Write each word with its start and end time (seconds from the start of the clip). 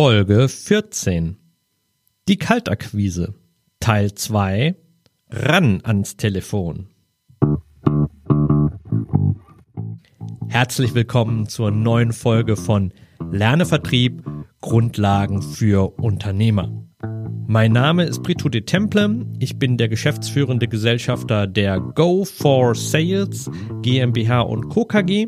Folge 0.00 0.48
14. 0.48 1.38
Die 2.28 2.36
Kaltakquise. 2.36 3.34
Teil 3.80 4.14
2. 4.14 4.76
Ran 5.28 5.80
ans 5.82 6.16
Telefon. 6.16 6.86
Herzlich 10.46 10.94
willkommen 10.94 11.48
zur 11.48 11.72
neuen 11.72 12.12
Folge 12.12 12.56
von 12.56 12.92
Lerne 13.32 13.66
Vertrieb 13.66 14.22
Grundlagen 14.60 15.42
für 15.42 15.98
Unternehmer. 15.98 16.70
Mein 17.48 17.72
Name 17.72 18.04
ist 18.04 18.22
Brito 18.22 18.48
de 18.48 18.60
Temple. 18.60 19.26
Ich 19.40 19.58
bin 19.58 19.78
der 19.78 19.88
geschäftsführende 19.88 20.68
Gesellschafter 20.68 21.48
der 21.48 21.80
Go 21.80 22.24
for 22.24 22.76
Sales 22.76 23.50
GmbH 23.82 24.42
und 24.42 24.68
Co. 24.68 24.84
KG 24.84 25.26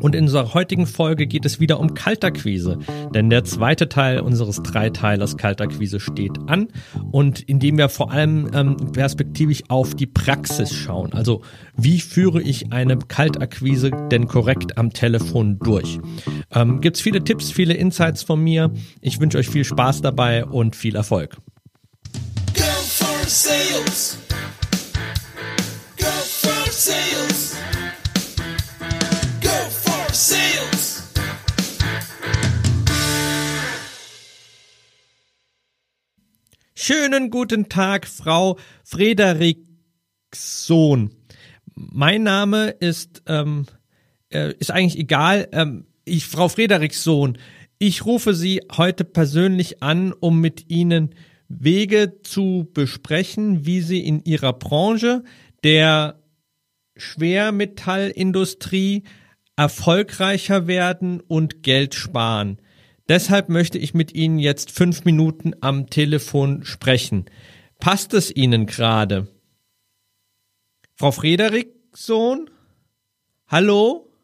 und 0.00 0.14
in 0.14 0.24
unserer 0.24 0.54
heutigen 0.54 0.86
Folge 0.86 1.26
geht 1.26 1.44
es 1.44 1.60
wieder 1.60 1.78
um 1.78 1.94
Kaltakquise, 1.94 2.78
denn 3.14 3.30
der 3.30 3.44
zweite 3.44 3.88
Teil 3.88 4.20
unseres 4.20 4.62
Dreiteilers 4.62 5.36
Kaltakquise 5.36 6.00
steht 6.00 6.38
an 6.46 6.68
und 7.10 7.40
indem 7.40 7.78
wir 7.78 7.88
vor 7.88 8.10
allem 8.10 8.50
ähm, 8.54 8.76
perspektivisch 8.92 9.62
auf 9.68 9.94
die 9.94 10.06
Praxis 10.06 10.72
schauen. 10.72 11.12
Also 11.12 11.42
wie 11.76 12.00
führe 12.00 12.40
ich 12.40 12.72
eine 12.72 12.98
Kaltakquise 12.98 13.90
denn 14.10 14.26
korrekt 14.26 14.78
am 14.78 14.92
Telefon 14.92 15.58
durch? 15.58 15.98
Ähm, 16.52 16.80
Gibt 16.80 16.96
es 16.96 17.02
viele 17.02 17.22
Tipps, 17.22 17.50
viele 17.50 17.74
Insights 17.74 18.22
von 18.22 18.42
mir. 18.42 18.72
Ich 19.00 19.20
wünsche 19.20 19.38
euch 19.38 19.48
viel 19.48 19.64
Spaß 19.64 20.02
dabei 20.02 20.44
und 20.44 20.76
viel 20.76 20.96
Erfolg. 20.96 21.36
Go 22.54 22.62
for 22.62 23.26
sales. 23.26 24.18
Schönen 36.92 37.30
guten 37.30 37.68
Tag, 37.68 38.08
Frau 38.08 38.58
Frederikssohn. 38.82 41.12
Mein 41.76 42.24
Name 42.24 42.70
ist, 42.70 43.22
ähm, 43.26 43.66
äh, 44.32 44.54
ist 44.58 44.72
eigentlich 44.72 44.98
egal. 44.98 45.46
Ähm, 45.52 45.86
ich, 46.04 46.26
Frau 46.26 46.48
Frederikssohn, 46.48 47.38
ich 47.78 48.04
rufe 48.04 48.34
Sie 48.34 48.62
heute 48.76 49.04
persönlich 49.04 49.84
an, 49.84 50.12
um 50.12 50.40
mit 50.40 50.68
Ihnen 50.68 51.14
Wege 51.48 52.20
zu 52.24 52.68
besprechen, 52.74 53.64
wie 53.64 53.82
Sie 53.82 54.00
in 54.00 54.24
Ihrer 54.24 54.52
Branche 54.52 55.22
der 55.62 56.20
Schwermetallindustrie 56.96 59.04
erfolgreicher 59.54 60.66
werden 60.66 61.20
und 61.20 61.62
Geld 61.62 61.94
sparen. 61.94 62.60
Deshalb 63.10 63.48
möchte 63.48 63.76
ich 63.76 63.92
mit 63.92 64.14
Ihnen 64.14 64.38
jetzt 64.38 64.70
fünf 64.70 65.04
Minuten 65.04 65.52
am 65.60 65.90
Telefon 65.90 66.64
sprechen. 66.64 67.24
Passt 67.80 68.14
es 68.14 68.30
Ihnen 68.30 68.66
gerade? 68.66 69.26
Frau 70.94 71.10
Frederiksohn? 71.10 72.48
Hallo? 73.48 74.14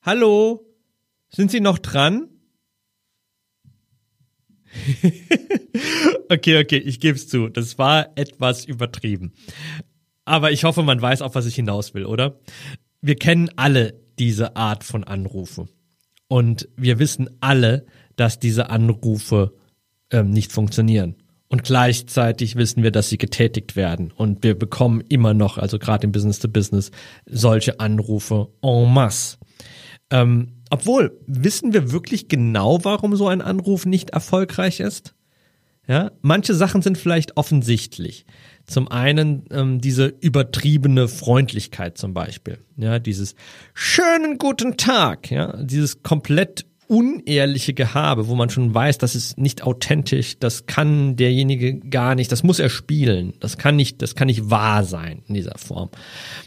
Hallo? 0.00 0.66
Sind 1.28 1.50
Sie 1.50 1.60
noch 1.60 1.78
dran? 1.78 2.30
okay, 6.30 6.62
okay, 6.62 6.78
ich 6.78 6.98
gebe 6.98 7.16
es 7.16 7.28
zu. 7.28 7.50
Das 7.50 7.76
war 7.76 8.08
etwas 8.16 8.64
übertrieben. 8.64 9.34
Aber 10.24 10.50
ich 10.50 10.64
hoffe, 10.64 10.82
man 10.82 11.02
weiß, 11.02 11.20
auf 11.20 11.34
was 11.34 11.44
ich 11.44 11.56
hinaus 11.56 11.92
will, 11.92 12.06
oder? 12.06 12.40
Wir 13.02 13.16
kennen 13.16 13.50
alle 13.56 14.00
diese 14.18 14.56
Art 14.56 14.82
von 14.82 15.04
Anrufe. 15.04 15.68
Und 16.26 16.68
wir 16.76 16.98
wissen 16.98 17.28
alle, 17.40 17.84
dass 18.20 18.38
diese 18.38 18.68
Anrufe 18.68 19.54
ähm, 20.10 20.30
nicht 20.30 20.52
funktionieren. 20.52 21.16
Und 21.48 21.64
gleichzeitig 21.64 22.54
wissen 22.54 22.82
wir, 22.82 22.92
dass 22.92 23.08
sie 23.08 23.18
getätigt 23.18 23.74
werden. 23.74 24.12
Und 24.14 24.44
wir 24.44 24.56
bekommen 24.56 25.02
immer 25.08 25.34
noch, 25.34 25.58
also 25.58 25.78
gerade 25.78 26.04
im 26.04 26.12
Business 26.12 26.38
to 26.38 26.48
Business, 26.48 26.90
solche 27.26 27.80
Anrufe 27.80 28.48
en 28.62 28.92
masse. 28.92 29.38
Ähm, 30.10 30.62
obwohl, 30.68 31.18
wissen 31.26 31.72
wir 31.72 31.90
wirklich 31.90 32.28
genau, 32.28 32.84
warum 32.84 33.16
so 33.16 33.26
ein 33.26 33.40
Anruf 33.40 33.86
nicht 33.86 34.10
erfolgreich 34.10 34.80
ist? 34.80 35.14
Ja, 35.88 36.12
manche 36.20 36.54
Sachen 36.54 36.82
sind 36.82 36.98
vielleicht 36.98 37.36
offensichtlich. 37.36 38.26
Zum 38.66 38.86
einen 38.86 39.46
ähm, 39.50 39.80
diese 39.80 40.06
übertriebene 40.06 41.08
Freundlichkeit 41.08 41.98
zum 41.98 42.14
Beispiel. 42.14 42.58
Ja, 42.76 43.00
dieses 43.00 43.34
schönen 43.74 44.38
guten 44.38 44.76
Tag. 44.76 45.30
Ja, 45.32 45.56
dieses 45.60 46.04
komplett 46.04 46.66
unehrliche 46.90 47.72
Gehabe, 47.72 48.26
wo 48.26 48.34
man 48.34 48.50
schon 48.50 48.74
weiß, 48.74 48.98
das 48.98 49.14
ist 49.14 49.38
nicht 49.38 49.62
authentisch, 49.62 50.40
das 50.40 50.66
kann 50.66 51.14
derjenige 51.14 51.78
gar 51.78 52.16
nicht, 52.16 52.32
das 52.32 52.42
muss 52.42 52.58
er 52.58 52.68
spielen, 52.68 53.34
das 53.38 53.58
kann 53.58 53.76
nicht, 53.76 54.02
das 54.02 54.16
kann 54.16 54.26
nicht 54.26 54.50
wahr 54.50 54.82
sein 54.82 55.22
in 55.28 55.34
dieser 55.34 55.56
Form. 55.56 55.90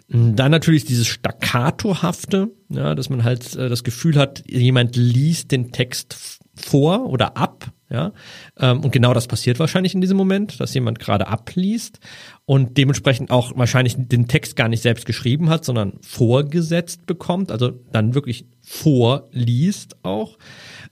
Dann 0.09 0.51
natürlich 0.51 0.83
dieses 0.83 1.07
Staccatohafte, 1.07 2.51
ja, 2.67 2.93
dass 2.93 3.09
man 3.09 3.23
halt 3.23 3.55
äh, 3.55 3.69
das 3.69 3.85
Gefühl 3.85 4.17
hat, 4.17 4.43
jemand 4.49 4.97
liest 4.97 5.51
den 5.51 5.71
Text 5.71 6.17
vor 6.55 7.09
oder 7.09 7.37
ab, 7.37 7.71
ja, 7.93 8.11
ähm, 8.59 8.81
und 8.81 8.91
genau 8.91 9.13
das 9.13 9.27
passiert 9.27 9.59
wahrscheinlich 9.59 9.93
in 9.93 10.01
diesem 10.01 10.17
Moment, 10.17 10.59
dass 10.59 10.73
jemand 10.73 10.97
gerade 10.97 11.27
abliest 11.27 11.99
und 12.45 12.75
dementsprechend 12.75 13.29
auch 13.29 13.55
wahrscheinlich 13.55 13.95
den 13.97 14.27
Text 14.27 14.55
gar 14.55 14.67
nicht 14.67 14.81
selbst 14.81 15.05
geschrieben 15.05 15.49
hat, 15.49 15.63
sondern 15.63 15.99
vorgesetzt 16.01 17.05
bekommt, 17.05 17.51
also 17.51 17.69
dann 17.91 18.15
wirklich 18.15 18.47
vorliest 18.61 19.95
auch. 20.03 20.39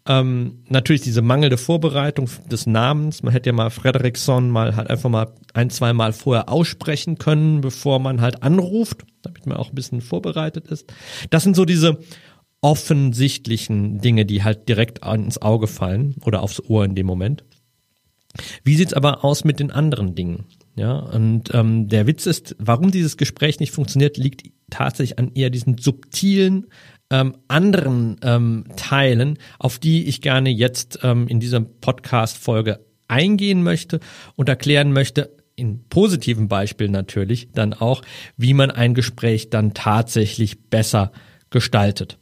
Ähm, 0.08 0.60
natürlich 0.70 1.02
diese 1.02 1.24
mangelnde 1.24 1.58
Vorbereitung 1.58 2.30
des 2.52 2.68
Namens. 2.68 3.24
Man 3.24 3.34
hätte 3.34 3.50
ja 3.50 3.54
mal 3.54 3.72
Frederickson 3.72 4.52
mal 4.52 4.76
halt 4.76 4.90
einfach 4.92 5.10
mal 5.10 5.34
ein, 5.56 5.72
zwei 5.72 5.94
Mal 5.94 6.14
vorher 6.14 6.50
aussprechen 6.50 7.18
können, 7.18 7.62
bevor 7.62 7.98
man 7.98 8.22
halt 8.22 8.44
anruft, 8.44 9.06
damit 9.24 9.48
man 9.48 9.58
auch 9.58 9.70
ein 9.70 9.76
bisschen 9.76 10.02
vorbereitet 10.02 10.68
ist. 10.68 10.94
Das 11.32 11.44
sind 11.44 11.56
so 11.56 11.66
diese 11.66 11.98
offensichtlichen 12.62 14.00
Dinge, 14.00 14.26
die 14.26 14.44
halt 14.44 14.70
direkt 14.70 15.06
ins 15.06 15.42
Auge 15.42 15.68
fallen 15.68 16.16
oder 16.24 16.42
aufs 16.42 16.60
Ohr 16.62 16.86
in 16.86 16.96
dem 16.96 17.08
Moment. 17.08 17.44
Wie 18.64 18.76
sieht's 18.76 18.94
aber 18.94 19.26
aus 19.26 19.44
mit 19.44 19.60
den 19.60 19.72
anderen 19.72 20.16
Dingen? 20.16 20.46
Ja, 20.76 20.94
und 20.94 21.54
ähm, 21.54 21.90
der 21.90 22.08
Witz 22.08 22.26
ist, 22.26 22.56
warum 22.60 22.92
dieses 22.92 23.18
Gespräch 23.18 23.60
nicht 23.60 23.74
funktioniert, 23.74 24.18
liegt 24.18 24.44
tatsächlich 24.70 25.20
an 25.20 25.32
eher 25.34 25.50
diesen 25.50 25.78
subtilen 25.78 26.68
ähm, 27.10 27.36
anderen 27.50 28.18
ähm, 28.24 28.66
Teilen, 28.78 29.38
auf 29.60 29.80
die 29.80 30.06
ich 30.06 30.22
gerne 30.22 30.50
jetzt 30.50 31.00
ähm, 31.04 31.28
in 31.28 31.42
dieser 31.42 31.60
Podcast-Folge 31.60 32.80
eingehen 33.10 33.64
möchte 33.64 34.00
und 34.38 34.48
erklären 34.48 34.94
möchte, 34.94 35.36
in 35.58 35.84
positiven 35.90 36.48
Beispielen 36.48 36.94
natürlich, 36.94 37.52
dann 37.52 37.74
auch, 37.74 38.02
wie 38.38 38.54
man 38.54 38.72
ein 38.72 38.94
Gespräch 38.94 39.50
dann 39.50 39.74
tatsächlich 39.74 40.70
besser 40.70 41.12
gestaltet. 41.50 42.18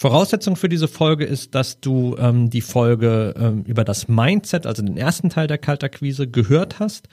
Voraussetzung 0.00 0.54
für 0.54 0.68
diese 0.68 0.86
Folge 0.86 1.24
ist, 1.24 1.56
dass 1.56 1.80
du 1.80 2.14
ähm, 2.20 2.50
die 2.50 2.60
Folge 2.60 3.34
ähm, 3.36 3.64
über 3.64 3.82
das 3.82 4.06
Mindset, 4.06 4.64
also 4.64 4.80
den 4.80 4.96
ersten 4.96 5.28
Teil 5.28 5.48
der 5.48 5.58
Kaltakquise, 5.58 6.28
gehört 6.28 6.78
hast, 6.78 7.08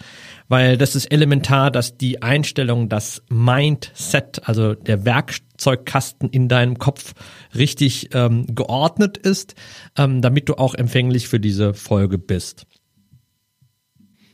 weil 0.49 0.77
das 0.77 0.95
ist 0.95 1.07
elementar, 1.07 1.71
dass 1.71 1.97
die 1.97 2.21
Einstellung, 2.21 2.87
das 2.87 3.23
Mindset, 3.27 4.47
also 4.47 4.75
der 4.75 5.03
Werkzeugkasten 5.03 6.29
in 6.29 6.47
deinem 6.47 6.77
Kopf 6.77 7.13
richtig 7.55 8.13
ähm, 8.13 8.45
geordnet 8.53 9.17
ist, 9.17 9.55
ähm, 9.97 10.21
damit 10.21 10.47
du 10.47 10.53
auch 10.53 10.75
empfänglich 10.75 11.27
für 11.27 11.39
diese 11.39 11.73
Folge 11.73 12.19
bist. 12.19 12.67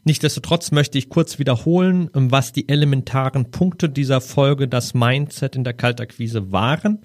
Nichtsdestotrotz 0.04 0.72
möchte 0.72 0.98
ich 0.98 1.08
kurz 1.08 1.40
wiederholen, 1.40 2.10
ähm, 2.14 2.32
was 2.32 2.52
die 2.52 2.68
elementaren 2.68 3.50
Punkte 3.50 3.88
dieser 3.88 4.20
Folge, 4.20 4.68
das 4.68 4.94
Mindset 4.94 5.56
in 5.56 5.64
der 5.64 5.74
Kaltakquise 5.74 6.52
waren. 6.52 7.00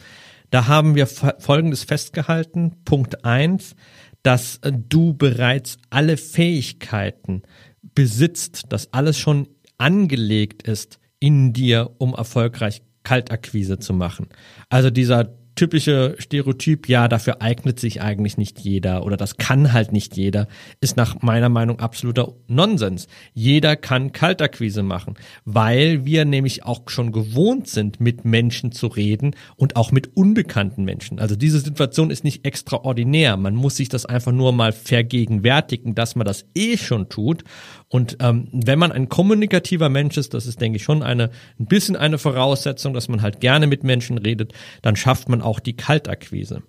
Da 0.56 0.68
haben 0.68 0.94
wir 0.94 1.06
Folgendes 1.06 1.84
festgehalten. 1.84 2.76
Punkt 2.86 3.26
eins, 3.26 3.76
dass 4.22 4.56
äh, 4.62 4.72
du 4.72 5.12
bereits 5.12 5.76
alle 5.90 6.16
Fähigkeiten 6.16 7.42
besitzt, 7.82 8.64
dass 8.70 8.90
alles 8.94 9.18
schon 9.18 9.48
angelegt 9.76 10.62
ist 10.62 10.98
in 11.20 11.52
dir, 11.52 11.90
um 11.98 12.14
erfolgreich 12.14 12.80
Kaltakquise 13.02 13.78
zu 13.78 13.92
machen. 13.92 14.28
Also 14.70 14.88
dieser 14.88 15.36
typische 15.56 16.14
Stereotyp, 16.18 16.88
ja, 16.88 17.08
dafür 17.08 17.42
eignet 17.42 17.80
sich 17.80 18.02
eigentlich 18.02 18.36
nicht 18.36 18.60
jeder 18.60 19.04
oder 19.04 19.16
das 19.16 19.38
kann 19.38 19.72
halt 19.72 19.90
nicht 19.90 20.16
jeder, 20.16 20.46
ist 20.80 20.96
nach 20.96 21.22
meiner 21.22 21.48
Meinung 21.48 21.80
absoluter 21.80 22.34
Nonsens. 22.46 23.08
Jeder 23.32 23.74
kann 23.74 24.12
Kaltakquise 24.12 24.82
machen, 24.82 25.14
weil 25.44 26.04
wir 26.04 26.24
nämlich 26.24 26.64
auch 26.64 26.82
schon 26.86 27.10
gewohnt 27.10 27.68
sind, 27.68 28.00
mit 28.00 28.24
Menschen 28.24 28.70
zu 28.70 28.86
reden 28.86 29.34
und 29.56 29.76
auch 29.76 29.90
mit 29.92 30.16
unbekannten 30.16 30.84
Menschen. 30.84 31.18
Also 31.18 31.34
diese 31.34 31.60
Situation 31.60 32.10
ist 32.10 32.22
nicht 32.22 32.44
extraordinär. 32.44 33.36
Man 33.36 33.54
muss 33.54 33.76
sich 33.76 33.88
das 33.88 34.06
einfach 34.06 34.32
nur 34.32 34.52
mal 34.52 34.72
vergegenwärtigen, 34.72 35.94
dass 35.94 36.16
man 36.16 36.26
das 36.26 36.44
eh 36.54 36.76
schon 36.76 37.08
tut. 37.08 37.44
Und 37.88 38.16
ähm, 38.20 38.48
wenn 38.52 38.78
man 38.78 38.90
ein 38.90 39.08
kommunikativer 39.08 39.88
Mensch 39.88 40.16
ist, 40.16 40.34
das 40.34 40.46
ist, 40.46 40.60
denke 40.60 40.76
ich, 40.76 40.82
schon 40.82 41.02
eine 41.02 41.30
ein 41.60 41.66
bisschen 41.66 41.94
eine 41.96 42.18
Voraussetzung, 42.18 42.94
dass 42.94 43.08
man 43.08 43.22
halt 43.22 43.40
gerne 43.40 43.66
mit 43.66 43.84
Menschen 43.84 44.18
redet, 44.18 44.52
dann 44.82 44.96
schafft 44.96 45.28
man 45.28 45.40
auch 45.40 45.60
die 45.60 45.76
Kaltakquise. 45.76 46.62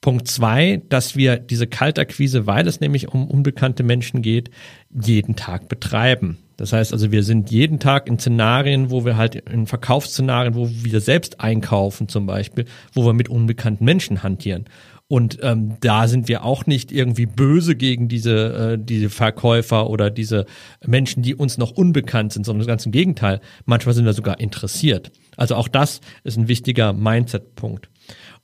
Punkt 0.00 0.28
zwei, 0.28 0.82
dass 0.88 1.14
wir 1.14 1.36
diese 1.36 1.66
Kaltakquise, 1.66 2.46
weil 2.46 2.66
es 2.66 2.80
nämlich 2.80 3.08
um 3.08 3.28
unbekannte 3.28 3.82
Menschen 3.82 4.22
geht, 4.22 4.50
jeden 4.90 5.36
Tag 5.36 5.68
betreiben. 5.68 6.38
Das 6.56 6.72
heißt 6.72 6.92
also, 6.92 7.12
wir 7.12 7.22
sind 7.22 7.50
jeden 7.50 7.80
Tag 7.80 8.08
in 8.08 8.18
Szenarien, 8.18 8.90
wo 8.90 9.04
wir 9.04 9.16
halt 9.16 9.34
in 9.34 9.66
Verkaufsszenarien, 9.66 10.54
wo 10.54 10.68
wir 10.70 11.00
selbst 11.00 11.40
einkaufen 11.40 12.08
zum 12.08 12.26
Beispiel, 12.26 12.64
wo 12.92 13.04
wir 13.04 13.12
mit 13.12 13.28
unbekannten 13.28 13.84
Menschen 13.84 14.22
hantieren. 14.22 14.64
Und 15.10 15.38
ähm, 15.42 15.76
da 15.80 16.06
sind 16.06 16.28
wir 16.28 16.44
auch 16.44 16.66
nicht 16.66 16.92
irgendwie 16.92 17.26
böse 17.26 17.74
gegen 17.74 18.06
diese, 18.06 18.74
äh, 18.74 18.78
diese 18.80 19.10
Verkäufer 19.10 19.90
oder 19.90 20.08
diese 20.08 20.46
Menschen, 20.86 21.24
die 21.24 21.34
uns 21.34 21.58
noch 21.58 21.72
unbekannt 21.72 22.32
sind, 22.32 22.46
sondern 22.46 22.64
ganz 22.68 22.86
im 22.86 22.92
Gegenteil. 22.92 23.40
Manchmal 23.64 23.96
sind 23.96 24.04
wir 24.04 24.12
sogar 24.12 24.38
interessiert. 24.38 25.10
Also 25.36 25.56
auch 25.56 25.66
das 25.66 26.00
ist 26.22 26.38
ein 26.38 26.46
wichtiger 26.46 26.92
Mindset-Punkt. 26.92 27.90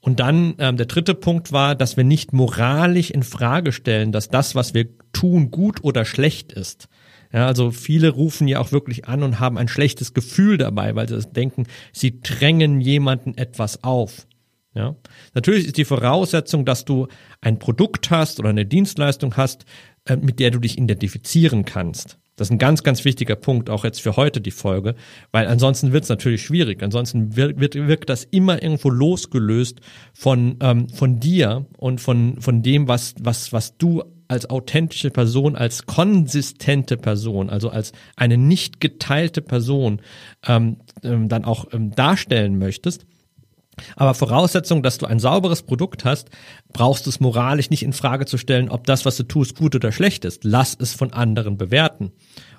Und 0.01 0.19
dann 0.19 0.55
ähm, 0.59 0.77
der 0.77 0.87
dritte 0.87 1.15
Punkt 1.15 1.53
war, 1.53 1.77
dass 1.77 1.97
wir 1.97 2.03
nicht 2.03 2.33
moralisch 2.33 3.13
in 3.13 3.23
Frage 3.23 3.71
stellen, 3.71 4.11
dass 4.11 4.29
das, 4.29 4.57
was 4.57 4.75
wir 4.75 4.89
tun, 5.13 5.53
gut 5.53 5.85
oder 5.85 6.05
schlecht 6.05 6.53
ist. 6.53 6.89
Ja, 7.33 7.47
also 7.47 7.71
viele 7.71 8.09
rufen 8.09 8.49
ja 8.49 8.59
auch 8.59 8.73
wirklich 8.73 9.07
an 9.07 9.23
und 9.23 9.39
haben 9.39 9.57
ein 9.57 9.69
schlechtes 9.69 10.15
Gefühl 10.15 10.59
dabei, 10.59 10.97
weil 10.97 11.09
sie 11.09 11.21
denken, 11.21 11.67
sie 11.93 12.21
drängen 12.21 12.81
jemanden 12.81 13.39
etwas 13.39 13.85
auf. 13.85 14.27
Ja. 14.77 14.95
Natürlich 15.33 15.67
ist 15.67 15.79
die 15.79 15.87
Voraussetzung, 15.87 16.67
dass 16.67 16.85
du 16.85 17.09
ein 17.41 17.59
Produkt 17.59 18.11
hast 18.11 18.39
oder 18.39 18.51
eine 18.51 18.67
Dienstleistung 18.67 19.37
hast, 19.37 19.65
äh, 20.05 20.17
mit 20.17 20.39
der 20.39 20.51
du 20.51 20.59
dich 20.59 20.77
identifizieren 20.77 21.65
kannst. 21.65 22.19
Das 22.37 22.49
ist 22.49 22.53
ein 22.53 22.59
ganz, 22.59 22.83
ganz 22.83 23.07
wichtiger 23.07 23.37
Punkt, 23.37 23.71
auch 23.71 23.85
jetzt 23.85 24.03
für 24.03 24.17
heute 24.17 24.43
die 24.43 24.51
Folge, 24.51 24.95
weil 25.33 25.47
ansonsten 25.47 25.93
wird 25.93 26.05
es 26.05 26.11
natürlich 26.11 26.43
schwierig. 26.43 26.83
Ansonsten 26.83 27.35
wird, 27.35 27.59
wird, 27.59 27.75
wirkt 27.75 28.11
das 28.11 28.25
immer 28.25 28.63
irgendwo 28.63 28.91
losgelöst 28.91 29.81
von, 30.13 30.57
ähm, 30.61 30.91
von 30.91 31.19
dir 31.19 31.65
und 31.79 32.03
von, 32.03 32.39
von 32.43 32.63
dem, 32.63 32.89
was, 32.89 33.15
was, 33.19 33.55
was 33.55 33.79
du 33.79 34.05
als 34.29 34.51
authentische 34.51 35.11
Person, 35.11 35.57
als 35.57 35.87
konsistente 35.87 36.99
Person, 36.99 37.49
also 37.49 37.71
als 37.71 37.93
eine 38.17 38.37
nicht 38.37 38.81
geteilte 38.81 39.41
Person 39.41 40.03
ähm, 40.47 40.79
ähm, 41.03 41.29
dann 41.29 41.45
auch 41.45 41.73
ähm, 41.73 41.93
darstellen 41.93 42.59
möchtest. 42.59 43.07
Aber 43.95 44.15
Voraussetzung, 44.15 44.83
dass 44.83 44.99
du 44.99 45.07
ein 45.07 45.19
sauberes 45.19 45.63
Produkt 45.63 46.05
hast, 46.05 46.31
brauchst 46.73 47.07
du 47.07 47.11
es 47.11 47.21
moralisch 47.21 47.71
nicht 47.71 47.83
in 47.83 47.93
Frage 47.93 48.27
zu 48.27 48.39
stellen, 48.39 48.71
ob 48.71 48.87
das, 48.87 49.05
was 49.05 49.17
du 49.17 49.25
tust, 49.25 49.57
gut 49.57 49.75
oder 49.75 49.93
schlecht 49.93 50.25
ist. 50.25 50.45
Lass 50.45 50.77
es 50.81 50.95
von 50.95 51.13
anderen 51.13 51.59
bewerten. 51.59 52.13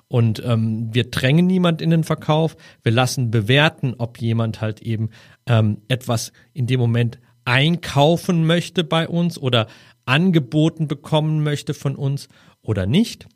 Und 0.06 0.42
ähm, 0.44 0.88
wir 0.92 1.10
drängen 1.10 1.46
niemand 1.46 1.82
in 1.82 1.90
den 1.90 2.04
Verkauf. 2.04 2.56
Wir 2.82 2.92
lassen 2.92 3.30
bewerten, 3.30 3.94
ob 3.98 4.20
jemand 4.20 4.60
halt 4.60 4.80
eben 4.80 5.10
ähm, 5.46 5.82
etwas 5.88 6.32
in 6.54 6.66
dem 6.66 6.80
Moment 6.80 7.18
einkaufen 7.44 8.46
möchte 8.46 8.84
bei 8.84 9.08
uns 9.08 9.38
oder 9.38 9.66
angeboten 10.06 10.88
bekommen 10.88 11.42
möchte 11.42 11.74
von 11.74 11.96
uns 11.96 12.28
oder 12.62 12.86
nicht. 12.86 13.26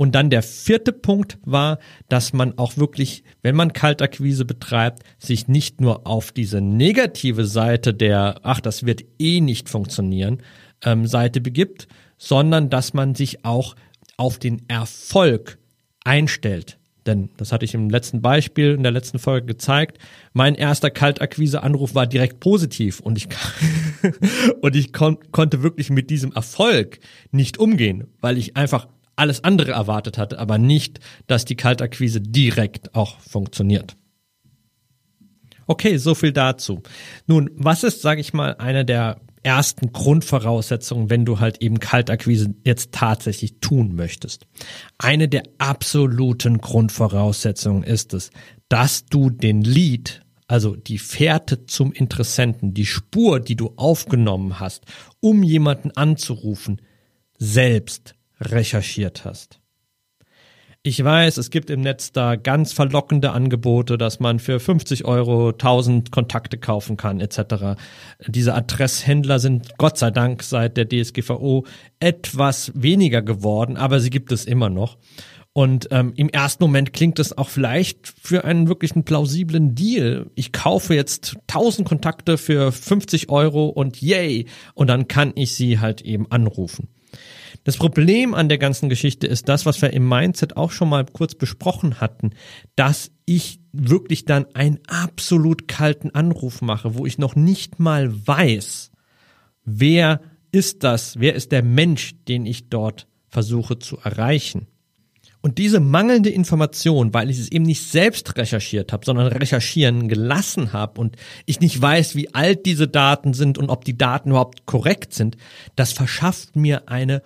Und 0.00 0.14
dann 0.14 0.30
der 0.30 0.42
vierte 0.42 0.94
Punkt 0.94 1.36
war, 1.44 1.78
dass 2.08 2.32
man 2.32 2.56
auch 2.56 2.78
wirklich, 2.78 3.22
wenn 3.42 3.54
man 3.54 3.74
Kaltakquise 3.74 4.46
betreibt, 4.46 5.02
sich 5.18 5.46
nicht 5.46 5.82
nur 5.82 6.06
auf 6.06 6.32
diese 6.32 6.62
negative 6.62 7.44
Seite 7.44 7.92
der, 7.92 8.40
ach, 8.42 8.62
das 8.62 8.86
wird 8.86 9.04
eh 9.18 9.42
nicht 9.42 9.68
funktionieren, 9.68 10.38
ähm, 10.82 11.06
Seite 11.06 11.42
begibt, 11.42 11.86
sondern 12.16 12.70
dass 12.70 12.94
man 12.94 13.14
sich 13.14 13.44
auch 13.44 13.76
auf 14.16 14.38
den 14.38 14.62
Erfolg 14.68 15.58
einstellt. 16.02 16.78
Denn 17.04 17.28
das 17.36 17.52
hatte 17.52 17.66
ich 17.66 17.74
im 17.74 17.90
letzten 17.90 18.22
Beispiel, 18.22 18.72
in 18.72 18.82
der 18.82 18.92
letzten 18.92 19.18
Folge 19.18 19.48
gezeigt. 19.48 19.98
Mein 20.32 20.54
erster 20.54 20.90
Kaltakquise-Anruf 20.90 21.94
war 21.94 22.06
direkt 22.06 22.40
positiv 22.40 23.00
und 23.00 23.18
ich, 23.18 23.28
und 24.62 24.76
ich 24.76 24.94
kon 24.94 25.18
konnte 25.30 25.62
wirklich 25.62 25.90
mit 25.90 26.08
diesem 26.08 26.32
Erfolg 26.32 27.00
nicht 27.32 27.58
umgehen, 27.58 28.06
weil 28.22 28.38
ich 28.38 28.56
einfach 28.56 28.88
alles 29.16 29.44
andere 29.44 29.72
erwartet 29.72 30.18
hatte, 30.18 30.38
aber 30.38 30.58
nicht, 30.58 31.00
dass 31.26 31.44
die 31.44 31.56
Kaltakquise 31.56 32.20
direkt 32.20 32.94
auch 32.94 33.18
funktioniert. 33.20 33.96
Okay, 35.66 35.98
so 35.98 36.14
viel 36.14 36.32
dazu. 36.32 36.82
Nun, 37.26 37.50
was 37.54 37.84
ist, 37.84 38.02
sage 38.02 38.20
ich 38.20 38.32
mal, 38.32 38.56
eine 38.56 38.84
der 38.84 39.20
ersten 39.42 39.92
Grundvoraussetzungen, 39.92 41.10
wenn 41.10 41.24
du 41.24 41.38
halt 41.38 41.62
eben 41.62 41.78
Kaltakquise 41.78 42.54
jetzt 42.64 42.92
tatsächlich 42.92 43.60
tun 43.60 43.94
möchtest? 43.94 44.46
Eine 44.98 45.28
der 45.28 45.44
absoluten 45.58 46.58
Grundvoraussetzungen 46.58 47.82
ist 47.82 48.14
es, 48.14 48.30
dass 48.68 49.06
du 49.06 49.30
den 49.30 49.62
Lead, 49.62 50.22
also 50.48 50.74
die 50.74 50.98
Fährte 50.98 51.66
zum 51.66 51.92
Interessenten, 51.92 52.74
die 52.74 52.86
Spur, 52.86 53.40
die 53.40 53.56
du 53.56 53.72
aufgenommen 53.76 54.60
hast, 54.60 54.84
um 55.20 55.42
jemanden 55.42 55.92
anzurufen, 55.92 56.82
selbst 57.38 58.14
recherchiert 58.40 59.24
hast. 59.24 59.60
Ich 60.82 61.04
weiß, 61.04 61.36
es 61.36 61.50
gibt 61.50 61.68
im 61.68 61.82
Netz 61.82 62.10
da 62.10 62.36
ganz 62.36 62.72
verlockende 62.72 63.32
Angebote, 63.32 63.98
dass 63.98 64.18
man 64.18 64.38
für 64.38 64.58
50 64.58 65.04
Euro 65.04 65.50
1000 65.50 66.10
Kontakte 66.10 66.56
kaufen 66.56 66.96
kann, 66.96 67.20
etc. 67.20 67.78
Diese 68.26 68.54
Adresshändler 68.54 69.40
sind 69.40 69.76
Gott 69.76 69.98
sei 69.98 70.10
Dank 70.10 70.42
seit 70.42 70.78
der 70.78 70.88
DSGVO 70.88 71.66
etwas 71.98 72.72
weniger 72.74 73.20
geworden, 73.20 73.76
aber 73.76 74.00
sie 74.00 74.08
gibt 74.08 74.32
es 74.32 74.46
immer 74.46 74.70
noch. 74.70 74.96
Und 75.52 75.88
ähm, 75.90 76.14
im 76.16 76.30
ersten 76.30 76.64
Moment 76.64 76.94
klingt 76.94 77.18
es 77.18 77.36
auch 77.36 77.50
vielleicht 77.50 78.14
für 78.22 78.44
einen 78.44 78.68
wirklichen 78.68 79.04
plausiblen 79.04 79.74
Deal. 79.74 80.30
Ich 80.34 80.52
kaufe 80.52 80.94
jetzt 80.94 81.36
1000 81.48 81.86
Kontakte 81.86 82.38
für 82.38 82.72
50 82.72 83.28
Euro 83.28 83.66
und 83.66 84.00
yay, 84.00 84.46
und 84.72 84.86
dann 84.86 85.08
kann 85.08 85.32
ich 85.34 85.54
sie 85.54 85.78
halt 85.78 86.00
eben 86.00 86.30
anrufen. 86.30 86.88
Das 87.64 87.76
Problem 87.76 88.34
an 88.34 88.48
der 88.48 88.58
ganzen 88.58 88.88
Geschichte 88.88 89.26
ist 89.26 89.48
das, 89.48 89.66
was 89.66 89.82
wir 89.82 89.92
im 89.92 90.08
Mindset 90.08 90.56
auch 90.56 90.70
schon 90.70 90.88
mal 90.88 91.04
kurz 91.04 91.34
besprochen 91.34 92.00
hatten, 92.00 92.30
dass 92.74 93.10
ich 93.26 93.60
wirklich 93.72 94.24
dann 94.24 94.46
einen 94.54 94.78
absolut 94.86 95.68
kalten 95.68 96.10
Anruf 96.10 96.62
mache, 96.62 96.94
wo 96.94 97.04
ich 97.04 97.18
noch 97.18 97.36
nicht 97.36 97.78
mal 97.78 98.10
weiß, 98.26 98.90
wer 99.64 100.20
ist 100.52 100.84
das, 100.84 101.20
wer 101.20 101.34
ist 101.34 101.52
der 101.52 101.62
Mensch, 101.62 102.14
den 102.26 102.46
ich 102.46 102.70
dort 102.70 103.06
versuche 103.28 103.78
zu 103.78 103.98
erreichen. 103.98 104.66
Und 105.42 105.56
diese 105.56 105.80
mangelnde 105.80 106.28
Information, 106.28 107.14
weil 107.14 107.30
ich 107.30 107.38
es 107.38 107.50
eben 107.50 107.64
nicht 107.64 107.82
selbst 107.82 108.36
recherchiert 108.36 108.92
habe, 108.92 109.06
sondern 109.06 109.28
recherchieren 109.28 110.08
gelassen 110.08 110.74
habe 110.74 111.00
und 111.00 111.16
ich 111.46 111.60
nicht 111.60 111.80
weiß, 111.80 112.14
wie 112.14 112.34
alt 112.34 112.66
diese 112.66 112.88
Daten 112.88 113.32
sind 113.32 113.56
und 113.56 113.70
ob 113.70 113.84
die 113.84 113.96
Daten 113.96 114.30
überhaupt 114.30 114.66
korrekt 114.66 115.14
sind, 115.14 115.38
das 115.76 115.92
verschafft 115.92 116.56
mir 116.56 116.88
eine 116.90 117.22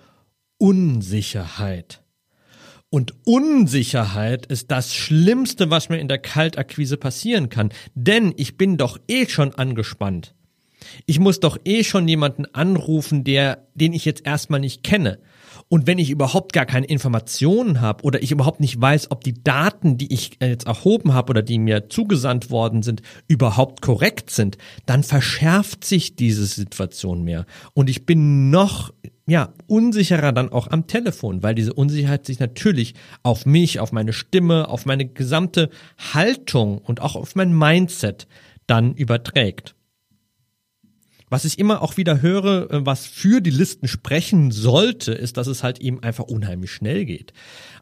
Unsicherheit. 0.57 2.01
Und 2.89 3.13
Unsicherheit 3.25 4.45
ist 4.45 4.71
das 4.71 4.93
Schlimmste, 4.95 5.69
was 5.69 5.89
mir 5.89 5.99
in 5.99 6.07
der 6.07 6.17
Kaltakquise 6.17 6.97
passieren 6.97 7.49
kann. 7.49 7.71
Denn 7.93 8.33
ich 8.37 8.57
bin 8.57 8.77
doch 8.77 8.97
eh 9.07 9.27
schon 9.27 9.53
angespannt. 9.53 10.33
Ich 11.05 11.19
muss 11.19 11.39
doch 11.39 11.57
eh 11.65 11.83
schon 11.83 12.07
jemanden 12.07 12.45
anrufen, 12.53 13.23
der, 13.23 13.67
den 13.73 13.93
ich 13.93 14.05
jetzt 14.05 14.25
erstmal 14.25 14.59
nicht 14.59 14.83
kenne. 14.83 15.19
Und 15.67 15.87
wenn 15.87 15.97
ich 15.97 16.11
überhaupt 16.11 16.53
gar 16.53 16.65
keine 16.65 16.85
Informationen 16.85 17.81
habe 17.81 18.03
oder 18.03 18.21
ich 18.21 18.31
überhaupt 18.31 18.59
nicht 18.59 18.79
weiß, 18.79 19.09
ob 19.09 19.23
die 19.23 19.43
Daten, 19.43 19.97
die 19.97 20.13
ich 20.13 20.37
jetzt 20.39 20.67
erhoben 20.67 21.13
habe 21.13 21.31
oder 21.31 21.41
die 21.41 21.57
mir 21.57 21.89
zugesandt 21.89 22.51
worden 22.51 22.83
sind, 22.83 23.01
überhaupt 23.27 23.81
korrekt 23.81 24.29
sind, 24.29 24.57
dann 24.85 25.03
verschärft 25.03 25.83
sich 25.83 26.15
diese 26.15 26.45
Situation 26.45 27.23
mehr. 27.23 27.45
Und 27.73 27.89
ich 27.89 28.05
bin 28.05 28.51
noch 28.51 28.93
ja, 29.27 29.53
unsicherer 29.65 30.31
dann 30.31 30.51
auch 30.51 30.67
am 30.67 30.85
Telefon, 30.85 31.41
weil 31.41 31.55
diese 31.55 31.73
Unsicherheit 31.73 32.27
sich 32.27 32.39
natürlich 32.39 32.93
auf 33.23 33.45
mich, 33.47 33.79
auf 33.79 33.91
meine 33.91 34.13
Stimme, 34.13 34.69
auf 34.69 34.85
meine 34.85 35.07
gesamte 35.07 35.71
Haltung 36.13 36.77
und 36.77 37.01
auch 37.01 37.15
auf 37.15 37.35
mein 37.35 37.57
Mindset 37.57 38.27
dann 38.67 38.93
überträgt. 38.93 39.74
Was 41.35 41.43
ich 41.43 41.59
immer 41.59 41.81
auch 41.81 41.97
wieder 41.97 42.21
höre, 42.21 42.71
äh, 42.71 42.85
was 42.85 43.05
für 43.05 43.41
die 43.41 43.49
Listen 43.49 43.89
sprechen 43.89 44.51
sollte, 44.51 45.11
ist, 45.11 45.35
dass 45.35 45.47
es 45.47 45.63
halt 45.63 45.81
eben 45.81 46.01
einfach 46.01 46.23
unheimlich 46.23 46.71
schnell 46.71 47.03
geht. 47.03 47.33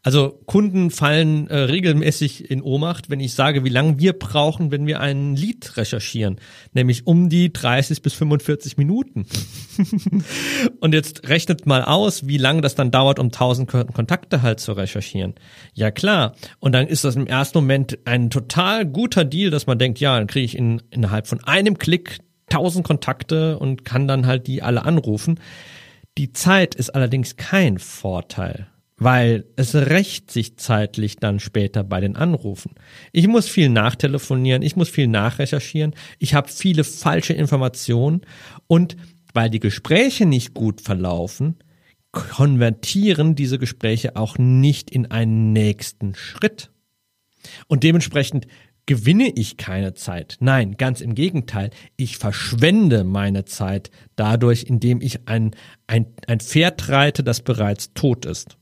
Also 0.01 0.39
Kunden 0.47 0.89
fallen 0.89 1.47
äh, 1.49 1.57
regelmäßig 1.59 2.49
in 2.49 2.63
Ohnmacht, 2.63 3.11
wenn 3.11 3.19
ich 3.19 3.35
sage, 3.35 3.63
wie 3.63 3.69
lange 3.69 3.99
wir 3.99 4.13
brauchen, 4.13 4.71
wenn 4.71 4.87
wir 4.87 5.01
ein 5.01 5.35
Lied 5.35 5.77
recherchieren, 5.77 6.39
nämlich 6.73 7.05
um 7.05 7.29
die 7.29 7.53
30 7.53 8.01
bis 8.01 8.15
45 8.15 8.77
Minuten. 8.77 9.27
Und 10.79 10.95
jetzt 10.95 11.29
rechnet 11.29 11.67
mal 11.67 11.83
aus, 11.83 12.25
wie 12.25 12.39
lange 12.39 12.61
das 12.61 12.73
dann 12.73 12.89
dauert, 12.89 13.19
um 13.19 13.27
1000 13.27 13.69
Kontakte 13.93 14.41
halt 14.41 14.61
zu 14.61 14.71
recherchieren. 14.71 15.35
Ja 15.75 15.91
klar. 15.91 16.33
Und 16.59 16.71
dann 16.71 16.87
ist 16.87 17.03
das 17.03 17.15
im 17.15 17.27
ersten 17.27 17.59
Moment 17.59 17.99
ein 18.05 18.31
total 18.31 18.87
guter 18.87 19.23
Deal, 19.23 19.51
dass 19.51 19.67
man 19.67 19.77
denkt, 19.77 19.99
ja, 19.99 20.17
dann 20.17 20.25
kriege 20.25 20.45
ich 20.45 20.57
in, 20.57 20.81
innerhalb 20.89 21.27
von 21.27 21.43
einem 21.43 21.77
Klick 21.77 22.17
tausend 22.53 22.85
Kontakte 22.85 23.57
und 23.57 23.83
kann 23.83 24.07
dann 24.07 24.27
halt 24.27 24.45
die 24.45 24.61
alle 24.61 24.85
anrufen. 24.85 25.39
Die 26.19 26.33
Zeit 26.33 26.75
ist 26.75 26.91
allerdings 26.91 27.35
kein 27.35 27.79
Vorteil, 27.79 28.67
weil 28.97 29.45
es 29.55 29.73
rächt 29.73 30.29
sich 30.29 30.57
zeitlich 30.57 31.15
dann 31.15 31.39
später 31.39 31.83
bei 31.83 31.99
den 31.99 32.15
Anrufen. 32.15 32.75
Ich 33.11 33.27
muss 33.27 33.47
viel 33.47 33.69
nachtelefonieren, 33.69 34.61
ich 34.61 34.75
muss 34.75 34.89
viel 34.89 35.07
nachrecherchieren, 35.07 35.95
ich 36.19 36.35
habe 36.35 36.47
viele 36.47 36.83
falsche 36.83 37.33
Informationen 37.33 38.21
und 38.67 38.97
weil 39.33 39.49
die 39.49 39.59
Gespräche 39.59 40.27
nicht 40.27 40.53
gut 40.53 40.79
verlaufen, 40.79 41.55
konvertieren 42.11 43.33
diese 43.33 43.57
Gespräche 43.57 44.15
auch 44.15 44.37
nicht 44.37 44.91
in 44.91 45.09
einen 45.09 45.53
nächsten 45.53 46.13
Schritt. 46.13 46.69
Und 47.67 47.81
dementsprechend 47.81 48.45
gewinne 48.85 49.29
ich 49.29 49.57
keine 49.57 49.93
Zeit. 49.93 50.37
Nein, 50.39 50.75
ganz 50.77 51.01
im 51.01 51.15
Gegenteil. 51.15 51.69
Ich 51.95 52.17
verschwende 52.17 53.03
meine 53.03 53.45
Zeit 53.45 53.91
dadurch, 54.15 54.63
indem 54.63 55.01
ich 55.01 55.27
ein, 55.27 55.51
ein, 55.87 56.07
ein 56.27 56.39
Pferd 56.39 56.89
reite, 56.89 57.23
das 57.23 57.41
bereits 57.41 57.93
tot 57.93 58.25
ist. 58.25 58.57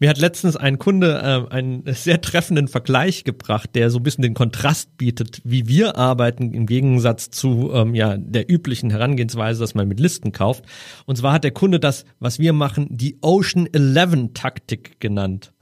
Mir 0.00 0.08
hat 0.08 0.16
letztens 0.16 0.56
ein 0.56 0.78
Kunde 0.78 1.46
äh, 1.50 1.54
einen 1.54 1.82
sehr 1.86 2.22
treffenden 2.22 2.68
Vergleich 2.68 3.22
gebracht, 3.24 3.74
der 3.74 3.90
so 3.90 3.98
ein 3.98 4.02
bisschen 4.02 4.22
den 4.22 4.32
Kontrast 4.32 4.96
bietet, 4.96 5.42
wie 5.44 5.68
wir 5.68 5.96
arbeiten 5.96 6.54
im 6.54 6.64
Gegensatz 6.64 7.28
zu 7.28 7.70
ähm, 7.74 7.94
ja 7.94 8.16
der 8.16 8.50
üblichen 8.50 8.88
Herangehensweise, 8.88 9.60
dass 9.60 9.74
man 9.74 9.86
mit 9.86 10.00
Listen 10.00 10.32
kauft. 10.32 10.64
Und 11.04 11.16
zwar 11.16 11.34
hat 11.34 11.44
der 11.44 11.50
Kunde 11.50 11.78
das, 11.78 12.06
was 12.18 12.38
wir 12.38 12.54
machen, 12.54 12.86
die 12.88 13.18
Ocean 13.20 13.68
11 13.70 14.30
Taktik 14.32 15.00
genannt. 15.00 15.52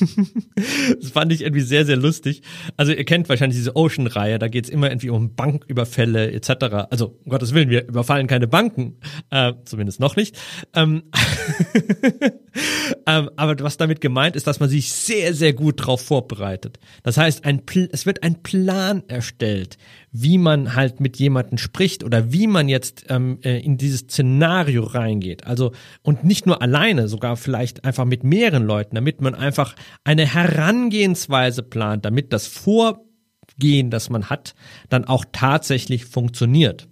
das 1.00 1.10
fand 1.10 1.32
ich 1.32 1.42
irgendwie 1.42 1.62
sehr, 1.62 1.84
sehr 1.84 1.96
lustig. 1.96 2.42
Also 2.76 2.92
ihr 2.92 3.04
kennt 3.04 3.28
wahrscheinlich 3.28 3.58
diese 3.58 3.74
Ocean-Reihe, 3.74 4.38
da 4.38 4.46
geht's 4.46 4.68
immer 4.68 4.88
irgendwie 4.88 5.10
um 5.10 5.34
Banküberfälle 5.34 6.30
etc. 6.30 6.86
Also 6.90 7.18
um 7.24 7.30
Gottes 7.30 7.54
Willen, 7.54 7.70
wir 7.70 7.88
überfallen 7.88 8.28
keine 8.28 8.46
Banken, 8.46 8.98
äh, 9.30 9.52
zumindest 9.64 9.98
noch 9.98 10.14
nicht. 10.14 10.38
Ähm, 10.74 11.02
ähm, 13.10 13.28
aber 13.34 13.58
was 13.58 13.76
damit 13.76 14.00
gemeint 14.00 14.36
ist, 14.36 14.46
dass 14.46 14.60
man 14.60 14.68
sich 14.68 14.92
sehr, 14.92 15.34
sehr 15.34 15.52
gut 15.52 15.80
darauf 15.80 16.00
vorbereitet. 16.00 16.78
Das 17.02 17.16
heißt, 17.16 17.44
ein 17.44 17.62
es 17.90 18.06
wird 18.06 18.22
ein 18.22 18.40
Plan 18.44 19.02
erstellt, 19.08 19.78
wie 20.12 20.38
man 20.38 20.76
halt 20.76 21.00
mit 21.00 21.16
jemandem 21.16 21.58
spricht 21.58 22.04
oder 22.04 22.32
wie 22.32 22.46
man 22.46 22.68
jetzt 22.68 23.06
ähm, 23.08 23.40
äh, 23.42 23.58
in 23.58 23.78
dieses 23.78 24.02
Szenario 24.02 24.84
reingeht. 24.84 25.44
Also 25.44 25.72
und 26.02 26.22
nicht 26.22 26.46
nur 26.46 26.62
alleine, 26.62 27.08
sogar 27.08 27.36
vielleicht 27.36 27.84
einfach 27.84 28.04
mit 28.04 28.22
mehreren 28.22 28.64
Leuten, 28.64 28.94
damit 28.94 29.20
man 29.20 29.34
einfach 29.34 29.74
eine 30.04 30.24
Herangehensweise 30.24 31.64
plant, 31.64 32.04
damit 32.04 32.32
das 32.32 32.46
Vorgehen, 32.46 33.90
das 33.90 34.08
man 34.08 34.30
hat, 34.30 34.54
dann 34.88 35.04
auch 35.04 35.24
tatsächlich 35.32 36.04
funktioniert. 36.04 36.86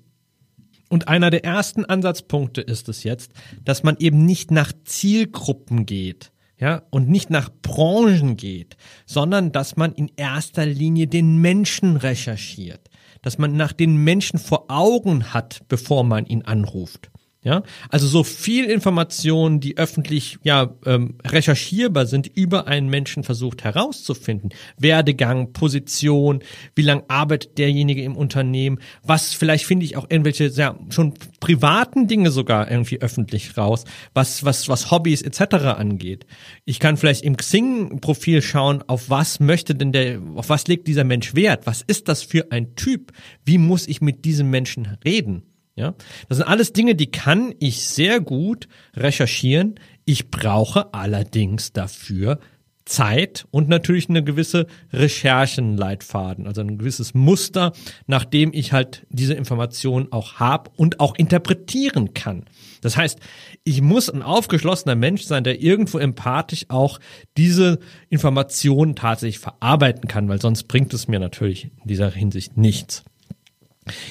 Und 0.88 1.08
einer 1.08 1.30
der 1.30 1.44
ersten 1.44 1.84
Ansatzpunkte 1.84 2.60
ist 2.60 2.88
es 2.88 3.04
jetzt, 3.04 3.32
dass 3.64 3.82
man 3.82 3.96
eben 3.98 4.24
nicht 4.24 4.50
nach 4.50 4.72
Zielgruppen 4.84 5.86
geht, 5.86 6.32
ja, 6.58 6.82
und 6.90 7.08
nicht 7.08 7.30
nach 7.30 7.50
Branchen 7.62 8.36
geht, 8.36 8.76
sondern 9.06 9.52
dass 9.52 9.76
man 9.76 9.92
in 9.92 10.10
erster 10.16 10.66
Linie 10.66 11.06
den 11.06 11.38
Menschen 11.38 11.96
recherchiert, 11.96 12.88
dass 13.22 13.38
man 13.38 13.56
nach 13.56 13.72
den 13.72 13.96
Menschen 13.96 14.38
vor 14.38 14.66
Augen 14.68 15.32
hat, 15.32 15.62
bevor 15.68 16.04
man 16.04 16.26
ihn 16.26 16.42
anruft. 16.42 17.10
Ja, 17.44 17.62
also 17.88 18.08
so 18.08 18.24
viel 18.24 18.64
Informationen, 18.64 19.60
die 19.60 19.78
öffentlich 19.78 20.38
ja 20.42 20.74
ähm, 20.84 21.18
recherchierbar 21.24 22.06
sind, 22.06 22.26
über 22.26 22.66
einen 22.66 22.88
Menschen 22.88 23.22
versucht 23.22 23.62
herauszufinden. 23.62 24.50
Werdegang, 24.76 25.52
Position, 25.52 26.40
wie 26.74 26.82
lang 26.82 27.04
arbeitet 27.06 27.56
derjenige 27.56 28.02
im 28.02 28.16
Unternehmen, 28.16 28.80
was 29.04 29.34
vielleicht 29.34 29.66
finde 29.66 29.86
ich 29.86 29.96
auch 29.96 30.10
irgendwelche 30.10 30.48
ja, 30.48 30.76
schon 30.90 31.14
privaten 31.38 32.08
Dinge 32.08 32.32
sogar 32.32 32.68
irgendwie 32.68 33.00
öffentlich 33.00 33.56
raus, 33.56 33.84
was 34.14 34.44
was 34.44 34.68
was 34.68 34.90
Hobbys 34.90 35.22
etc. 35.22 35.54
angeht. 35.78 36.26
Ich 36.64 36.80
kann 36.80 36.96
vielleicht 36.96 37.22
im 37.22 37.36
Xing-Profil 37.36 38.42
schauen, 38.42 38.82
auf 38.88 39.10
was 39.10 39.38
möchte 39.38 39.76
denn 39.76 39.92
der, 39.92 40.20
auf 40.34 40.48
was 40.48 40.66
legt 40.66 40.88
dieser 40.88 41.04
Mensch 41.04 41.36
Wert? 41.36 41.68
Was 41.68 41.82
ist 41.82 42.08
das 42.08 42.24
für 42.24 42.50
ein 42.50 42.74
Typ? 42.74 43.12
Wie 43.44 43.58
muss 43.58 43.86
ich 43.86 44.00
mit 44.00 44.24
diesem 44.24 44.50
Menschen 44.50 44.98
reden? 45.04 45.47
Ja, 45.78 45.94
das 46.28 46.38
sind 46.38 46.48
alles 46.48 46.72
Dinge, 46.72 46.96
die 46.96 47.08
kann 47.08 47.54
ich 47.60 47.86
sehr 47.86 48.18
gut 48.18 48.66
recherchieren. 48.96 49.76
Ich 50.04 50.28
brauche 50.28 50.92
allerdings 50.92 51.72
dafür 51.72 52.40
Zeit 52.84 53.46
und 53.52 53.68
natürlich 53.68 54.08
eine 54.08 54.24
gewisse 54.24 54.66
Recherchenleitfaden, 54.92 56.48
also 56.48 56.62
ein 56.62 56.78
gewisses 56.78 57.14
Muster, 57.14 57.72
nach 58.08 58.24
dem 58.24 58.52
ich 58.52 58.72
halt 58.72 59.06
diese 59.08 59.34
Informationen 59.34 60.10
auch 60.10 60.40
habe 60.40 60.70
und 60.74 60.98
auch 60.98 61.14
interpretieren 61.14 62.12
kann. 62.12 62.46
Das 62.80 62.96
heißt, 62.96 63.20
ich 63.62 63.80
muss 63.80 64.10
ein 64.10 64.22
aufgeschlossener 64.22 64.96
Mensch 64.96 65.22
sein, 65.22 65.44
der 65.44 65.62
irgendwo 65.62 65.98
empathisch 65.98 66.64
auch 66.70 66.98
diese 67.36 67.78
Informationen 68.08 68.96
tatsächlich 68.96 69.38
verarbeiten 69.38 70.08
kann, 70.08 70.28
weil 70.28 70.40
sonst 70.40 70.64
bringt 70.64 70.92
es 70.92 71.06
mir 71.06 71.20
natürlich 71.20 71.70
in 71.82 71.86
dieser 71.86 72.10
Hinsicht 72.10 72.56
nichts. 72.56 73.04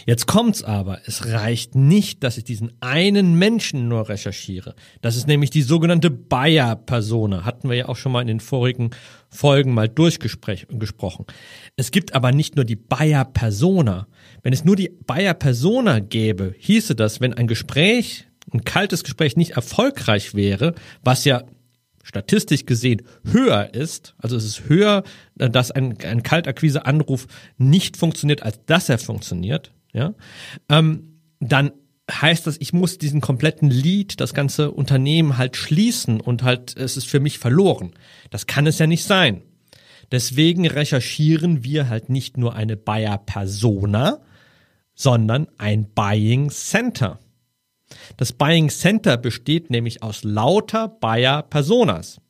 Jetzt 0.08 0.26
kommt's 0.26 0.64
aber, 0.64 1.02
es 1.06 1.34
reicht 1.34 1.76
nicht, 1.76 2.24
dass 2.24 2.38
ich 2.38 2.46
diesen 2.46 2.72
einen 2.80 3.38
Menschen 3.38 3.90
nur 3.90 4.08
recherchiere. 4.08 4.74
Das 5.02 5.18
ist 5.18 5.28
nämlich 5.28 5.50
die 5.50 5.64
sogenannte 5.64 6.10
Bayer-Persona. 6.10 7.44
Hatten 7.44 7.68
wir 7.68 7.76
ja 7.76 7.90
auch 7.90 7.98
schon 7.98 8.14
mal 8.14 8.22
in 8.22 8.28
den 8.28 8.40
vorigen 8.40 8.92
Folgen 9.30 9.74
mal 9.74 9.90
durchgesprochen. 9.90 11.26
Es 11.76 11.92
gibt 11.92 12.16
aber 12.16 12.32
nicht 12.32 12.56
nur 12.56 12.64
die 12.64 12.78
Bayer-Persona. 12.78 14.08
Wenn 14.44 14.54
es 14.54 14.64
nur 14.64 14.78
die 14.78 14.94
Bayer-Persona 15.06 16.00
gäbe, 16.00 16.56
hieße 16.58 16.96
das, 16.96 17.20
wenn 17.20 17.34
ein 17.34 17.48
Gespräch, 17.48 18.28
ein 18.54 18.64
kaltes 18.64 19.04
Gespräch 19.04 19.36
nicht 19.36 19.58
erfolgreich 19.58 20.34
wäre, 20.34 20.74
was 21.04 21.26
ja 21.26 21.44
statistisch 22.02 22.66
gesehen 22.66 23.02
höher 23.26 23.74
ist, 23.74 24.16
also 24.20 24.38
es 24.38 24.46
ist 24.46 24.70
höher, 24.70 25.04
dass 25.36 25.72
ein, 25.72 25.98
ein 26.06 26.24
Kaltakquise-Anruf 26.24 27.28
nicht 27.58 27.98
funktioniert, 27.98 28.44
als 28.44 28.64
dass 28.66 28.88
er 28.88 29.00
funktioniert, 29.00 29.74
ja, 29.98 30.14
ähm, 30.70 31.20
dann 31.40 31.72
heißt 32.10 32.48
das, 32.48 32.58
ich 32.60 32.72
muss 32.72 32.98
diesen 32.98 33.20
kompletten 33.20 33.70
Lead, 33.70 34.22
das 34.22 34.34
ganze 34.34 34.72
Unternehmen 34.72 35.38
halt 35.38 35.58
schließen 35.58 36.22
und 36.22 36.44
halt, 36.44 36.78
es 36.78 36.96
ist 36.96 37.08
für 37.08 37.20
mich 37.20 37.38
verloren. 37.40 37.92
Das 38.30 38.48
kann 38.48 38.66
es 38.66 38.80
ja 38.80 38.88
nicht 38.88 39.04
sein. 39.04 39.42
Deswegen 40.12 40.66
recherchieren 40.66 41.66
wir 41.66 41.90
halt 41.90 42.10
nicht 42.10 42.38
nur 42.38 42.56
eine 42.56 42.78
Buyer 42.78 43.18
Persona, 43.18 44.22
sondern 44.96 45.48
ein 45.58 45.90
Buying 45.94 46.50
Center. 46.50 47.20
Das 48.16 48.32
Buying 48.32 48.70
Center 48.70 49.18
besteht 49.18 49.70
nämlich 49.70 50.02
aus 50.04 50.24
lauter 50.24 50.88
Buyer 50.88 51.44
Personas. 51.44 52.22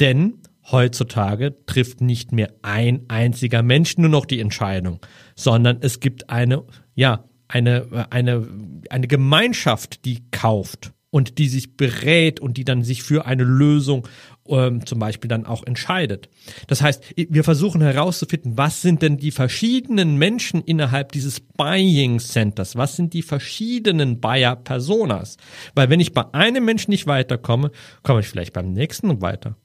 Denn 0.00 0.38
heutzutage 0.70 1.64
trifft 1.66 2.00
nicht 2.00 2.32
mehr 2.32 2.52
ein 2.62 3.04
einziger 3.08 3.62
Mensch 3.62 3.96
nur 3.98 4.08
noch 4.08 4.26
die 4.26 4.40
Entscheidung, 4.40 5.00
sondern 5.34 5.78
es 5.80 6.00
gibt 6.00 6.30
eine, 6.30 6.64
ja, 6.94 7.24
eine, 7.48 8.06
eine, 8.10 8.46
eine 8.88 9.06
Gemeinschaft, 9.06 10.04
die 10.04 10.22
kauft 10.30 10.92
und 11.10 11.36
die 11.38 11.48
sich 11.48 11.76
berät 11.76 12.40
und 12.40 12.56
die 12.56 12.64
dann 12.64 12.82
sich 12.82 13.02
für 13.02 13.26
eine 13.26 13.44
Lösung 13.44 14.08
ähm, 14.48 14.86
zum 14.86 14.98
Beispiel 14.98 15.28
dann 15.28 15.44
auch 15.44 15.62
entscheidet. 15.64 16.30
Das 16.66 16.80
heißt, 16.80 17.04
wir 17.16 17.44
versuchen 17.44 17.82
herauszufinden, 17.82 18.56
was 18.56 18.80
sind 18.80 19.02
denn 19.02 19.18
die 19.18 19.30
verschiedenen 19.30 20.16
Menschen 20.16 20.62
innerhalb 20.62 21.12
dieses 21.12 21.40
Buying 21.40 22.18
Centers? 22.18 22.76
Was 22.76 22.96
sind 22.96 23.12
die 23.12 23.22
verschiedenen 23.22 24.20
Buyer 24.20 24.56
Personas? 24.56 25.36
Weil 25.74 25.90
wenn 25.90 26.00
ich 26.00 26.14
bei 26.14 26.24
einem 26.32 26.64
Menschen 26.64 26.90
nicht 26.90 27.06
weiterkomme, 27.06 27.70
komme 28.02 28.20
ich 28.20 28.28
vielleicht 28.28 28.54
beim 28.54 28.72
nächsten 28.72 29.20
weiter. 29.20 29.56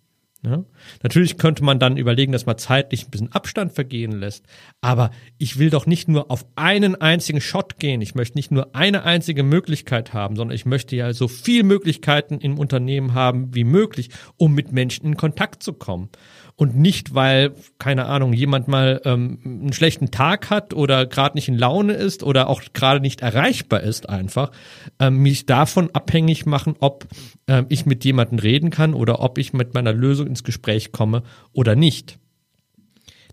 Ja? 0.43 0.63
Natürlich 1.03 1.37
könnte 1.37 1.63
man 1.63 1.79
dann 1.79 1.97
überlegen, 1.97 2.31
dass 2.31 2.45
man 2.45 2.57
zeitlich 2.57 3.05
ein 3.05 3.11
bisschen 3.11 3.31
Abstand 3.31 3.73
vergehen 3.73 4.11
lässt. 4.11 4.45
Aber 4.81 5.11
ich 5.37 5.57
will 5.57 5.69
doch 5.69 5.85
nicht 5.85 6.07
nur 6.07 6.29
auf 6.31 6.45
einen 6.55 6.95
einzigen 6.95 7.41
Shot 7.41 7.79
gehen. 7.79 8.01
Ich 8.01 8.15
möchte 8.15 8.37
nicht 8.37 8.51
nur 8.51 8.75
eine 8.75 9.03
einzige 9.03 9.43
Möglichkeit 9.43 10.13
haben, 10.13 10.35
sondern 10.35 10.55
ich 10.55 10.65
möchte 10.65 10.95
ja 10.95 11.13
so 11.13 11.27
viel 11.27 11.63
Möglichkeiten 11.63 12.39
im 12.39 12.59
Unternehmen 12.59 13.13
haben 13.13 13.53
wie 13.55 13.63
möglich, 13.63 14.09
um 14.37 14.53
mit 14.53 14.71
Menschen 14.71 15.05
in 15.05 15.17
Kontakt 15.17 15.63
zu 15.63 15.73
kommen 15.73 16.09
und 16.57 16.75
nicht, 16.75 17.13
weil, 17.13 17.53
keine 17.77 18.07
Ahnung, 18.07 18.33
jemand 18.33 18.67
mal 18.67 18.99
ähm, 19.05 19.39
einen 19.45 19.73
schlechten 19.73 20.09
Tag 20.09 20.49
hat 20.49 20.73
oder 20.73 21.05
gerade 21.05 21.37
nicht 21.37 21.47
in 21.47 21.57
Laune 21.57 21.93
ist 21.93 22.23
oder 22.23 22.49
auch 22.49 22.61
gerade 22.73 22.99
nicht 22.99 23.21
erreichbar 23.21 23.81
ist 23.81 24.09
einfach, 24.09 24.51
ähm, 24.99 25.19
mich 25.19 25.45
davon 25.45 25.91
abhängig 25.93 26.47
machen, 26.47 26.75
ob 26.79 27.07
ähm, 27.47 27.67
ich 27.69 27.85
mit 27.85 28.03
jemandem 28.03 28.39
reden 28.39 28.71
kann 28.71 28.95
oder 28.95 29.19
ob 29.19 29.37
ich 29.37 29.53
mit 29.53 29.75
meiner 29.75 29.93
Lösung 29.93 30.25
ins 30.25 30.43
Gespräch 30.43 30.91
komme 30.91 31.21
oder 31.53 31.75
nicht. 31.75 32.17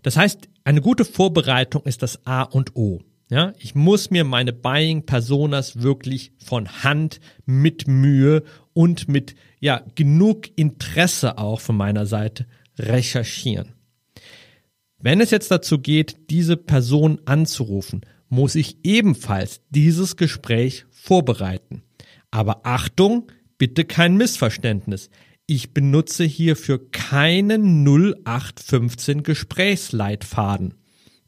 Das 0.03 0.17
heißt, 0.17 0.47
eine 0.63 0.81
gute 0.81 1.03
Vorbereitung 1.03 1.81
ist 1.83 2.03
das 2.03 2.27
A 2.27 2.43
und 2.43 2.75
O. 2.75 3.01
Ja, 3.31 3.53
ich 3.57 3.73
muss 3.73 4.11
mir 4.11 4.23
meine 4.23 4.53
Buying 4.53 5.07
Personas 5.07 5.81
wirklich 5.81 6.31
von 6.37 6.83
Hand 6.83 7.19
mit 7.47 7.87
Mühe 7.87 8.43
und 8.73 9.07
mit 9.07 9.33
ja 9.59 9.81
genug 9.95 10.55
Interesse 10.55 11.39
auch 11.39 11.59
von 11.59 11.75
meiner 11.75 12.05
Seite 12.05 12.45
recherchieren. 12.77 13.73
Wenn 14.97 15.21
es 15.21 15.31
jetzt 15.31 15.51
dazu 15.51 15.79
geht, 15.79 16.29
diese 16.29 16.57
Person 16.57 17.21
anzurufen, 17.25 18.01
muss 18.29 18.55
ich 18.55 18.77
ebenfalls 18.83 19.61
dieses 19.69 20.15
Gespräch 20.15 20.85
vorbereiten. 20.89 21.83
Aber 22.31 22.65
Achtung, 22.65 23.31
bitte 23.57 23.85
kein 23.85 24.17
Missverständnis. 24.17 25.09
Ich 25.47 25.73
benutze 25.73 26.23
hierfür 26.23 26.89
keinen 26.91 27.85
0815 27.85 29.23
Gesprächsleitfaden. 29.23 30.73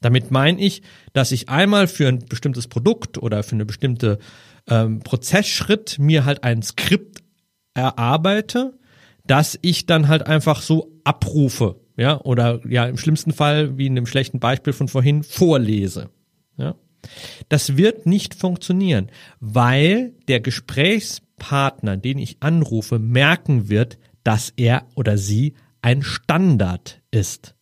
Damit 0.01 0.31
meine 0.31 0.59
ich, 0.59 0.81
dass 1.13 1.31
ich 1.31 1.49
einmal 1.49 1.87
für 1.87 2.07
ein 2.07 2.19
bestimmtes 2.19 2.67
Produkt 2.67 3.17
oder 3.17 3.43
für 3.43 3.55
eine 3.55 3.65
bestimmte 3.65 4.19
ähm, 4.67 4.99
Prozessschritt 4.99 5.97
mir 5.99 6.25
halt 6.25 6.43
ein 6.43 6.61
Skript 6.61 7.23
erarbeite, 7.73 8.76
dass 9.27 9.57
ich 9.61 9.85
dann 9.85 10.07
halt 10.07 10.25
einfach 10.25 10.61
so 10.61 10.91
abrufe, 11.03 11.79
ja, 11.97 12.19
oder 12.21 12.61
ja, 12.67 12.85
im 12.85 12.97
schlimmsten 12.97 13.33
Fall, 13.33 13.77
wie 13.77 13.87
in 13.87 13.95
dem 13.95 14.05
schlechten 14.05 14.39
Beispiel 14.39 14.73
von 14.73 14.87
vorhin, 14.87 15.23
vorlese. 15.23 16.09
Ja. 16.57 16.75
Das 17.49 17.77
wird 17.77 18.05
nicht 18.05 18.35
funktionieren, 18.35 19.09
weil 19.39 20.13
der 20.27 20.39
Gesprächspartner, 20.39 21.97
den 21.97 22.17
ich 22.17 22.37
anrufe, 22.39 22.99
merken 22.99 23.69
wird, 23.69 23.97
dass 24.23 24.53
er 24.57 24.85
oder 24.95 25.17
sie 25.17 25.53
ein 25.81 26.03
Standard 26.03 27.01
ist. 27.11 27.55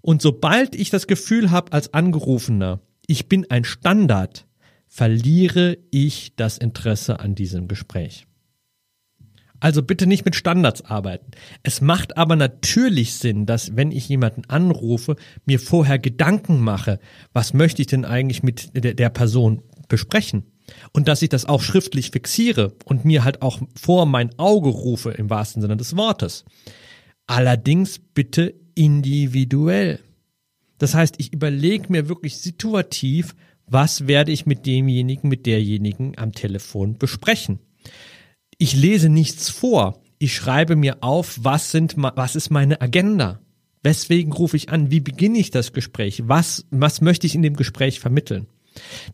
Und 0.00 0.22
sobald 0.22 0.76
ich 0.76 0.90
das 0.90 1.06
Gefühl 1.06 1.50
habe 1.50 1.72
als 1.72 1.92
Angerufener, 1.92 2.80
ich 3.06 3.28
bin 3.28 3.50
ein 3.50 3.64
Standard, 3.64 4.46
verliere 4.86 5.78
ich 5.90 6.36
das 6.36 6.58
Interesse 6.58 7.18
an 7.18 7.34
diesem 7.34 7.66
Gespräch. 7.66 8.25
Also 9.60 9.82
bitte 9.82 10.06
nicht 10.06 10.24
mit 10.24 10.36
Standards 10.36 10.84
arbeiten. 10.84 11.30
Es 11.62 11.80
macht 11.80 12.16
aber 12.16 12.36
natürlich 12.36 13.14
Sinn, 13.14 13.46
dass 13.46 13.76
wenn 13.76 13.90
ich 13.90 14.08
jemanden 14.08 14.44
anrufe, 14.48 15.16
mir 15.44 15.58
vorher 15.60 15.98
Gedanken 15.98 16.60
mache, 16.60 16.98
was 17.32 17.54
möchte 17.54 17.82
ich 17.82 17.88
denn 17.88 18.04
eigentlich 18.04 18.42
mit 18.42 18.70
der 18.74 19.10
Person 19.10 19.62
besprechen? 19.88 20.44
Und 20.92 21.08
dass 21.08 21.22
ich 21.22 21.28
das 21.28 21.44
auch 21.44 21.62
schriftlich 21.62 22.10
fixiere 22.10 22.74
und 22.84 23.04
mir 23.04 23.24
halt 23.24 23.40
auch 23.40 23.60
vor 23.80 24.04
mein 24.04 24.36
Auge 24.38 24.68
rufe 24.68 25.12
im 25.12 25.30
wahrsten 25.30 25.62
Sinne 25.62 25.76
des 25.76 25.96
Wortes. 25.96 26.44
Allerdings 27.26 28.00
bitte 28.14 28.54
individuell. 28.74 30.00
Das 30.78 30.94
heißt, 30.94 31.14
ich 31.18 31.32
überlege 31.32 31.86
mir 31.88 32.08
wirklich 32.08 32.36
situativ, 32.38 33.34
was 33.66 34.06
werde 34.06 34.32
ich 34.32 34.44
mit 34.44 34.66
demjenigen, 34.66 35.28
mit 35.28 35.46
derjenigen 35.46 36.18
am 36.18 36.32
Telefon 36.32 36.98
besprechen 36.98 37.60
ich 38.58 38.74
lese 38.74 39.08
nichts 39.08 39.50
vor. 39.50 40.00
Ich 40.18 40.34
schreibe 40.34 40.76
mir 40.76 41.02
auf, 41.02 41.38
was 41.42 41.70
sind, 41.70 41.94
was 41.96 42.36
ist 42.36 42.50
meine 42.50 42.80
Agenda? 42.80 43.40
Weswegen 43.82 44.32
rufe 44.32 44.56
ich 44.56 44.70
an? 44.70 44.90
Wie 44.90 45.00
beginne 45.00 45.38
ich 45.38 45.50
das 45.50 45.72
Gespräch? 45.72 46.22
Was, 46.26 46.66
was 46.70 47.00
möchte 47.00 47.26
ich 47.26 47.34
in 47.34 47.42
dem 47.42 47.54
Gespräch 47.54 48.00
vermitteln? 48.00 48.46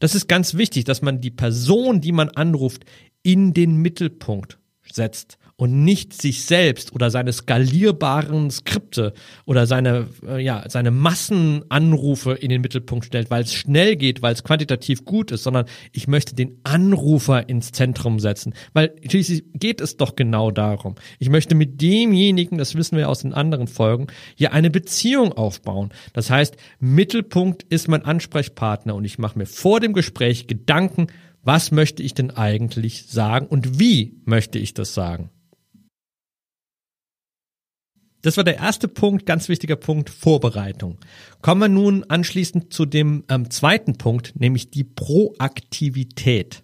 Das 0.01 0.15
ist 0.15 0.29
ganz 0.29 0.55
wichtig, 0.55 0.85
dass 0.85 1.03
man 1.03 1.21
die 1.21 1.31
Person, 1.31 2.01
die 2.01 2.13
man 2.13 2.31
anruft, 2.31 2.85
in 3.23 3.53
den 3.53 3.77
Mittelpunkt 3.77 4.59
setzt 4.91 5.39
und 5.63 5.85
nicht 5.85 6.21
sich 6.21 6.43
selbst 6.45 6.93
oder 6.93 7.09
seine 7.13 7.33
skalierbaren 7.33 8.51
Skripte 8.51 9.13
oder 9.45 9.69
seine, 9.69 10.09
äh, 10.27 10.43
ja, 10.43 10.65
seine 10.67 10.91
Massenanrufe 10.91 12.33
in 12.33 12.49
den 12.49 12.63
Mittelpunkt 12.63 13.05
stellt, 13.05 13.31
weil 13.31 13.45
es 13.45 13.55
schnell 13.55 13.95
geht, 13.95 14.23
weil 14.23 14.33
es 14.33 14.43
quantitativ 14.43 15.05
gut 15.05 15.31
ist, 15.31 15.45
sondern 15.45 15.67
ich 15.93 16.09
möchte 16.09 16.35
den 16.35 16.59
Anrufer 16.65 17.49
ins 17.49 17.71
Zentrum 17.71 18.19
setzen, 18.19 18.55
weil 18.73 18.93
schließlich 19.09 19.45
geht 19.55 19.81
es 19.81 19.97
doch 19.97 20.17
genau 20.17 20.51
darum. 20.51 20.97
Ich 21.21 21.29
möchte 21.29 21.55
mit 21.55 21.81
demjenigen, 21.81 22.59
das 22.59 22.75
wissen 22.75 22.99
wir 22.99 23.09
aus 23.09 23.21
den 23.21 23.33
anderen 23.33 23.69
Folgen, 23.69 24.09
hier 24.35 24.53
eine 24.53 24.69
Beziehung 24.69 25.33
aufbauen. 25.33 25.91
Das 26.13 26.29
heißt, 26.29 26.57
Mittelpunkt 26.81 27.63
ist 27.63 27.87
mein 27.87 28.05
Ansprechpartner 28.05 28.97
und 28.97 29.05
ich 29.05 29.21
mache 29.21 29.39
mir 29.39 29.47
vor 29.47 29.79
dem 29.79 29.93
Gespräch 29.93 30.49
Gedanken, 30.49 31.07
was 31.45 31.71
möchte 31.71 32.03
ich 32.03 32.15
denn 32.15 32.33
eigentlich 32.33 33.05
sagen 33.07 33.47
und 33.47 33.79
wie 33.79 34.21
möchte 34.25 34.59
ich 34.59 34.75
das 34.75 34.93
sagen? 34.93 35.31
Das 38.23 38.37
war 38.37 38.45
der 38.45 38.59
erste 38.59 38.87
Punkt, 38.87 39.27
ganz 39.27 39.49
wichtiger 39.49 39.75
Punkt, 39.75 40.09
Vorbereitung. 40.09 40.99
Kommen 41.43 41.61
wir 41.61 41.69
nun 41.69 42.05
anschließend 42.05 42.73
zu 42.73 42.87
dem 42.87 43.25
ähm, 43.29 43.51
zweiten 43.51 43.99
Punkt, 43.99 44.35
nämlich 44.39 44.71
die 44.71 44.85
Proaktivität. 44.85 46.63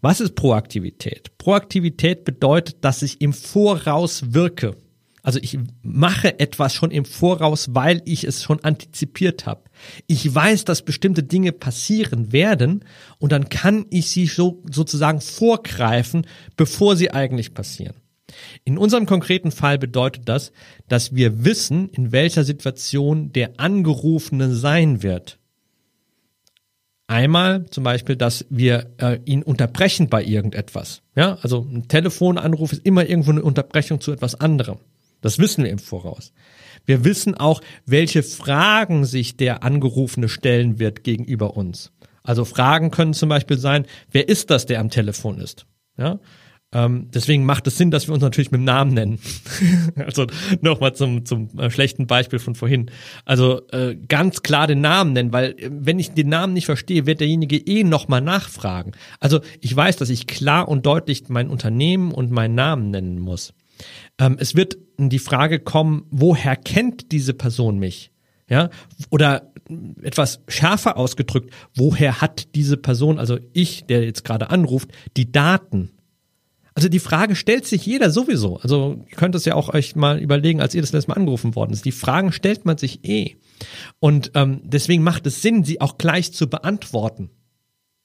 Was 0.00 0.20
ist 0.20 0.34
Proaktivität? 0.34 1.36
Proaktivität 1.36 2.24
bedeutet, 2.24 2.78
dass 2.80 3.02
ich 3.02 3.20
im 3.20 3.34
Voraus 3.34 4.32
wirke. 4.32 4.76
Also 5.22 5.38
ich 5.42 5.58
mache 5.82 6.38
etwas 6.38 6.72
schon 6.72 6.90
im 6.92 7.04
Voraus, 7.04 7.74
weil 7.74 8.00
ich 8.06 8.24
es 8.24 8.42
schon 8.42 8.62
antizipiert 8.62 9.44
habe. 9.44 9.64
Ich 10.06 10.32
weiß, 10.32 10.64
dass 10.64 10.84
bestimmte 10.84 11.24
Dinge 11.24 11.52
passieren 11.52 12.32
werden 12.32 12.84
und 13.18 13.32
dann 13.32 13.48
kann 13.48 13.84
ich 13.90 14.08
sie 14.08 14.26
so, 14.26 14.62
sozusagen 14.70 15.20
vorgreifen, 15.20 16.26
bevor 16.56 16.96
sie 16.96 17.10
eigentlich 17.10 17.52
passieren. 17.52 17.96
In 18.64 18.78
unserem 18.78 19.06
konkreten 19.06 19.50
Fall 19.50 19.78
bedeutet 19.78 20.28
das, 20.28 20.52
dass 20.88 21.14
wir 21.14 21.44
wissen, 21.44 21.88
in 21.90 22.12
welcher 22.12 22.44
Situation 22.44 23.32
der 23.32 23.58
Angerufene 23.58 24.54
sein 24.54 25.02
wird. 25.02 25.38
Einmal 27.08 27.66
zum 27.66 27.84
Beispiel, 27.84 28.16
dass 28.16 28.46
wir 28.50 28.90
äh, 28.98 29.20
ihn 29.24 29.44
unterbrechen 29.44 30.08
bei 30.08 30.24
irgendetwas. 30.24 31.02
Ja, 31.14 31.38
also 31.42 31.60
ein 31.60 31.86
Telefonanruf 31.86 32.72
ist 32.72 32.84
immer 32.84 33.08
irgendwo 33.08 33.30
eine 33.30 33.42
Unterbrechung 33.42 34.00
zu 34.00 34.10
etwas 34.10 34.34
anderem. 34.34 34.78
Das 35.20 35.38
wissen 35.38 35.64
wir 35.64 35.70
im 35.70 35.78
Voraus. 35.78 36.32
Wir 36.84 37.04
wissen 37.04 37.34
auch, 37.34 37.60
welche 37.84 38.22
Fragen 38.22 39.04
sich 39.04 39.36
der 39.36 39.62
Angerufene 39.62 40.28
stellen 40.28 40.78
wird 40.78 41.04
gegenüber 41.04 41.56
uns. 41.56 41.92
Also 42.22 42.44
Fragen 42.44 42.90
können 42.90 43.14
zum 43.14 43.28
Beispiel 43.28 43.58
sein, 43.58 43.86
wer 44.10 44.28
ist 44.28 44.50
das, 44.50 44.66
der 44.66 44.80
am 44.80 44.90
Telefon 44.90 45.38
ist? 45.38 45.66
Ja, 45.96 46.18
ähm, 46.72 47.08
deswegen 47.14 47.44
macht 47.44 47.66
es 47.66 47.78
Sinn, 47.78 47.90
dass 47.90 48.08
wir 48.08 48.14
uns 48.14 48.22
natürlich 48.22 48.50
mit 48.50 48.60
dem 48.60 48.64
Namen 48.64 48.92
nennen. 48.92 49.18
also 49.96 50.26
nochmal 50.60 50.94
zum, 50.94 51.24
zum 51.24 51.48
äh, 51.58 51.70
schlechten 51.70 52.06
Beispiel 52.06 52.38
von 52.38 52.54
vorhin. 52.54 52.90
Also 53.24 53.66
äh, 53.68 53.94
ganz 53.94 54.42
klar 54.42 54.66
den 54.66 54.80
Namen 54.80 55.12
nennen, 55.12 55.32
weil 55.32 55.52
äh, 55.52 55.70
wenn 55.70 55.98
ich 55.98 56.10
den 56.10 56.28
Namen 56.28 56.54
nicht 56.54 56.66
verstehe, 56.66 57.06
wird 57.06 57.20
derjenige 57.20 57.56
eh 57.56 57.84
nochmal 57.84 58.20
nachfragen. 58.20 58.92
Also 59.20 59.40
ich 59.60 59.74
weiß, 59.74 59.96
dass 59.96 60.10
ich 60.10 60.26
klar 60.26 60.68
und 60.68 60.84
deutlich 60.86 61.28
mein 61.28 61.50
Unternehmen 61.50 62.10
und 62.10 62.32
meinen 62.32 62.56
Namen 62.56 62.90
nennen 62.90 63.20
muss. 63.20 63.54
Ähm, 64.18 64.36
es 64.40 64.56
wird 64.56 64.76
die 64.98 65.18
Frage 65.18 65.60
kommen, 65.60 66.06
woher 66.10 66.56
kennt 66.56 67.12
diese 67.12 67.34
Person 67.34 67.78
mich? 67.78 68.10
Ja, 68.48 68.70
oder 69.10 69.52
etwas 70.02 70.40
schärfer 70.46 70.96
ausgedrückt, 70.96 71.52
woher 71.74 72.20
hat 72.20 72.54
diese 72.54 72.76
Person, 72.76 73.18
also 73.18 73.38
ich, 73.52 73.86
der 73.86 74.04
jetzt 74.04 74.24
gerade 74.24 74.50
anruft, 74.50 74.90
die 75.16 75.32
Daten? 75.32 75.90
Also 76.76 76.90
die 76.90 76.98
Frage 76.98 77.36
stellt 77.36 77.64
sich 77.64 77.86
jeder 77.86 78.10
sowieso. 78.10 78.58
Also 78.58 79.02
ihr 79.08 79.16
könnt 79.16 79.34
es 79.34 79.46
ja 79.46 79.54
auch 79.54 79.72
euch 79.72 79.96
mal 79.96 80.18
überlegen, 80.18 80.60
als 80.60 80.74
ihr 80.74 80.82
das 80.82 80.92
letzte 80.92 81.10
Mal 81.10 81.16
angerufen 81.16 81.54
worden 81.56 81.72
ist. 81.72 81.86
Die 81.86 81.90
Fragen 81.90 82.32
stellt 82.32 82.66
man 82.66 82.76
sich 82.76 83.02
eh. 83.02 83.36
Und 83.98 84.32
ähm, 84.34 84.60
deswegen 84.62 85.02
macht 85.02 85.26
es 85.26 85.40
Sinn, 85.40 85.64
sie 85.64 85.80
auch 85.80 85.96
gleich 85.96 86.34
zu 86.34 86.50
beantworten. 86.50 87.30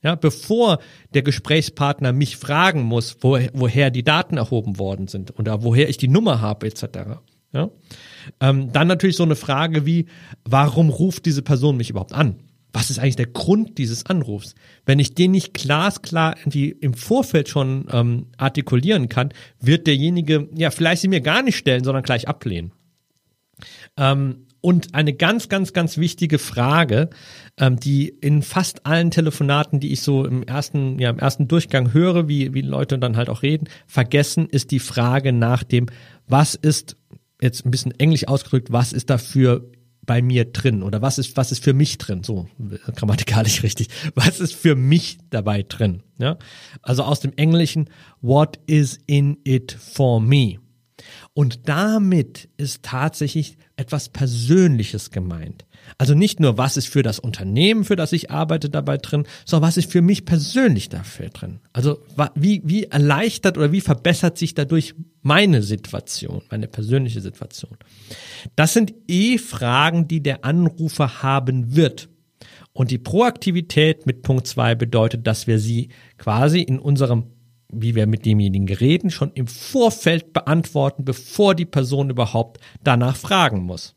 Ja, 0.02 0.16
bevor 0.16 0.80
der 1.14 1.22
Gesprächspartner 1.22 2.14
mich 2.14 2.38
fragen 2.38 2.84
muss, 2.84 3.18
wo, 3.20 3.38
woher 3.52 3.92
die 3.92 4.04
Daten 4.04 4.38
erhoben 4.38 4.80
worden 4.80 5.10
sind 5.10 5.38
oder 5.38 5.64
woher 5.64 5.90
ich 5.90 5.98
die 5.98 6.08
Nummer 6.08 6.40
habe, 6.40 6.66
etc. 6.66 7.20
Ja? 7.52 7.72
Ähm, 8.40 8.72
dann 8.72 8.88
natürlich 8.88 9.18
so 9.18 9.24
eine 9.24 9.36
Frage 9.36 9.86
wie, 9.86 10.06
warum 10.46 10.90
ruft 10.90 11.26
diese 11.26 11.42
Person 11.42 11.76
mich 11.76 11.90
überhaupt 11.90 12.14
an? 12.14 12.40
Was 12.74 12.90
ist 12.90 13.00
eigentlich 13.00 13.16
der 13.18 13.28
Grund 13.28 13.78
dieses 13.78 14.06
Anrufs? 14.06 14.56
Wenn 14.86 15.00
ich 15.00 15.14
den 15.14 15.32
nicht 15.32 15.54
glasklar 15.54 16.38
irgendwie 16.38 16.70
im 16.70 16.94
Vorfeld 16.94 17.50
schon 17.50 17.88
ähm, 17.92 18.28
artikulieren 18.38 19.10
kann, 19.10 19.30
wird 19.60 19.88
derjenige 19.88 20.48
ja 20.56 20.72
vielleicht 20.72 21.02
sie 21.02 21.08
mir 21.08 21.22
gar 21.22 21.44
nicht 21.44 21.58
stellen, 21.58 21.84
sondern 21.84 22.04
gleich 22.04 22.28
ablehnen. 22.28 22.72
Ähm, 23.98 24.48
und 24.62 24.94
eine 24.94 25.14
ganz, 25.14 25.50
ganz, 25.50 25.74
ganz 25.74 25.98
wichtige 25.98 26.38
Frage, 26.38 27.10
ähm, 27.58 27.80
die 27.80 28.10
in 28.10 28.44
fast 28.44 28.86
allen 28.86 29.10
Telefonaten, 29.10 29.80
die 29.80 29.92
ich 29.92 30.02
so 30.02 30.24
im 30.26 30.44
ersten, 30.44 31.00
ja, 31.00 31.10
im 31.10 31.18
ersten 31.18 31.48
Durchgang 31.48 31.94
höre, 31.94 32.28
wie, 32.28 32.54
wie 32.54 32.62
Leute 32.62 33.00
dann 33.00 33.18
halt 33.18 33.30
auch 33.30 33.42
reden, 33.42 33.68
vergessen, 33.88 34.48
ist 34.48 34.70
die 34.70 34.80
Frage 34.80 35.34
nach 35.34 35.64
dem, 35.64 35.88
was 36.28 36.54
ist, 36.54 36.96
jetzt 37.42 37.66
ein 37.66 37.72
bisschen 37.72 38.00
englisch 38.00 38.28
ausgedrückt, 38.28 38.72
was 38.72 38.94
ist 38.94 39.10
dafür 39.10 39.68
bei 40.04 40.22
mir 40.22 40.46
drin? 40.46 40.84
Oder 40.84 41.02
was 41.02 41.18
ist 41.18 41.38
was 41.38 41.52
ist 41.52 41.64
für 41.64 41.74
mich 41.74 41.98
drin? 41.98 42.24
So 42.24 42.48
grammatikalisch 42.96 43.64
richtig. 43.64 43.90
Was 44.16 44.40
ist 44.40 44.54
für 44.54 44.76
mich 44.76 45.18
dabei 45.30 45.64
drin? 45.64 46.04
Ja? 46.18 46.38
Also 46.82 47.04
aus 47.04 47.20
dem 47.20 47.34
Englischen 47.36 47.90
what 48.22 48.60
is 48.66 49.00
in 49.08 49.38
it 49.44 49.72
for 49.72 50.20
me 50.22 50.60
und 51.34 51.70
damit 51.70 52.50
ist 52.58 52.84
tatsächlich 52.84 53.58
etwas 53.78 54.10
Persönliches 54.10 55.12
gemeint. 55.12 55.66
Also 55.98 56.14
nicht 56.14 56.40
nur, 56.40 56.58
was 56.58 56.78
ist 56.78 56.88
für 56.88 57.04
das 57.04 57.20
Unternehmen, 57.20 57.86
für 57.86 57.96
das 57.96 58.12
ich 58.12 58.32
arbeite, 58.32 58.70
dabei 58.70 58.98
drin, 58.98 59.26
sondern 59.46 59.68
was 59.68 59.78
ist 59.78 59.92
für 59.92 60.02
mich 60.02 60.26
persönlich 60.26 60.90
dafür 60.90 61.30
drin. 61.30 61.60
Also 61.74 62.04
wie, 62.36 62.62
wie 62.66 62.84
erleichtert 62.84 63.58
oder 63.58 63.72
wie 63.72 63.82
verbessert 63.82 64.38
sich 64.38 64.54
dadurch 64.54 64.94
meine 65.22 65.64
Situation, 65.64 66.42
meine 66.52 66.68
persönliche 66.68 67.22
Situation. 67.22 67.78
Das 68.56 68.74
sind 68.74 68.94
eh 69.08 69.38
Fragen, 69.38 70.08
die 70.08 70.22
der 70.22 70.44
Anrufer 70.44 71.24
haben 71.24 71.76
wird. 71.76 72.10
Und 72.74 72.92
die 72.92 72.98
Proaktivität 72.98 74.06
mit 74.06 74.22
Punkt 74.22 74.48
zwei 74.48 74.76
bedeutet, 74.76 75.28
dass 75.28 75.48
wir 75.48 75.60
sie 75.60 75.90
quasi 76.18 76.62
in 76.62 76.80
unserem 76.80 77.26
wie 77.72 77.96
wir 77.96 78.08
mit 78.08 78.26
demjenigen 78.26 78.74
reden, 78.76 79.10
schon 79.10 79.32
im 79.34 79.48
Vorfeld 79.48 80.34
beantworten, 80.34 81.06
bevor 81.06 81.56
die 81.56 81.66
Person 81.66 82.10
überhaupt 82.10 82.60
danach 82.84 83.16
fragen 83.16 83.62
muss. 83.62 83.96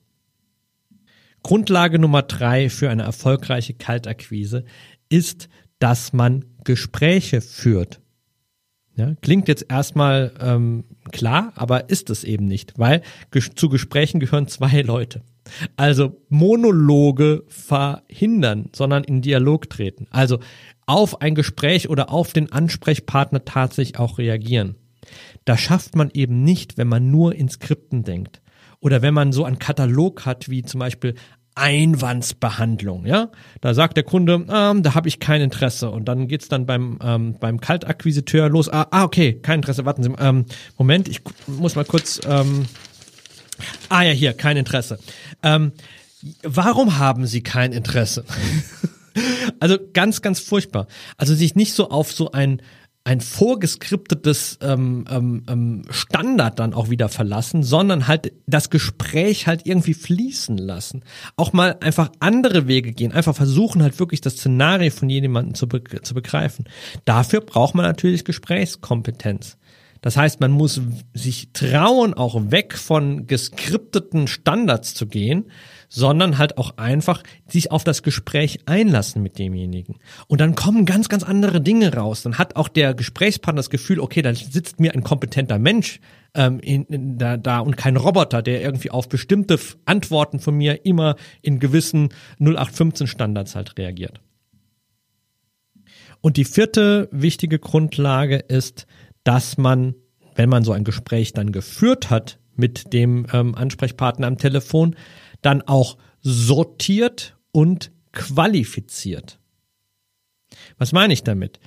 Grundlage 1.42 1.98
Nummer 1.98 2.22
drei 2.22 2.70
für 2.70 2.90
eine 2.90 3.02
erfolgreiche 3.02 3.74
Kaltakquise 3.74 4.64
ist, 5.08 5.48
dass 5.78 6.12
man 6.12 6.44
Gespräche 6.64 7.40
führt. 7.40 8.00
Ja, 8.96 9.14
klingt 9.22 9.48
jetzt 9.48 9.66
erstmal 9.68 10.32
ähm, 10.40 10.84
klar, 11.10 11.52
aber 11.56 11.90
ist 11.90 12.10
es 12.10 12.24
eben 12.24 12.46
nicht, 12.46 12.78
weil 12.78 13.02
zu 13.56 13.68
Gesprächen 13.68 14.20
gehören 14.20 14.46
zwei 14.46 14.82
Leute. 14.82 15.22
Also 15.76 16.20
Monologe 16.28 17.44
verhindern, 17.48 18.70
sondern 18.74 19.04
in 19.04 19.22
Dialog 19.22 19.68
treten. 19.70 20.06
Also 20.10 20.38
auf 20.86 21.20
ein 21.20 21.34
Gespräch 21.34 21.88
oder 21.88 22.10
auf 22.10 22.32
den 22.32 22.52
Ansprechpartner 22.52 23.44
tatsächlich 23.44 23.98
auch 23.98 24.18
reagieren. 24.18 24.76
Das 25.44 25.60
schafft 25.60 25.96
man 25.96 26.10
eben 26.14 26.42
nicht, 26.44 26.78
wenn 26.78 26.88
man 26.88 27.10
nur 27.10 27.34
in 27.34 27.48
Skripten 27.48 28.04
denkt. 28.04 28.40
Oder 28.80 29.02
wenn 29.02 29.14
man 29.14 29.32
so 29.32 29.44
einen 29.44 29.58
Katalog 29.58 30.26
hat, 30.26 30.48
wie 30.48 30.62
zum 30.62 30.80
Beispiel 30.80 31.14
Einwandsbehandlung, 31.54 33.06
ja. 33.06 33.30
Da 33.60 33.74
sagt 33.74 33.96
der 33.96 34.04
Kunde, 34.04 34.44
ähm, 34.50 34.82
da 34.82 34.94
habe 34.94 35.08
ich 35.08 35.20
kein 35.20 35.40
Interesse. 35.40 35.90
Und 35.90 36.06
dann 36.06 36.26
geht's 36.26 36.48
dann 36.48 36.66
beim, 36.66 36.98
ähm, 37.02 37.36
beim 37.38 37.60
Kaltakquisiteur 37.60 38.48
los. 38.48 38.68
Ah, 38.68 38.88
ah, 38.90 39.04
okay, 39.04 39.34
kein 39.34 39.60
Interesse, 39.60 39.84
warten 39.84 40.02
Sie. 40.02 40.12
Ähm, 40.18 40.46
Moment, 40.76 41.08
ich 41.08 41.20
muss 41.46 41.76
mal 41.76 41.84
kurz. 41.84 42.20
Ähm, 42.28 42.66
ah 43.88 44.02
ja, 44.02 44.12
hier, 44.12 44.32
kein 44.32 44.56
Interesse. 44.56 44.98
Ähm, 45.42 45.72
warum 46.42 46.98
haben 46.98 47.26
Sie 47.26 47.42
kein 47.42 47.72
Interesse? 47.72 48.24
also 49.60 49.78
ganz, 49.92 50.22
ganz 50.22 50.40
furchtbar. 50.40 50.86
Also 51.16 51.34
sich 51.34 51.54
nicht 51.54 51.74
so 51.74 51.90
auf 51.90 52.12
so 52.12 52.32
ein 52.32 52.60
ein 53.06 53.20
vorgeskriptetes 53.20 54.58
ähm, 54.62 55.04
ähm, 55.10 55.42
ähm, 55.46 55.82
Standard 55.90 56.58
dann 56.58 56.72
auch 56.72 56.88
wieder 56.88 57.10
verlassen, 57.10 57.62
sondern 57.62 58.08
halt 58.08 58.32
das 58.46 58.70
Gespräch 58.70 59.46
halt 59.46 59.66
irgendwie 59.66 59.92
fließen 59.92 60.56
lassen. 60.56 61.04
Auch 61.36 61.52
mal 61.52 61.76
einfach 61.80 62.10
andere 62.20 62.66
Wege 62.66 62.92
gehen, 62.92 63.12
einfach 63.12 63.36
versuchen 63.36 63.82
halt 63.82 63.98
wirklich 63.98 64.22
das 64.22 64.36
Szenario 64.36 64.90
von 64.90 65.10
jemandem 65.10 65.54
zu, 65.54 65.68
be 65.68 65.82
zu 66.00 66.14
begreifen. 66.14 66.64
Dafür 67.04 67.42
braucht 67.42 67.74
man 67.74 67.84
natürlich 67.84 68.24
Gesprächskompetenz. 68.24 69.58
Das 70.04 70.18
heißt, 70.18 70.38
man 70.40 70.50
muss 70.50 70.82
sich 71.14 71.48
trauen, 71.54 72.12
auch 72.12 72.50
weg 72.50 72.74
von 72.76 73.26
geskripteten 73.26 74.26
Standards 74.26 74.92
zu 74.92 75.06
gehen, 75.06 75.46
sondern 75.88 76.36
halt 76.36 76.58
auch 76.58 76.76
einfach 76.76 77.22
sich 77.48 77.72
auf 77.72 77.84
das 77.84 78.02
Gespräch 78.02 78.58
einlassen 78.66 79.22
mit 79.22 79.38
demjenigen. 79.38 79.96
Und 80.26 80.42
dann 80.42 80.56
kommen 80.56 80.84
ganz, 80.84 81.08
ganz 81.08 81.22
andere 81.22 81.62
Dinge 81.62 81.94
raus. 81.94 82.20
Dann 82.20 82.36
hat 82.36 82.56
auch 82.56 82.68
der 82.68 82.92
Gesprächspartner 82.92 83.60
das 83.60 83.70
Gefühl, 83.70 83.98
okay, 83.98 84.20
da 84.20 84.34
sitzt 84.34 84.78
mir 84.78 84.92
ein 84.92 85.04
kompetenter 85.04 85.58
Mensch 85.58 86.00
ähm, 86.34 86.60
in, 86.60 86.84
in, 86.84 87.16
da, 87.16 87.38
da 87.38 87.60
und 87.60 87.78
kein 87.78 87.96
Roboter, 87.96 88.42
der 88.42 88.60
irgendwie 88.60 88.90
auf 88.90 89.08
bestimmte 89.08 89.58
Antworten 89.86 90.38
von 90.38 90.54
mir 90.54 90.84
immer 90.84 91.16
in 91.40 91.60
gewissen 91.60 92.10
0815 92.40 93.06
Standards 93.06 93.54
halt 93.54 93.78
reagiert. 93.78 94.20
Und 96.20 96.36
die 96.36 96.44
vierte 96.44 97.08
wichtige 97.10 97.58
Grundlage 97.58 98.36
ist, 98.36 98.86
dass 99.24 99.58
man, 99.58 99.94
wenn 100.34 100.48
man 100.48 100.62
so 100.64 100.72
ein 100.72 100.84
Gespräch 100.84 101.32
dann 101.32 101.52
geführt 101.52 102.10
hat 102.10 102.38
mit 102.54 102.92
dem 102.92 103.26
ähm, 103.32 103.54
Ansprechpartner 103.54 104.26
am 104.26 104.38
Telefon, 104.38 104.94
dann 105.42 105.62
auch 105.62 105.98
sortiert 106.20 107.36
und 107.52 107.90
qualifiziert. 108.12 109.38
Was 110.78 110.92
meine 110.92 111.12
ich 111.12 111.24
damit? 111.24 111.58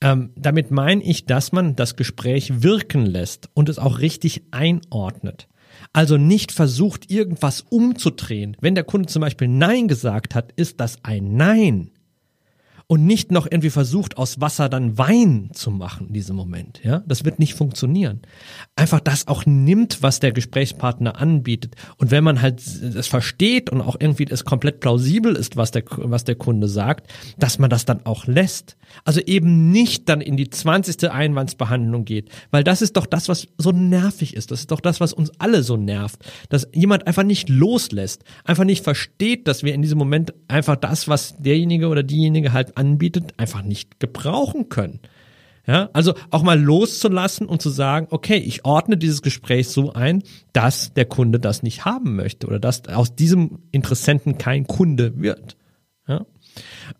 Ähm, 0.00 0.32
damit 0.34 0.70
meine 0.70 1.02
ich, 1.02 1.26
dass 1.26 1.52
man 1.52 1.76
das 1.76 1.94
Gespräch 1.94 2.62
wirken 2.62 3.06
lässt 3.06 3.48
und 3.54 3.68
es 3.68 3.78
auch 3.78 4.00
richtig 4.00 4.42
einordnet. 4.50 5.48
Also 5.92 6.16
nicht 6.16 6.52
versucht, 6.52 7.10
irgendwas 7.10 7.62
umzudrehen. 7.62 8.56
Wenn 8.60 8.74
der 8.74 8.84
Kunde 8.84 9.08
zum 9.08 9.20
Beispiel 9.20 9.48
Nein 9.48 9.88
gesagt 9.88 10.34
hat, 10.34 10.52
ist 10.52 10.80
das 10.80 10.98
ein 11.04 11.36
Nein 11.36 11.91
und 12.92 13.06
nicht 13.06 13.32
noch 13.32 13.46
irgendwie 13.46 13.70
versucht, 13.70 14.18
aus 14.18 14.42
Wasser 14.42 14.68
dann 14.68 14.98
Wein 14.98 15.48
zu 15.54 15.70
machen 15.70 16.08
in 16.08 16.12
diesem 16.12 16.36
Moment. 16.36 16.82
Ja, 16.84 17.02
das 17.06 17.24
wird 17.24 17.38
nicht 17.38 17.54
funktionieren. 17.54 18.20
Einfach 18.76 19.00
das 19.00 19.28
auch 19.28 19.46
nimmt, 19.46 20.02
was 20.02 20.20
der 20.20 20.32
Gesprächspartner 20.32 21.18
anbietet. 21.18 21.74
Und 21.96 22.10
wenn 22.10 22.22
man 22.22 22.42
halt 22.42 22.60
es 22.60 23.06
versteht 23.06 23.70
und 23.70 23.80
auch 23.80 23.96
irgendwie 23.98 24.26
es 24.28 24.44
komplett 24.44 24.80
plausibel 24.80 25.34
ist, 25.36 25.56
was 25.56 25.70
der, 25.70 25.84
was 25.88 26.24
der 26.24 26.34
Kunde 26.34 26.68
sagt, 26.68 27.10
dass 27.38 27.58
man 27.58 27.70
das 27.70 27.86
dann 27.86 28.04
auch 28.04 28.26
lässt. 28.26 28.76
Also 29.04 29.20
eben 29.20 29.70
nicht 29.70 30.10
dann 30.10 30.20
in 30.20 30.36
die 30.36 30.50
20. 30.50 31.10
Einwandsbehandlung 31.10 32.04
geht, 32.04 32.28
weil 32.50 32.62
das 32.62 32.82
ist 32.82 32.98
doch 32.98 33.06
das, 33.06 33.26
was 33.30 33.48
so 33.56 33.72
nervig 33.72 34.36
ist. 34.36 34.50
Das 34.50 34.60
ist 34.60 34.70
doch 34.70 34.80
das, 34.80 35.00
was 35.00 35.14
uns 35.14 35.32
alle 35.38 35.62
so 35.62 35.78
nervt, 35.78 36.22
dass 36.50 36.68
jemand 36.74 37.06
einfach 37.06 37.22
nicht 37.22 37.48
loslässt, 37.48 38.22
einfach 38.44 38.64
nicht 38.64 38.84
versteht, 38.84 39.48
dass 39.48 39.62
wir 39.62 39.72
in 39.72 39.80
diesem 39.80 39.96
Moment 39.96 40.34
einfach 40.46 40.76
das, 40.76 41.08
was 41.08 41.38
derjenige 41.38 41.88
oder 41.88 42.02
diejenige 42.02 42.52
halt 42.52 42.76
anbietet, 42.82 43.34
einfach 43.36 43.62
nicht 43.62 44.00
gebrauchen 44.00 44.68
können. 44.68 45.00
Ja, 45.64 45.90
also 45.92 46.14
auch 46.30 46.42
mal 46.42 46.60
loszulassen 46.60 47.46
und 47.46 47.62
zu 47.62 47.70
sagen, 47.70 48.08
okay, 48.10 48.36
ich 48.36 48.64
ordne 48.64 48.96
dieses 48.96 49.22
Gespräch 49.22 49.68
so 49.68 49.92
ein, 49.92 50.24
dass 50.52 50.92
der 50.92 51.04
Kunde 51.04 51.38
das 51.38 51.62
nicht 51.62 51.84
haben 51.84 52.16
möchte 52.16 52.48
oder 52.48 52.58
dass 52.58 52.88
aus 52.88 53.14
diesem 53.14 53.60
Interessenten 53.70 54.38
kein 54.38 54.66
Kunde 54.66 55.20
wird. 55.20 55.56
Ja? 56.08 56.26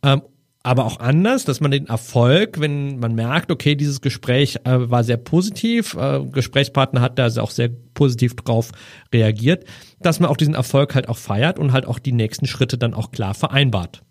Ähm, 0.04 0.22
aber 0.62 0.84
auch 0.84 1.00
anders, 1.00 1.44
dass 1.44 1.60
man 1.60 1.72
den 1.72 1.88
Erfolg, 1.88 2.60
wenn 2.60 3.00
man 3.00 3.16
merkt, 3.16 3.50
okay, 3.50 3.74
dieses 3.74 4.00
Gespräch 4.00 4.60
äh, 4.62 4.90
war 4.90 5.02
sehr 5.02 5.16
positiv, 5.16 5.94
äh, 5.94 6.24
Gesprächspartner 6.24 7.00
hat 7.00 7.18
da 7.18 7.26
auch 7.42 7.50
sehr 7.50 7.70
positiv 7.94 8.36
drauf 8.36 8.70
reagiert, 9.12 9.64
dass 10.00 10.20
man 10.20 10.30
auch 10.30 10.36
diesen 10.36 10.54
Erfolg 10.54 10.94
halt 10.94 11.08
auch 11.08 11.18
feiert 11.18 11.58
und 11.58 11.72
halt 11.72 11.86
auch 11.86 11.98
die 11.98 12.12
nächsten 12.12 12.46
Schritte 12.46 12.78
dann 12.78 12.94
auch 12.94 13.10
klar 13.10 13.34
vereinbart. 13.34 14.02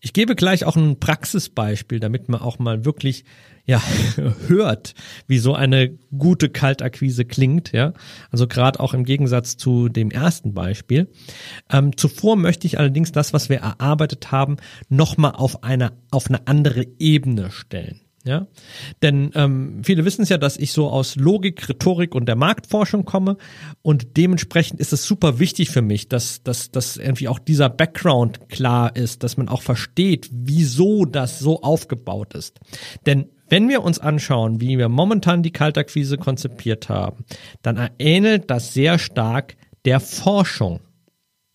Ich 0.00 0.12
gebe 0.12 0.36
gleich 0.36 0.64
auch 0.64 0.76
ein 0.76 1.00
Praxisbeispiel, 1.00 1.98
damit 1.98 2.28
man 2.28 2.40
auch 2.40 2.58
mal 2.58 2.84
wirklich 2.84 3.24
ja 3.66 3.82
hört, 4.46 4.94
wie 5.26 5.38
so 5.38 5.54
eine 5.54 5.98
gute 6.16 6.48
Kaltakquise 6.48 7.24
klingt. 7.24 7.72
Ja, 7.72 7.92
also 8.30 8.46
gerade 8.46 8.80
auch 8.80 8.94
im 8.94 9.04
Gegensatz 9.04 9.56
zu 9.56 9.88
dem 9.88 10.10
ersten 10.10 10.54
Beispiel. 10.54 11.08
Ähm, 11.70 11.96
zuvor 11.96 12.36
möchte 12.36 12.66
ich 12.66 12.78
allerdings 12.78 13.12
das, 13.12 13.32
was 13.32 13.48
wir 13.48 13.58
erarbeitet 13.58 14.30
haben, 14.30 14.56
noch 14.88 15.16
mal 15.16 15.30
auf 15.30 15.64
eine 15.64 15.92
auf 16.10 16.28
eine 16.28 16.46
andere 16.46 16.86
Ebene 16.98 17.50
stellen. 17.50 18.00
Ja, 18.28 18.46
denn 19.00 19.30
ähm, 19.36 19.80
viele 19.82 20.04
wissen 20.04 20.20
es 20.20 20.28
ja, 20.28 20.36
dass 20.36 20.58
ich 20.58 20.72
so 20.72 20.90
aus 20.90 21.16
Logik, 21.16 21.66
Rhetorik 21.66 22.14
und 22.14 22.26
der 22.26 22.36
Marktforschung 22.36 23.06
komme 23.06 23.38
und 23.80 24.18
dementsprechend 24.18 24.80
ist 24.80 24.92
es 24.92 25.04
super 25.04 25.38
wichtig 25.38 25.70
für 25.70 25.80
mich, 25.80 26.10
dass, 26.10 26.42
dass, 26.42 26.70
dass 26.70 26.98
irgendwie 26.98 27.28
auch 27.28 27.38
dieser 27.38 27.70
Background 27.70 28.50
klar 28.50 28.94
ist, 28.94 29.22
dass 29.22 29.38
man 29.38 29.48
auch 29.48 29.62
versteht, 29.62 30.28
wieso 30.30 31.06
das 31.06 31.38
so 31.38 31.62
aufgebaut 31.62 32.34
ist. 32.34 32.60
Denn 33.06 33.30
wenn 33.48 33.70
wir 33.70 33.82
uns 33.82 33.98
anschauen, 33.98 34.60
wie 34.60 34.76
wir 34.76 34.90
momentan 34.90 35.42
die 35.42 35.50
Kaltakquise 35.50 36.18
konzipiert 36.18 36.90
haben, 36.90 37.24
dann 37.62 37.88
ähnelt 37.98 38.50
das 38.50 38.74
sehr 38.74 38.98
stark 38.98 39.56
der 39.86 40.00
Forschung 40.00 40.80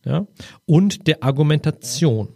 ja, 0.04 0.26
und 0.66 1.06
der 1.06 1.24
Argumentation. 1.24 2.30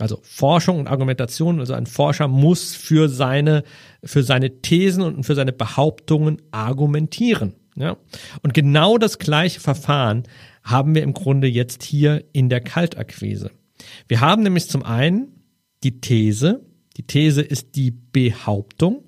Also 0.00 0.18
Forschung 0.22 0.80
und 0.80 0.86
Argumentation, 0.86 1.60
also 1.60 1.74
ein 1.74 1.86
Forscher 1.86 2.26
muss 2.26 2.74
für 2.74 3.08
seine, 3.08 3.64
für 4.02 4.22
seine 4.22 4.62
Thesen 4.62 5.02
und 5.02 5.24
für 5.24 5.34
seine 5.34 5.52
Behauptungen 5.52 6.40
argumentieren. 6.50 7.54
Ja? 7.76 7.96
Und 8.42 8.54
genau 8.54 8.96
das 8.96 9.18
gleiche 9.18 9.60
Verfahren 9.60 10.24
haben 10.62 10.94
wir 10.94 11.02
im 11.02 11.12
Grunde 11.12 11.48
jetzt 11.48 11.82
hier 11.82 12.24
in 12.32 12.48
der 12.48 12.60
Kaltakquise. 12.60 13.50
Wir 14.08 14.20
haben 14.20 14.42
nämlich 14.42 14.68
zum 14.68 14.82
einen 14.84 15.42
die 15.82 16.00
These, 16.00 16.64
die 16.96 17.06
These 17.06 17.42
ist 17.42 17.76
die 17.76 17.90
Behauptung 17.90 19.04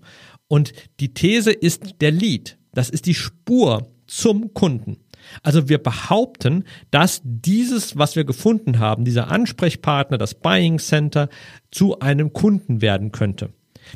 und 0.46 0.72
die 1.00 1.14
These 1.14 1.52
ist 1.52 2.00
der 2.00 2.10
Lead. 2.10 2.58
Das 2.74 2.90
ist 2.90 3.06
die 3.06 3.14
Spur 3.14 3.88
zum 4.06 4.52
Kunden. 4.54 4.98
Also 5.42 5.68
wir 5.68 5.82
behaupten, 5.82 6.64
dass 6.90 7.20
dieses, 7.24 7.96
was 7.96 8.16
wir 8.16 8.24
gefunden 8.24 8.78
haben, 8.78 9.04
dieser 9.04 9.30
Ansprechpartner, 9.30 10.18
das 10.18 10.34
Buying 10.34 10.78
Center, 10.78 11.28
zu 11.70 11.98
einem 12.00 12.32
Kunden 12.32 12.80
werden 12.82 13.12
könnte. 13.12 13.50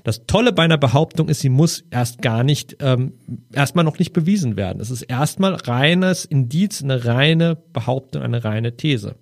Das 0.04 0.26
Tolle 0.26 0.52
bei 0.52 0.64
einer 0.64 0.78
Behauptung 0.78 1.28
ist, 1.28 1.40
sie 1.40 1.48
muss 1.48 1.84
erst 1.90 2.22
gar 2.22 2.44
nicht, 2.44 2.76
ähm, 2.80 3.14
erstmal 3.52 3.84
noch 3.84 3.98
nicht 3.98 4.12
bewiesen 4.12 4.56
werden. 4.56 4.80
Es 4.80 4.90
ist 4.90 5.02
erstmal 5.02 5.54
reines 5.54 6.24
Indiz, 6.24 6.82
eine 6.82 7.04
reine 7.04 7.56
Behauptung, 7.72 8.22
eine 8.22 8.44
reine 8.44 8.76
These. 8.76 9.16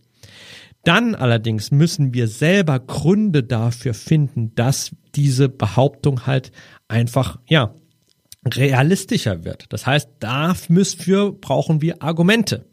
Dann 0.84 1.14
allerdings 1.14 1.70
müssen 1.70 2.12
wir 2.12 2.28
selber 2.28 2.78
Gründe 2.78 3.42
dafür 3.42 3.94
finden, 3.94 4.54
dass 4.54 4.94
diese 5.14 5.48
Behauptung 5.48 6.26
halt 6.26 6.52
einfach, 6.88 7.38
ja, 7.48 7.74
realistischer 8.46 9.44
wird. 9.44 9.66
Das 9.70 9.86
heißt, 9.86 10.08
dafür 10.20 11.32
brauchen 11.32 11.82
wir 11.82 12.02
Argumente. 12.02 12.66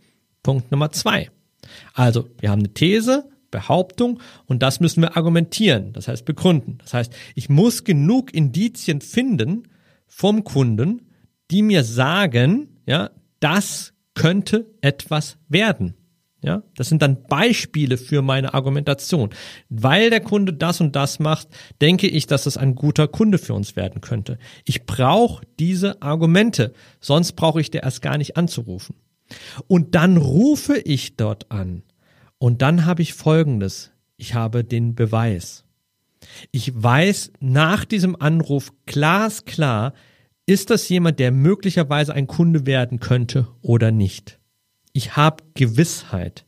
Punkt 0.43 0.71
Nummer 0.71 0.91
zwei. 0.91 1.29
Also, 1.93 2.27
wir 2.39 2.49
haben 2.49 2.59
eine 2.59 2.73
These, 2.73 3.29
Behauptung 3.51 4.19
und 4.47 4.63
das 4.63 4.79
müssen 4.79 5.01
wir 5.01 5.15
argumentieren, 5.17 5.93
das 5.93 6.07
heißt 6.07 6.25
begründen. 6.25 6.77
Das 6.79 6.93
heißt, 6.93 7.13
ich 7.35 7.49
muss 7.49 7.83
genug 7.83 8.33
Indizien 8.33 9.01
finden 9.01 9.67
vom 10.07 10.43
Kunden, 10.43 11.09
die 11.51 11.61
mir 11.61 11.83
sagen, 11.83 12.79
ja, 12.85 13.11
das 13.39 13.93
könnte 14.13 14.73
etwas 14.81 15.37
werden. 15.47 15.95
Ja, 16.43 16.63
das 16.75 16.89
sind 16.89 17.03
dann 17.03 17.23
Beispiele 17.23 17.97
für 17.97 18.23
meine 18.23 18.55
Argumentation. 18.55 19.29
Weil 19.69 20.09
der 20.09 20.21
Kunde 20.21 20.53
das 20.53 20.81
und 20.81 20.95
das 20.95 21.19
macht, 21.19 21.47
denke 21.81 22.07
ich, 22.07 22.25
dass 22.25 22.47
es 22.47 22.57
ein 22.57 22.73
guter 22.73 23.07
Kunde 23.07 23.37
für 23.37 23.53
uns 23.53 23.75
werden 23.75 24.01
könnte. 24.01 24.39
Ich 24.65 24.85
brauche 24.87 25.45
diese 25.59 26.01
Argumente, 26.01 26.73
sonst 26.99 27.33
brauche 27.33 27.61
ich 27.61 27.69
der 27.69 27.83
erst 27.83 28.01
gar 28.01 28.17
nicht 28.17 28.37
anzurufen. 28.37 28.95
Und 29.67 29.93
dann 29.93 30.17
rufe 30.17 30.77
ich 30.79 31.15
dort 31.15 31.51
an. 31.51 31.83
Und 32.39 32.63
dann 32.63 32.85
habe 32.85 33.03
ich 33.03 33.13
Folgendes. 33.13 33.91
Ich 34.17 34.33
habe 34.33 34.63
den 34.63 34.95
Beweis. 34.95 35.63
Ich 36.51 36.71
weiß 36.75 37.33
nach 37.39 37.85
diesem 37.85 38.19
Anruf 38.19 38.73
glasklar, 38.87 39.93
ist 40.47 40.71
das 40.71 40.89
jemand, 40.89 41.19
der 41.19 41.31
möglicherweise 41.31 42.13
ein 42.13 42.27
Kunde 42.27 42.65
werden 42.65 42.99
könnte 42.99 43.47
oder 43.61 43.91
nicht. 43.91 44.40
Ich 44.93 45.15
habe 45.15 45.43
Gewissheit. 45.53 46.45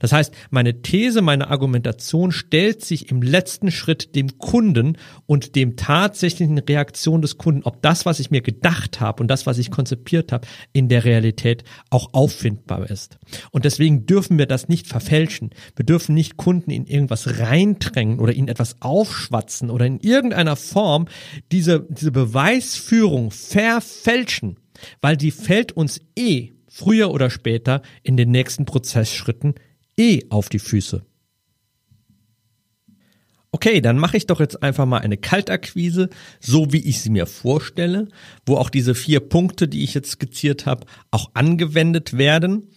Das 0.00 0.12
heißt, 0.12 0.32
meine 0.50 0.82
These, 0.82 1.22
meine 1.22 1.48
Argumentation 1.48 2.32
stellt 2.32 2.84
sich 2.84 3.10
im 3.10 3.22
letzten 3.22 3.70
Schritt 3.70 4.14
dem 4.14 4.38
Kunden 4.38 4.96
und 5.26 5.54
dem 5.54 5.76
tatsächlichen 5.76 6.58
Reaktion 6.58 7.22
des 7.22 7.38
Kunden, 7.38 7.62
ob 7.62 7.82
das, 7.82 8.06
was 8.06 8.20
ich 8.20 8.30
mir 8.30 8.42
gedacht 8.42 9.00
habe 9.00 9.22
und 9.22 9.28
das, 9.28 9.46
was 9.46 9.58
ich 9.58 9.70
konzipiert 9.70 10.32
habe, 10.32 10.46
in 10.72 10.88
der 10.88 11.04
Realität 11.04 11.64
auch 11.90 12.10
auffindbar 12.12 12.90
ist. 12.90 13.18
Und 13.50 13.64
deswegen 13.64 14.06
dürfen 14.06 14.38
wir 14.38 14.46
das 14.46 14.68
nicht 14.68 14.86
verfälschen. 14.86 15.50
Wir 15.74 15.86
dürfen 15.86 16.14
nicht 16.14 16.36
Kunden 16.36 16.70
in 16.70 16.86
irgendwas 16.86 17.38
reindrängen 17.38 18.18
oder 18.18 18.32
ihnen 18.32 18.48
etwas 18.48 18.76
aufschwatzen 18.80 19.70
oder 19.70 19.86
in 19.86 20.00
irgendeiner 20.00 20.56
Form 20.56 21.06
diese, 21.52 21.86
diese 21.88 22.12
Beweisführung 22.12 23.30
verfälschen, 23.30 24.56
weil 25.00 25.16
die 25.16 25.30
fällt 25.30 25.72
uns 25.72 26.00
eh 26.16 26.55
früher 26.76 27.10
oder 27.10 27.30
später 27.30 27.80
in 28.02 28.16
den 28.16 28.30
nächsten 28.30 28.66
Prozessschritten 28.66 29.54
eh 29.96 30.22
auf 30.28 30.50
die 30.50 30.58
Füße. 30.58 31.06
Okay, 33.50 33.80
dann 33.80 33.96
mache 33.96 34.18
ich 34.18 34.26
doch 34.26 34.40
jetzt 34.40 34.62
einfach 34.62 34.84
mal 34.84 34.98
eine 34.98 35.16
Kaltakquise, 35.16 36.10
so 36.40 36.74
wie 36.74 36.86
ich 36.86 37.00
sie 37.00 37.08
mir 37.08 37.24
vorstelle, 37.24 38.08
wo 38.44 38.56
auch 38.56 38.68
diese 38.68 38.94
vier 38.94 39.20
Punkte, 39.20 39.68
die 39.68 39.84
ich 39.84 39.94
jetzt 39.94 40.10
skizziert 40.10 40.66
habe, 40.66 40.84
auch 41.10 41.30
angewendet 41.32 42.18
werden 42.18 42.68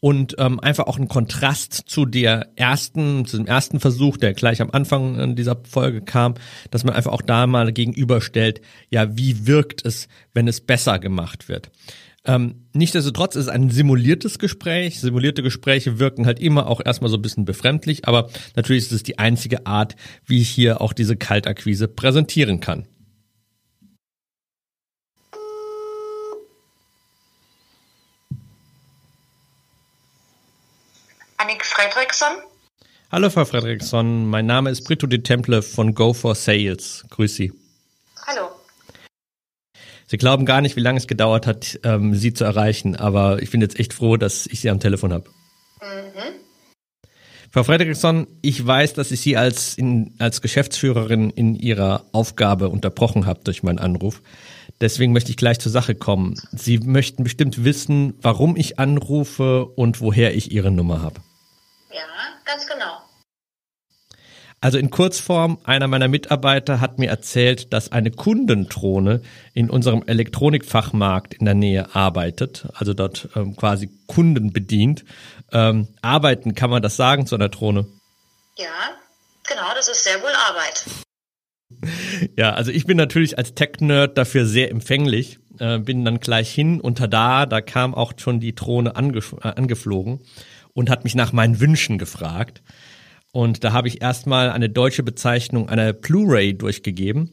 und 0.00 0.36
ähm, 0.38 0.60
einfach 0.60 0.86
auch 0.86 0.96
ein 0.96 1.08
Kontrast 1.08 1.72
zu 1.74 2.06
der 2.06 2.52
ersten, 2.54 3.26
zu 3.26 3.38
dem 3.38 3.46
ersten 3.46 3.80
Versuch, 3.80 4.18
der 4.18 4.34
gleich 4.34 4.62
am 4.62 4.70
Anfang 4.70 5.34
dieser 5.34 5.56
Folge 5.68 6.02
kam, 6.02 6.34
dass 6.70 6.84
man 6.84 6.94
einfach 6.94 7.10
auch 7.10 7.22
da 7.22 7.48
mal 7.48 7.72
gegenüberstellt, 7.72 8.60
ja, 8.90 9.16
wie 9.16 9.48
wirkt 9.48 9.84
es, 9.84 10.06
wenn 10.32 10.46
es 10.46 10.60
besser 10.60 11.00
gemacht 11.00 11.48
wird. 11.48 11.72
Ähm, 12.24 12.68
Nichtsdestotrotz 12.78 13.34
ist 13.34 13.46
es 13.46 13.48
ein 13.48 13.70
simuliertes 13.70 14.38
Gespräch. 14.38 15.00
Simulierte 15.00 15.42
Gespräche 15.42 15.98
wirken 15.98 16.26
halt 16.26 16.38
immer 16.38 16.68
auch 16.68 16.80
erstmal 16.84 17.10
so 17.10 17.16
ein 17.16 17.22
bisschen 17.22 17.44
befremdlich, 17.44 18.06
aber 18.06 18.30
natürlich 18.54 18.84
ist 18.84 18.92
es 18.92 19.02
die 19.02 19.18
einzige 19.18 19.66
Art, 19.66 19.96
wie 20.24 20.40
ich 20.40 20.48
hier 20.48 20.80
auch 20.80 20.92
diese 20.92 21.16
Kaltakquise 21.16 21.88
präsentieren 21.88 22.60
kann. 22.60 22.86
Annik 31.38 31.64
Fredriksson. 31.64 32.28
Hallo 33.10 33.30
Frau 33.30 33.44
Fredriksson, 33.44 34.26
mein 34.26 34.46
Name 34.46 34.70
ist 34.70 34.84
Brito 34.84 35.08
de 35.08 35.20
Temple 35.20 35.62
von 35.62 35.94
Go 35.94 36.12
for 36.12 36.36
Sales. 36.36 37.04
Grüß 37.10 37.34
Sie. 37.34 37.52
Hallo. 38.24 38.50
Sie 40.10 40.16
glauben 40.16 40.46
gar 40.46 40.62
nicht, 40.62 40.74
wie 40.74 40.80
lange 40.80 40.96
es 40.96 41.06
gedauert 41.06 41.46
hat, 41.46 41.78
ähm, 41.84 42.14
Sie 42.14 42.32
zu 42.32 42.44
erreichen, 42.44 42.96
aber 42.96 43.42
ich 43.42 43.50
bin 43.50 43.60
jetzt 43.60 43.78
echt 43.78 43.92
froh, 43.92 44.16
dass 44.16 44.46
ich 44.46 44.60
Sie 44.60 44.70
am 44.70 44.80
Telefon 44.80 45.12
habe. 45.12 45.28
Mhm. 45.82 46.32
Frau 47.50 47.62
Fredriksson, 47.62 48.26
ich 48.40 48.66
weiß, 48.66 48.94
dass 48.94 49.10
ich 49.10 49.20
Sie 49.20 49.36
als, 49.36 49.76
in, 49.76 50.14
als 50.18 50.40
Geschäftsführerin 50.40 51.28
in 51.28 51.54
Ihrer 51.54 52.06
Aufgabe 52.12 52.70
unterbrochen 52.70 53.26
habe 53.26 53.40
durch 53.44 53.62
meinen 53.62 53.78
Anruf. 53.78 54.22
Deswegen 54.80 55.12
möchte 55.12 55.30
ich 55.30 55.36
gleich 55.36 55.58
zur 55.58 55.72
Sache 55.72 55.94
kommen. 55.94 56.40
Sie 56.52 56.78
möchten 56.78 57.22
bestimmt 57.22 57.64
wissen, 57.64 58.14
warum 58.22 58.56
ich 58.56 58.78
anrufe 58.78 59.66
und 59.66 60.00
woher 60.00 60.34
ich 60.34 60.52
Ihre 60.52 60.70
Nummer 60.70 61.02
habe. 61.02 61.20
Ja, 61.90 62.00
ganz 62.46 62.66
genau. 62.66 63.07
Also 64.60 64.76
in 64.78 64.90
Kurzform, 64.90 65.58
einer 65.62 65.86
meiner 65.86 66.08
Mitarbeiter 66.08 66.80
hat 66.80 66.98
mir 66.98 67.08
erzählt, 67.08 67.72
dass 67.72 67.92
eine 67.92 68.10
Kundendrohne 68.10 69.22
in 69.54 69.70
unserem 69.70 70.02
Elektronikfachmarkt 70.04 71.34
in 71.34 71.44
der 71.44 71.54
Nähe 71.54 71.94
arbeitet, 71.94 72.66
also 72.74 72.92
dort 72.92 73.28
ähm, 73.36 73.54
quasi 73.54 73.88
Kunden 74.08 74.52
bedient. 74.52 75.04
Ähm, 75.52 75.86
arbeiten, 76.02 76.56
kann 76.56 76.70
man 76.70 76.82
das 76.82 76.96
sagen 76.96 77.26
zu 77.26 77.36
einer 77.36 77.50
Drohne? 77.50 77.86
Ja, 78.56 78.66
genau, 79.46 79.74
das 79.76 79.88
ist 79.88 80.02
sehr 80.02 80.20
wohl 80.22 80.32
Arbeit. 80.48 80.84
Ja, 82.36 82.54
also 82.54 82.72
ich 82.72 82.86
bin 82.86 82.96
natürlich 82.96 83.38
als 83.38 83.54
Tech-Nerd 83.54 84.18
dafür 84.18 84.44
sehr 84.44 84.70
empfänglich, 84.70 85.38
äh, 85.60 85.78
bin 85.78 86.04
dann 86.04 86.18
gleich 86.18 86.50
hin 86.52 86.80
und 86.80 87.00
da, 87.12 87.46
da 87.46 87.60
kam 87.60 87.94
auch 87.94 88.14
schon 88.16 88.40
die 88.40 88.54
Drohne 88.54 88.96
angef 88.96 89.36
äh, 89.42 89.48
angeflogen 89.48 90.20
und 90.72 90.90
hat 90.90 91.04
mich 91.04 91.14
nach 91.14 91.32
meinen 91.32 91.60
Wünschen 91.60 91.98
gefragt. 91.98 92.62
Und 93.32 93.62
da 93.64 93.72
habe 93.72 93.88
ich 93.88 94.00
erstmal 94.00 94.50
eine 94.50 94.68
deutsche 94.68 95.02
Bezeichnung 95.02 95.68
einer 95.68 95.92
Blu-ray 95.92 96.54
durchgegeben. 96.54 97.32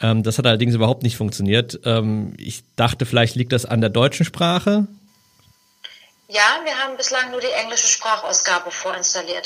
Ähm, 0.00 0.22
das 0.22 0.38
hat 0.38 0.46
allerdings 0.46 0.74
überhaupt 0.74 1.02
nicht 1.02 1.16
funktioniert. 1.16 1.80
Ähm, 1.84 2.34
ich 2.38 2.62
dachte, 2.76 3.06
vielleicht 3.06 3.34
liegt 3.36 3.52
das 3.52 3.64
an 3.64 3.80
der 3.80 3.90
deutschen 3.90 4.24
Sprache. 4.24 4.86
Ja, 6.28 6.60
wir 6.64 6.78
haben 6.78 6.96
bislang 6.96 7.30
nur 7.30 7.40
die 7.40 7.52
englische 7.62 7.88
Sprachausgabe 7.88 8.70
vorinstalliert. 8.70 9.44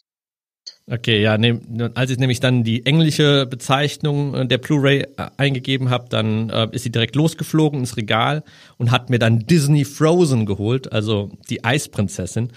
Okay, 0.88 1.20
ja, 1.20 1.37
ne, 1.37 1.90
als 1.96 2.12
ich 2.12 2.18
nämlich 2.18 2.38
dann 2.38 2.62
die 2.62 2.87
englische 2.87 3.44
Bezeichnung 3.46 4.35
äh, 4.35 4.46
der 4.46 4.59
Blu-ray 4.59 5.00
äh, 5.00 5.30
eingegeben 5.37 5.90
habe, 5.90 6.09
dann 6.09 6.48
äh, 6.48 6.68
ist 6.70 6.85
sie 6.85 6.92
direkt 6.92 7.16
losgeflogen 7.16 7.80
ins 7.80 7.96
Regal 7.96 8.44
und 8.78 8.92
hat 8.92 9.11
mir 9.11 9.18
dann 9.18 9.40
Disney 9.40 9.85
Frozen 9.85 10.46
geholt, 10.46 10.92
also 10.92 11.32
die 11.50 11.64
Eisprinzessin 11.64 12.52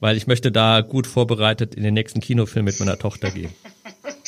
weil 0.00 0.16
ich 0.16 0.26
möchte 0.26 0.52
da 0.52 0.80
gut 0.80 1.06
vorbereitet 1.06 1.74
in 1.74 1.82
den 1.82 1.94
nächsten 1.94 2.20
Kinofilm 2.20 2.64
mit 2.64 2.78
meiner 2.80 2.98
Tochter 2.98 3.30
gehen. 3.30 3.52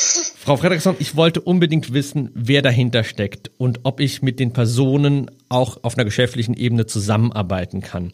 Frau 0.46 0.56
Fredriksson, 0.56 0.96
ich 1.00 1.16
wollte 1.16 1.40
unbedingt 1.40 1.92
wissen, 1.92 2.30
wer 2.34 2.62
dahinter 2.62 3.02
steckt 3.02 3.50
und 3.58 3.80
ob 3.82 3.98
ich 3.98 4.22
mit 4.22 4.38
den 4.38 4.52
Personen 4.52 5.30
auch 5.48 5.78
auf 5.82 5.96
einer 5.96 6.04
geschäftlichen 6.04 6.54
Ebene 6.54 6.86
zusammenarbeiten 6.86 7.80
kann. 7.80 8.12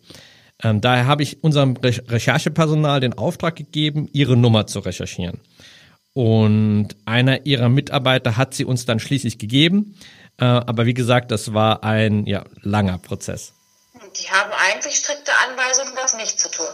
Ähm, 0.63 0.81
daher 0.81 1.07
habe 1.07 1.23
ich 1.23 1.43
unserem 1.43 1.77
Re 1.77 1.93
Recherchepersonal 2.09 3.01
den 3.01 3.15
Auftrag 3.15 3.57
gegeben, 3.57 4.09
ihre 4.13 4.37
Nummer 4.37 4.67
zu 4.67 4.79
recherchieren. 4.79 5.41
Und 6.15 6.89
einer 7.05 7.47
ihrer 7.47 7.69
Mitarbeiter 7.69 8.37
hat 8.37 8.55
sie 8.55 8.65
uns 8.65 8.85
dann 8.87 9.01
schließlich 9.01 9.39
gegeben. 9.39 9.97
Äh, 10.39 10.45
aber 10.45 10.87
wie 10.87 10.95
gesagt, 10.95 11.31
das 11.31 11.53
war 11.53 11.85
ein 11.85 12.27
ja, 12.27 12.45
langer 12.63 12.99
Prozess. 12.99 13.55
Die 14.21 14.31
haben 14.31 14.51
eigentlich 14.71 14.97
strikte 14.97 15.33
Anweisungen, 15.49 15.93
das 15.97 16.17
nicht 16.17 16.39
zu 16.39 16.51
tun. 16.51 16.67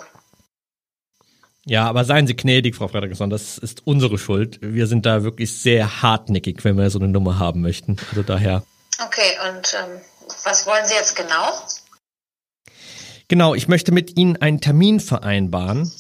Ja, 1.69 1.87
aber 1.87 2.07
seien 2.07 2.27
Sie 2.27 2.35
gnädig, 2.35 2.77
Frau 2.77 2.89
Fredriksson, 2.89 3.29
das 3.29 3.59
ist 3.59 3.87
unsere 3.87 4.17
Schuld. 4.17 4.59
Wir 4.63 4.87
sind 4.87 5.05
da 5.05 5.23
wirklich 5.23 5.61
sehr 5.61 6.01
hartnäckig, 6.01 6.65
wenn 6.65 6.79
wir 6.79 6.89
so 6.89 6.99
eine 6.99 7.09
Nummer 7.09 7.39
haben 7.39 7.61
möchten. 7.61 7.99
Also 8.09 8.23
daher. 8.23 8.63
Okay, 9.05 9.37
und 9.51 9.77
ähm, 9.79 10.01
was 10.45 10.67
wollen 10.67 10.87
Sie 10.87 10.95
jetzt 10.95 11.15
genau? 11.15 11.53
Genau, 13.29 13.55
ich 13.55 13.69
möchte 13.69 13.93
mit 13.93 14.17
Ihnen 14.17 14.39
einen 14.39 14.63
Termin 14.63 14.99
vereinbaren. 14.99 15.93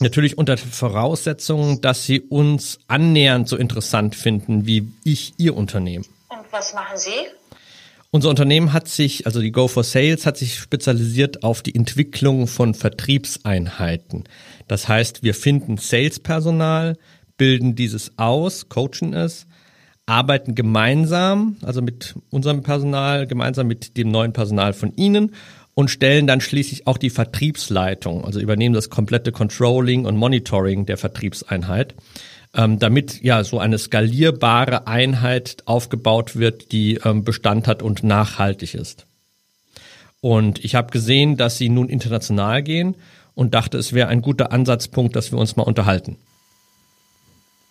Natürlich 0.00 0.38
unter 0.38 0.56
Voraussetzung, 0.56 1.82
dass 1.82 2.04
Sie 2.04 2.22
uns 2.22 2.78
annähernd 2.88 3.46
so 3.46 3.58
interessant 3.58 4.14
finden 4.14 4.64
wie 4.64 4.90
ich 5.04 5.34
Ihr 5.36 5.54
Unternehmen. 5.54 6.06
Und 6.30 6.50
was 6.50 6.72
machen 6.72 6.96
Sie? 6.96 7.10
Unser 8.14 8.30
Unternehmen 8.30 8.72
hat 8.72 8.86
sich, 8.86 9.26
also 9.26 9.40
die 9.40 9.50
Go 9.50 9.66
for 9.66 9.82
Sales, 9.82 10.24
hat 10.24 10.36
sich 10.36 10.54
spezialisiert 10.60 11.42
auf 11.42 11.62
die 11.62 11.74
Entwicklung 11.74 12.46
von 12.46 12.72
Vertriebseinheiten. 12.72 14.22
Das 14.68 14.86
heißt, 14.86 15.24
wir 15.24 15.34
finden 15.34 15.78
Salespersonal, 15.78 16.96
bilden 17.36 17.74
dieses 17.74 18.12
aus, 18.16 18.68
coachen 18.68 19.14
es, 19.14 19.48
arbeiten 20.06 20.54
gemeinsam, 20.54 21.56
also 21.62 21.82
mit 21.82 22.14
unserem 22.30 22.62
Personal, 22.62 23.26
gemeinsam 23.26 23.66
mit 23.66 23.96
dem 23.96 24.12
neuen 24.12 24.32
Personal 24.32 24.74
von 24.74 24.92
Ihnen 24.94 25.32
und 25.74 25.90
stellen 25.90 26.28
dann 26.28 26.40
schließlich 26.40 26.86
auch 26.86 26.98
die 26.98 27.10
Vertriebsleitung, 27.10 28.24
also 28.24 28.38
übernehmen 28.38 28.76
das 28.76 28.90
komplette 28.90 29.32
Controlling 29.32 30.04
und 30.04 30.16
Monitoring 30.16 30.86
der 30.86 30.98
Vertriebseinheit 30.98 31.96
ähm, 32.54 32.78
damit 32.78 33.22
ja 33.22 33.44
so 33.44 33.58
eine 33.58 33.78
skalierbare 33.78 34.86
Einheit 34.86 35.62
aufgebaut 35.66 36.36
wird, 36.36 36.72
die 36.72 37.00
ähm, 37.04 37.24
Bestand 37.24 37.66
hat 37.66 37.82
und 37.82 38.02
nachhaltig 38.02 38.74
ist. 38.74 39.06
Und 40.20 40.64
ich 40.64 40.74
habe 40.74 40.90
gesehen, 40.90 41.36
dass 41.36 41.58
sie 41.58 41.68
nun 41.68 41.88
international 41.88 42.62
gehen 42.62 42.96
und 43.34 43.54
dachte, 43.54 43.76
es 43.76 43.92
wäre 43.92 44.08
ein 44.08 44.22
guter 44.22 44.52
Ansatzpunkt, 44.52 45.16
dass 45.16 45.32
wir 45.32 45.38
uns 45.38 45.56
mal 45.56 45.64
unterhalten. 45.64 46.18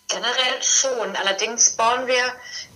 Generell 0.08 0.62
schon. 0.62 1.16
Allerdings 1.16 1.70
bauen 1.70 2.06
wir 2.06 2.22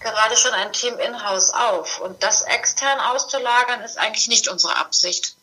gerade 0.01 0.37
schon 0.37 0.53
ein 0.53 0.73
Team 0.73 0.95
in-house 0.99 1.51
auf. 1.51 2.01
Und 2.01 2.23
das 2.23 2.43
extern 2.43 2.99
auszulagern 3.01 3.83
ist 3.85 3.99
eigentlich 3.99 4.29
nicht 4.29 4.49
unsere 4.49 4.77
Absicht. 4.77 5.37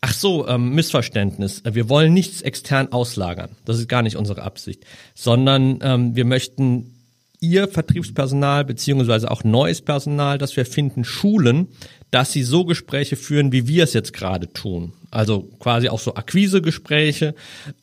Ach 0.00 0.12
so, 0.12 0.46
ähm, 0.46 0.74
Missverständnis. 0.74 1.62
Wir 1.64 1.88
wollen 1.88 2.12
nichts 2.12 2.42
extern 2.42 2.92
auslagern. 2.92 3.50
Das 3.64 3.78
ist 3.78 3.88
gar 3.88 4.02
nicht 4.02 4.16
unsere 4.16 4.42
Absicht, 4.42 4.84
sondern 5.14 5.78
ähm, 5.82 6.14
wir 6.14 6.24
möchten 6.24 6.92
ihr 7.40 7.68
Vertriebspersonal 7.68 8.64
beziehungsweise 8.64 9.30
auch 9.30 9.44
neues 9.44 9.82
Personal, 9.82 10.38
das 10.38 10.56
wir 10.56 10.66
finden, 10.66 11.04
schulen, 11.04 11.68
dass 12.10 12.32
sie 12.32 12.42
so 12.42 12.64
Gespräche 12.64 13.16
führen, 13.16 13.52
wie 13.52 13.68
wir 13.68 13.84
es 13.84 13.92
jetzt 13.92 14.12
gerade 14.12 14.52
tun. 14.52 14.92
Also 15.10 15.42
quasi 15.58 15.88
auch 15.88 15.98
so 15.98 16.14
Akquisegespräche, 16.14 17.34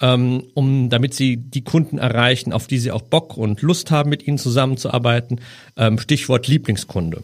ähm, 0.02 0.44
um 0.54 0.90
damit 0.90 1.14
sie 1.14 1.38
die 1.38 1.64
Kunden 1.64 1.98
erreichen, 1.98 2.54
auf 2.54 2.68
die 2.68 2.80
sie 2.80 2.92
auch 2.92 3.02
Bock 3.02 3.38
und 3.38 3.62
Lust 3.62 3.92
haben, 3.92 4.10
mit 4.10 4.28
ihnen 4.28 4.38
zusammenzuarbeiten. 4.38 5.42
Ähm, 5.78 6.00
Stichwort 6.00 6.48
Lieblingskunde. 6.48 7.24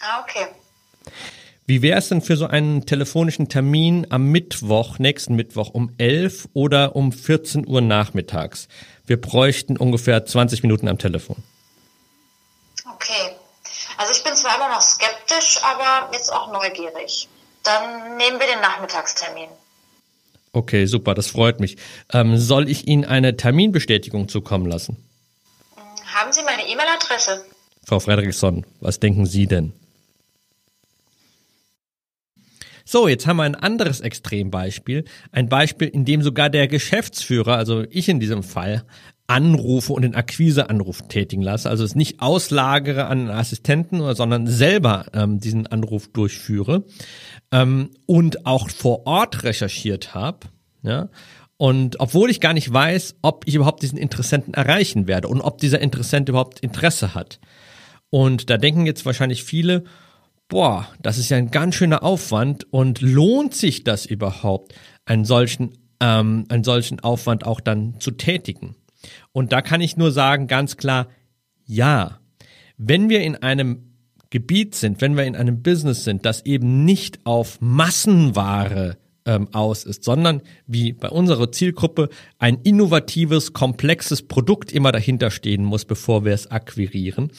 Ah, 0.00 0.22
okay. 0.22 0.46
Wie 1.64 1.80
wäre 1.80 1.98
es 1.98 2.08
denn 2.08 2.22
für 2.22 2.36
so 2.36 2.46
einen 2.46 2.86
telefonischen 2.86 3.48
Termin 3.48 4.06
am 4.10 4.24
Mittwoch, 4.24 4.98
nächsten 4.98 5.36
Mittwoch 5.36 5.70
um 5.70 5.92
11 5.98 6.48
oder 6.54 6.96
um 6.96 7.12
14 7.12 7.66
Uhr 7.68 7.80
nachmittags? 7.80 8.66
Wir 9.06 9.20
bräuchten 9.20 9.76
ungefähr 9.76 10.26
20 10.26 10.62
Minuten 10.62 10.88
am 10.88 10.98
Telefon. 10.98 11.36
Okay. 12.94 13.36
Also 13.96 14.12
ich 14.12 14.24
bin 14.24 14.34
zwar 14.34 14.56
immer 14.56 14.70
noch 14.70 14.80
skeptisch, 14.80 15.60
aber 15.62 16.12
jetzt 16.12 16.32
auch 16.32 16.52
neugierig. 16.52 17.28
Dann 17.62 18.16
nehmen 18.16 18.40
wir 18.40 18.46
den 18.48 18.60
Nachmittagstermin. 18.60 19.48
Okay, 20.52 20.86
super, 20.86 21.14
das 21.14 21.28
freut 21.28 21.60
mich. 21.60 21.76
Ähm, 22.12 22.36
soll 22.36 22.68
ich 22.68 22.88
Ihnen 22.88 23.04
eine 23.04 23.36
Terminbestätigung 23.36 24.28
zukommen 24.28 24.66
lassen? 24.66 24.96
Haben 26.14 26.32
Sie 26.32 26.42
meine 26.42 26.68
E-Mail-Adresse? 26.68 27.44
Frau 27.84 28.00
Fredriksson, 28.00 28.66
was 28.80 29.00
denken 29.00 29.26
Sie 29.26 29.46
denn? 29.46 29.72
So, 32.84 33.08
jetzt 33.08 33.26
haben 33.26 33.36
wir 33.36 33.44
ein 33.44 33.54
anderes 33.54 34.00
Extrembeispiel. 34.00 35.04
Ein 35.30 35.48
Beispiel, 35.48 35.88
in 35.88 36.04
dem 36.04 36.22
sogar 36.22 36.50
der 36.50 36.68
Geschäftsführer, 36.68 37.56
also 37.56 37.84
ich 37.90 38.08
in 38.08 38.20
diesem 38.20 38.42
Fall, 38.42 38.84
Anrufe 39.26 39.92
und 39.92 40.02
den 40.02 40.14
Akquiseanruf 40.14 41.08
tätigen 41.08 41.42
lasse. 41.42 41.70
Also 41.70 41.84
es 41.84 41.94
nicht 41.94 42.20
auslagere 42.20 43.06
an 43.06 43.20
einen 43.20 43.30
Assistenten, 43.30 44.14
sondern 44.14 44.46
selber 44.46 45.06
ähm, 45.14 45.38
diesen 45.38 45.66
Anruf 45.66 46.08
durchführe 46.08 46.84
ähm, 47.50 47.90
und 48.06 48.44
auch 48.46 48.68
vor 48.68 49.06
Ort 49.06 49.44
recherchiert 49.44 50.14
habe. 50.14 50.48
Ja, 50.82 51.08
und 51.56 52.00
obwohl 52.00 52.28
ich 52.28 52.40
gar 52.40 52.54
nicht 52.54 52.72
weiß, 52.72 53.14
ob 53.22 53.46
ich 53.46 53.54
überhaupt 53.54 53.82
diesen 53.82 53.96
Interessenten 53.96 54.52
erreichen 54.52 55.06
werde 55.06 55.28
und 55.28 55.40
ob 55.40 55.58
dieser 55.58 55.80
Interessent 55.80 56.28
überhaupt 56.28 56.58
Interesse 56.58 57.14
hat. 57.14 57.38
Und 58.10 58.50
da 58.50 58.58
denken 58.58 58.84
jetzt 58.84 59.06
wahrscheinlich 59.06 59.44
viele, 59.44 59.84
boah, 60.52 60.86
das 61.00 61.16
ist 61.16 61.30
ja 61.30 61.38
ein 61.38 61.50
ganz 61.50 61.76
schöner 61.76 62.02
Aufwand 62.02 62.70
und 62.70 63.00
lohnt 63.00 63.54
sich 63.54 63.84
das 63.84 64.04
überhaupt, 64.04 64.74
einen 65.06 65.24
solchen, 65.24 65.78
ähm, 65.98 66.44
einen 66.50 66.62
solchen 66.62 67.00
Aufwand 67.00 67.46
auch 67.46 67.58
dann 67.58 67.98
zu 68.00 68.10
tätigen? 68.10 68.76
Und 69.32 69.50
da 69.52 69.62
kann 69.62 69.80
ich 69.80 69.96
nur 69.96 70.12
sagen, 70.12 70.48
ganz 70.48 70.76
klar, 70.76 71.08
ja. 71.64 72.18
Wenn 72.76 73.08
wir 73.08 73.22
in 73.22 73.36
einem 73.36 73.94
Gebiet 74.28 74.74
sind, 74.74 75.00
wenn 75.00 75.16
wir 75.16 75.24
in 75.24 75.36
einem 75.36 75.62
Business 75.62 76.04
sind, 76.04 76.26
das 76.26 76.44
eben 76.44 76.84
nicht 76.84 77.24
auf 77.24 77.58
Massenware 77.62 78.98
ähm, 79.26 79.48
aus 79.52 79.84
ist, 79.84 80.04
sondern 80.04 80.42
wie 80.66 80.92
bei 80.92 81.08
unserer 81.08 81.52
Zielgruppe 81.52 82.08
ein 82.38 82.58
innovatives, 82.62 83.52
komplexes 83.52 84.22
Produkt 84.22 84.72
immer 84.72 84.92
dahinter 84.92 85.30
stehen 85.30 85.64
muss, 85.64 85.84
bevor 85.84 86.24
wir 86.24 86.32
es 86.32 86.50
akquirieren, 86.50 87.30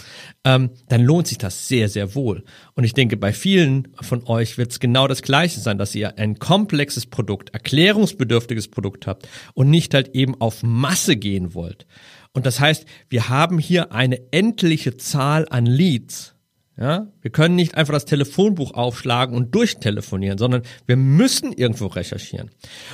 ähm, 0.43 0.71
dann 0.89 1.01
lohnt 1.01 1.27
sich 1.27 1.37
das 1.37 1.67
sehr, 1.67 1.89
sehr 1.89 2.15
wohl. 2.15 2.43
Und 2.75 2.83
ich 2.83 2.93
denke, 2.93 3.17
bei 3.17 3.33
vielen 3.33 3.89
von 4.01 4.25
euch 4.27 4.57
wird 4.57 4.71
es 4.71 4.79
genau 4.79 5.07
das 5.07 5.21
Gleiche 5.21 5.59
sein, 5.59 5.77
dass 5.77 5.95
ihr 5.95 6.17
ein 6.17 6.39
komplexes 6.39 7.05
Produkt, 7.05 7.49
erklärungsbedürftiges 7.51 8.69
Produkt 8.69 9.07
habt 9.07 9.27
und 9.53 9.69
nicht 9.69 9.93
halt 9.93 10.15
eben 10.15 10.39
auf 10.39 10.63
Masse 10.63 11.15
gehen 11.15 11.53
wollt. 11.53 11.85
Und 12.33 12.45
das 12.45 12.59
heißt, 12.59 12.85
wir 13.09 13.29
haben 13.29 13.59
hier 13.59 13.91
eine 13.91 14.19
endliche 14.31 14.97
Zahl 14.97 15.45
an 15.49 15.65
Leads, 15.65 16.33
ja, 16.75 17.07
wir 17.21 17.29
können 17.29 17.55
nicht 17.55 17.75
einfach 17.75 17.93
das 17.93 18.05
Telefonbuch 18.05 18.73
aufschlagen 18.73 19.35
und 19.35 19.53
durchtelefonieren, 19.53 20.39
sondern 20.39 20.63
wir 20.87 20.95
müssen 20.95 21.53
irgendwo 21.53 21.85
recherchieren. 21.85 22.49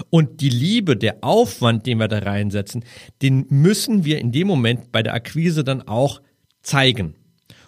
Und 0.09 0.41
die 0.41 0.49
Liebe, 0.49 0.97
der 0.97 1.19
Aufwand, 1.21 1.85
den 1.85 1.99
wir 1.99 2.09
da 2.09 2.19
reinsetzen, 2.19 2.83
den 3.21 3.45
müssen 3.49 4.03
wir 4.03 4.19
in 4.19 4.33
dem 4.33 4.47
Moment 4.47 4.91
bei 4.91 5.01
der 5.01 5.13
Akquise 5.13 5.63
dann 5.63 5.81
auch 5.87 6.21
zeigen 6.61 7.15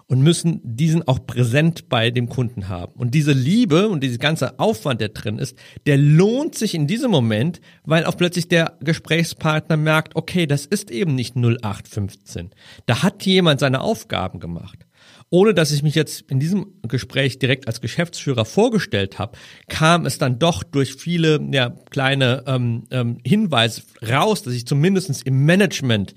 und 0.07 0.21
müssen 0.21 0.59
diesen 0.65 1.07
auch 1.07 1.25
präsent 1.25 1.87
bei 1.87 2.11
dem 2.11 2.27
Kunden 2.27 2.67
haben. 2.67 2.91
Und 2.99 3.15
diese 3.15 3.31
Liebe 3.31 3.87
und 3.87 4.03
dieser 4.03 4.17
ganze 4.17 4.59
Aufwand, 4.59 4.99
der 4.99 5.09
drin 5.09 5.39
ist, 5.39 5.57
der 5.85 5.97
lohnt 5.97 6.55
sich 6.55 6.75
in 6.75 6.87
diesem 6.87 7.09
Moment, 7.09 7.61
weil 7.85 8.03
auch 8.03 8.17
plötzlich 8.17 8.49
der 8.49 8.77
Gesprächspartner 8.81 9.77
merkt, 9.77 10.17
okay, 10.17 10.45
das 10.45 10.65
ist 10.65 10.91
eben 10.91 11.15
nicht 11.15 11.37
0815. 11.37 12.49
Da 12.85 13.01
hat 13.01 13.25
jemand 13.25 13.61
seine 13.61 13.79
Aufgaben 13.79 14.41
gemacht 14.41 14.85
ohne 15.31 15.53
dass 15.53 15.71
ich 15.71 15.81
mich 15.81 15.95
jetzt 15.95 16.29
in 16.29 16.39
diesem 16.39 16.73
Gespräch 16.87 17.39
direkt 17.39 17.65
als 17.67 17.81
Geschäftsführer 17.81 18.43
vorgestellt 18.43 19.17
habe, 19.17 19.37
kam 19.69 20.05
es 20.05 20.17
dann 20.17 20.37
doch 20.37 20.61
durch 20.61 20.93
viele 20.95 21.39
ja, 21.51 21.69
kleine 21.89 22.43
ähm, 22.45 22.83
ähm, 22.91 23.17
Hinweise 23.25 23.81
raus, 24.07 24.43
dass 24.43 24.53
ich 24.53 24.67
zumindestens 24.67 25.21
im 25.21 25.45
Management 25.45 26.13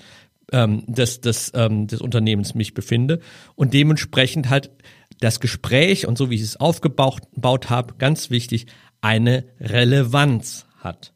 ähm, 0.53 0.85
des, 0.89 1.21
des, 1.21 1.53
ähm, 1.55 1.87
des 1.87 2.01
Unternehmens 2.01 2.55
mich 2.55 2.75
befinde 2.75 3.21
und 3.55 3.73
dementsprechend 3.73 4.51
halt 4.51 4.73
das 5.21 5.39
Gespräch 5.39 6.09
und 6.09 6.19
so 6.19 6.29
wie 6.29 6.35
ich 6.35 6.43
es 6.43 6.57
aufgebaut 6.57 7.23
baut 7.37 7.71
habe, 7.71 7.95
ganz 7.99 8.31
wichtig, 8.31 8.67
eine 9.01 9.45
Relevanz 9.61 10.67
hat. 10.79 11.13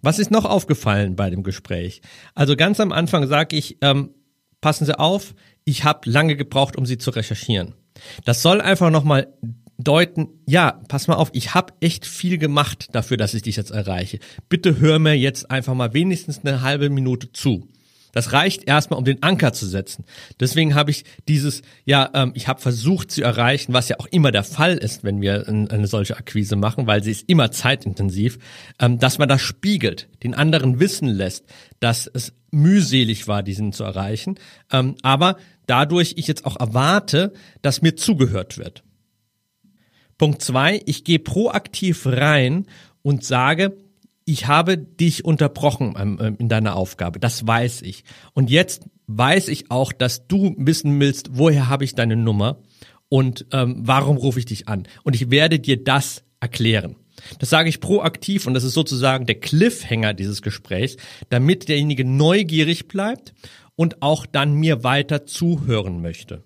Was 0.00 0.18
ist 0.18 0.30
noch 0.30 0.46
aufgefallen 0.46 1.16
bei 1.16 1.28
dem 1.28 1.42
Gespräch? 1.42 2.00
Also 2.34 2.56
ganz 2.56 2.80
am 2.80 2.92
Anfang 2.92 3.26
sage 3.26 3.56
ich, 3.56 3.76
ähm, 3.82 4.14
passen 4.60 4.86
Sie 4.86 4.98
auf, 4.98 5.34
ich 5.68 5.84
habe 5.84 6.08
lange 6.10 6.36
gebraucht, 6.36 6.76
um 6.76 6.86
sie 6.86 6.98
zu 6.98 7.10
recherchieren. 7.10 7.74
Das 8.24 8.42
soll 8.42 8.60
einfach 8.60 8.90
nochmal 8.90 9.28
deuten, 9.76 10.28
ja, 10.46 10.80
pass 10.88 11.06
mal 11.06 11.14
auf, 11.14 11.30
ich 11.32 11.54
habe 11.54 11.72
echt 11.80 12.06
viel 12.06 12.38
gemacht 12.38 12.88
dafür, 12.92 13.16
dass 13.16 13.34
ich 13.34 13.42
dich 13.42 13.56
jetzt 13.56 13.70
erreiche. 13.70 14.18
Bitte 14.48 14.80
hör 14.80 14.98
mir 14.98 15.14
jetzt 15.14 15.50
einfach 15.50 15.74
mal 15.74 15.94
wenigstens 15.94 16.40
eine 16.44 16.62
halbe 16.62 16.90
Minute 16.90 17.32
zu. 17.32 17.68
Das 18.12 18.32
reicht 18.32 18.66
erstmal, 18.66 18.98
um 18.98 19.04
den 19.04 19.22
Anker 19.22 19.52
zu 19.52 19.66
setzen. 19.66 20.04
Deswegen 20.40 20.74
habe 20.74 20.90
ich 20.90 21.04
dieses, 21.28 21.62
ja, 21.84 22.10
ähm, 22.14 22.32
ich 22.34 22.48
habe 22.48 22.60
versucht 22.60 23.10
zu 23.10 23.22
erreichen, 23.22 23.74
was 23.74 23.88
ja 23.88 24.00
auch 24.00 24.06
immer 24.06 24.32
der 24.32 24.44
Fall 24.44 24.76
ist, 24.76 25.04
wenn 25.04 25.20
wir 25.20 25.46
eine 25.46 25.86
solche 25.86 26.16
Akquise 26.16 26.56
machen, 26.56 26.86
weil 26.86 27.02
sie 27.04 27.10
ist 27.10 27.28
immer 27.28 27.52
zeitintensiv, 27.52 28.38
ähm, 28.80 28.98
dass 28.98 29.18
man 29.18 29.28
das 29.28 29.42
spiegelt, 29.42 30.08
den 30.22 30.34
anderen 30.34 30.80
wissen 30.80 31.08
lässt, 31.08 31.44
dass 31.80 32.10
es 32.12 32.32
mühselig 32.50 33.28
war, 33.28 33.42
diesen 33.42 33.72
zu 33.72 33.84
erreichen, 33.84 34.36
ähm, 34.72 34.96
aber 35.02 35.36
dadurch 35.68 36.14
ich 36.16 36.26
jetzt 36.26 36.44
auch 36.44 36.58
erwarte, 36.58 37.32
dass 37.62 37.82
mir 37.82 37.96
zugehört 37.96 38.58
wird. 38.58 38.82
Punkt 40.16 40.42
zwei, 40.42 40.82
ich 40.86 41.04
gehe 41.04 41.20
proaktiv 41.20 42.06
rein 42.06 42.66
und 43.02 43.24
sage, 43.24 43.76
ich 44.24 44.46
habe 44.46 44.76
dich 44.76 45.24
unterbrochen 45.24 45.94
ähm, 45.98 46.36
in 46.38 46.48
deiner 46.48 46.76
Aufgabe, 46.76 47.18
das 47.20 47.46
weiß 47.46 47.82
ich. 47.82 48.04
Und 48.34 48.50
jetzt 48.50 48.82
weiß 49.06 49.48
ich 49.48 49.70
auch, 49.70 49.92
dass 49.92 50.26
du 50.26 50.54
wissen 50.58 50.98
willst, 51.00 51.30
woher 51.32 51.68
habe 51.68 51.84
ich 51.84 51.94
deine 51.94 52.16
Nummer 52.16 52.58
und 53.08 53.46
ähm, 53.52 53.76
warum 53.78 54.16
rufe 54.16 54.38
ich 54.38 54.44
dich 54.44 54.68
an. 54.68 54.86
Und 55.02 55.14
ich 55.14 55.30
werde 55.30 55.60
dir 55.60 55.82
das 55.82 56.24
erklären. 56.40 56.96
Das 57.38 57.50
sage 57.50 57.68
ich 57.68 57.80
proaktiv 57.80 58.46
und 58.46 58.54
das 58.54 58.64
ist 58.64 58.74
sozusagen 58.74 59.26
der 59.26 59.40
Cliffhanger 59.40 60.14
dieses 60.14 60.42
Gesprächs, 60.42 60.96
damit 61.30 61.68
derjenige 61.68 62.04
neugierig 62.04 62.86
bleibt 62.86 63.32
und 63.78 64.02
auch 64.02 64.26
dann 64.26 64.54
mir 64.54 64.82
weiter 64.82 65.24
zuhören 65.24 66.02
möchte. 66.02 66.42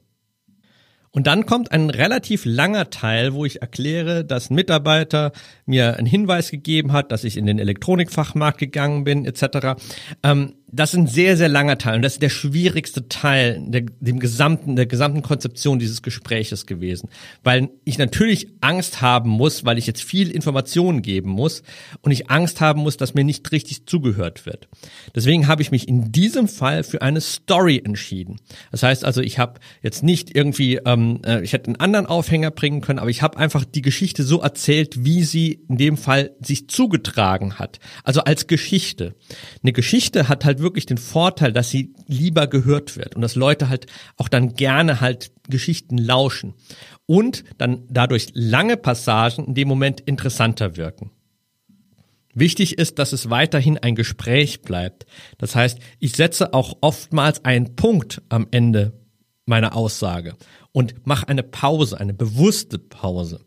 Und 1.12 1.26
dann 1.26 1.46
kommt 1.46 1.72
ein 1.72 1.88
relativ 1.88 2.44
langer 2.44 2.90
Teil, 2.90 3.32
wo 3.32 3.46
ich 3.46 3.62
erkläre, 3.62 4.22
dass 4.24 4.50
ein 4.50 4.54
Mitarbeiter 4.54 5.32
mir 5.64 5.96
einen 5.96 6.06
Hinweis 6.06 6.50
gegeben 6.50 6.92
hat, 6.92 7.10
dass 7.10 7.24
ich 7.24 7.38
in 7.38 7.46
den 7.46 7.58
Elektronikfachmarkt 7.58 8.58
gegangen 8.58 9.04
bin, 9.04 9.24
etc. 9.24 9.80
Ähm, 10.22 10.56
das 10.74 10.94
ist 10.94 10.98
ein 10.98 11.06
sehr, 11.06 11.36
sehr 11.36 11.50
langer 11.50 11.76
Teil 11.76 11.96
und 11.96 12.02
das 12.02 12.14
ist 12.14 12.22
der 12.22 12.30
schwierigste 12.30 13.06
Teil 13.08 13.62
der, 13.66 13.82
dem 14.00 14.18
gesamten, 14.18 14.74
der 14.74 14.86
gesamten 14.86 15.20
Konzeption 15.20 15.78
dieses 15.78 16.00
Gespräches 16.00 16.64
gewesen. 16.64 17.10
Weil 17.44 17.68
ich 17.84 17.98
natürlich 17.98 18.48
Angst 18.62 19.02
haben 19.02 19.28
muss, 19.28 19.66
weil 19.66 19.76
ich 19.76 19.86
jetzt 19.86 20.02
viel 20.02 20.30
Informationen 20.30 21.02
geben 21.02 21.30
muss 21.30 21.62
und 22.00 22.10
ich 22.10 22.30
Angst 22.30 22.62
haben 22.62 22.80
muss, 22.80 22.96
dass 22.96 23.12
mir 23.12 23.22
nicht 23.22 23.52
richtig 23.52 23.86
zugehört 23.86 24.46
wird. 24.46 24.68
Deswegen 25.14 25.46
habe 25.46 25.60
ich 25.60 25.70
mich 25.70 25.88
in 25.88 26.10
diesem 26.10 26.48
Fall 26.48 26.84
für 26.84 27.02
eine 27.02 27.20
Story 27.20 27.82
entschieden. 27.84 28.40
Das 28.70 28.82
heißt 28.82 29.04
also, 29.04 29.20
ich 29.20 29.38
habe 29.38 29.60
jetzt 29.82 30.02
nicht 30.02 30.34
irgendwie, 30.34 30.80
ähm, 30.86 31.20
äh, 31.26 31.42
ich 31.42 31.52
hätte 31.52 31.66
einen 31.66 31.80
anderen 31.80 32.06
Aufhänger 32.06 32.50
bringen 32.50 32.80
können, 32.80 32.98
aber 32.98 33.10
ich 33.10 33.20
habe 33.20 33.36
einfach 33.36 33.66
die 33.66 33.82
Geschichte 33.82 34.22
so 34.22 34.40
erzählt, 34.40 35.04
wie 35.04 35.22
sie 35.22 35.60
in 35.68 35.76
dem 35.76 35.98
Fall 35.98 36.30
sich 36.40 36.68
zugetragen 36.68 37.58
hat. 37.58 37.78
Also 38.04 38.22
als 38.22 38.46
Geschichte. 38.46 39.14
Eine 39.62 39.74
Geschichte 39.74 40.30
hat 40.30 40.46
halt 40.46 40.61
wirklich 40.62 40.86
den 40.86 40.98
Vorteil, 40.98 41.52
dass 41.52 41.70
sie 41.70 41.94
lieber 42.06 42.46
gehört 42.46 42.96
wird 42.96 43.14
und 43.16 43.22
dass 43.22 43.34
Leute 43.34 43.68
halt 43.68 43.86
auch 44.16 44.28
dann 44.28 44.54
gerne 44.54 45.00
halt 45.00 45.32
Geschichten 45.48 45.98
lauschen 45.98 46.54
und 47.06 47.44
dann 47.58 47.84
dadurch 47.88 48.28
lange 48.32 48.76
Passagen 48.76 49.46
in 49.46 49.54
dem 49.54 49.68
Moment 49.68 50.00
interessanter 50.00 50.76
wirken. 50.76 51.10
Wichtig 52.34 52.78
ist, 52.78 52.98
dass 52.98 53.12
es 53.12 53.28
weiterhin 53.28 53.76
ein 53.76 53.94
Gespräch 53.94 54.62
bleibt. 54.62 55.06
Das 55.36 55.54
heißt, 55.54 55.78
ich 55.98 56.12
setze 56.12 56.54
auch 56.54 56.78
oftmals 56.80 57.44
einen 57.44 57.76
Punkt 57.76 58.22
am 58.30 58.46
Ende 58.50 58.94
meiner 59.44 59.76
Aussage 59.76 60.34
und 60.72 61.06
mache 61.06 61.28
eine 61.28 61.42
Pause, 61.42 62.00
eine 62.00 62.14
bewusste 62.14 62.78
Pause, 62.78 63.40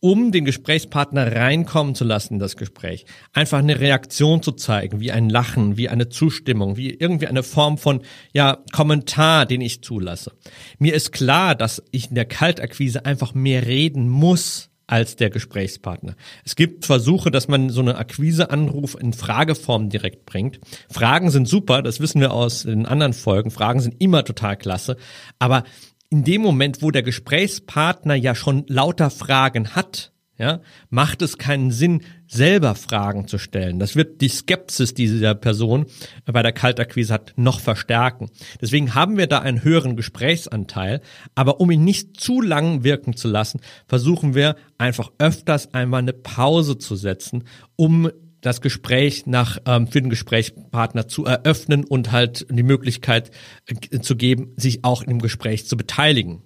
um 0.00 0.32
den 0.32 0.44
Gesprächspartner 0.44 1.36
reinkommen 1.36 1.94
zu 1.94 2.04
lassen 2.04 2.34
in 2.34 2.40
das 2.40 2.56
Gespräch. 2.56 3.04
Einfach 3.32 3.58
eine 3.58 3.80
Reaktion 3.80 4.42
zu 4.42 4.52
zeigen, 4.52 5.00
wie 5.00 5.12
ein 5.12 5.28
Lachen, 5.28 5.76
wie 5.76 5.88
eine 5.88 6.08
Zustimmung, 6.08 6.76
wie 6.76 6.90
irgendwie 6.90 7.26
eine 7.26 7.42
Form 7.42 7.78
von, 7.78 8.00
ja, 8.32 8.58
Kommentar, 8.72 9.46
den 9.46 9.60
ich 9.60 9.82
zulasse. 9.82 10.32
Mir 10.78 10.94
ist 10.94 11.12
klar, 11.12 11.54
dass 11.54 11.82
ich 11.90 12.08
in 12.08 12.14
der 12.14 12.24
Kaltakquise 12.24 13.04
einfach 13.04 13.34
mehr 13.34 13.66
reden 13.66 14.08
muss, 14.08 14.70
als 14.90 15.14
der 15.14 15.30
Gesprächspartner. 15.30 16.16
Es 16.44 16.56
gibt 16.56 16.84
Versuche, 16.84 17.30
dass 17.30 17.46
man 17.46 17.70
so 17.70 17.80
eine 17.80 17.96
Akquiseanruf 17.96 18.96
in 19.00 19.12
Frageform 19.12 19.88
direkt 19.88 20.26
bringt. 20.26 20.58
Fragen 20.90 21.30
sind 21.30 21.46
super, 21.46 21.80
das 21.80 22.00
wissen 22.00 22.20
wir 22.20 22.32
aus 22.32 22.64
den 22.64 22.86
anderen 22.86 23.12
Folgen. 23.12 23.52
Fragen 23.52 23.78
sind 23.78 24.00
immer 24.00 24.24
total 24.24 24.56
klasse. 24.56 24.96
Aber 25.38 25.62
in 26.10 26.24
dem 26.24 26.42
Moment, 26.42 26.82
wo 26.82 26.90
der 26.90 27.02
Gesprächspartner 27.02 28.14
ja 28.14 28.34
schon 28.34 28.64
lauter 28.66 29.10
Fragen 29.10 29.74
hat, 29.76 30.12
ja, 30.40 30.60
macht 30.88 31.20
es 31.20 31.36
keinen 31.36 31.70
Sinn, 31.70 32.00
selber 32.26 32.74
Fragen 32.74 33.28
zu 33.28 33.36
stellen. 33.36 33.78
Das 33.78 33.94
wird 33.94 34.22
die 34.22 34.28
Skepsis 34.28 34.94
dieser 34.94 35.34
Person 35.34 35.84
bei 36.24 36.42
der 36.42 36.52
Kaltakquise 36.52 37.12
hat 37.12 37.34
noch 37.36 37.60
verstärken. 37.60 38.30
Deswegen 38.58 38.94
haben 38.94 39.18
wir 39.18 39.26
da 39.26 39.40
einen 39.40 39.62
höheren 39.62 39.96
Gesprächsanteil, 39.96 41.02
aber 41.34 41.60
um 41.60 41.70
ihn 41.70 41.84
nicht 41.84 42.18
zu 42.18 42.40
lang 42.40 42.84
wirken 42.84 43.14
zu 43.16 43.28
lassen, 43.28 43.60
versuchen 43.86 44.34
wir 44.34 44.56
einfach 44.78 45.12
öfters 45.18 45.74
einmal 45.74 46.00
eine 46.00 46.14
Pause 46.14 46.78
zu 46.78 46.96
setzen, 46.96 47.44
um 47.76 48.10
das 48.40 48.60
Gespräch 48.60 49.26
nach 49.26 49.58
ähm, 49.66 49.86
für 49.86 50.00
den 50.00 50.10
Gesprächspartner 50.10 51.08
zu 51.08 51.24
eröffnen 51.24 51.84
und 51.84 52.12
halt 52.12 52.46
die 52.50 52.62
Möglichkeit 52.62 53.30
äh, 53.66 54.00
zu 54.00 54.16
geben, 54.16 54.52
sich 54.56 54.84
auch 54.84 55.02
im 55.02 55.20
Gespräch 55.20 55.66
zu 55.66 55.76
beteiligen. 55.76 56.42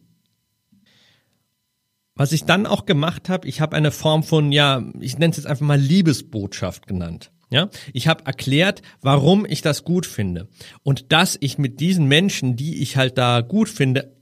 Was 2.16 2.32
ich 2.32 2.44
dann 2.44 2.66
auch 2.66 2.86
gemacht 2.86 3.28
habe, 3.28 3.48
ich 3.48 3.60
habe 3.60 3.76
eine 3.76 3.90
Form 3.90 4.22
von, 4.22 4.52
ja, 4.52 4.84
ich 5.00 5.18
nenne 5.18 5.32
es 5.32 5.36
jetzt 5.36 5.46
einfach 5.46 5.66
mal 5.66 5.80
Liebesbotschaft 5.80 6.86
genannt. 6.86 7.32
Ja, 7.50 7.68
ich 7.92 8.08
habe 8.08 8.24
erklärt, 8.24 8.82
warum 9.00 9.46
ich 9.46 9.62
das 9.62 9.84
gut 9.84 10.06
finde 10.06 10.48
und 10.82 11.12
dass 11.12 11.36
ich 11.40 11.58
mit 11.58 11.78
diesen 11.78 12.06
Menschen, 12.06 12.56
die 12.56 12.82
ich 12.82 12.96
halt 12.96 13.18
da 13.18 13.42
gut 13.42 13.68
finde, 13.68 14.13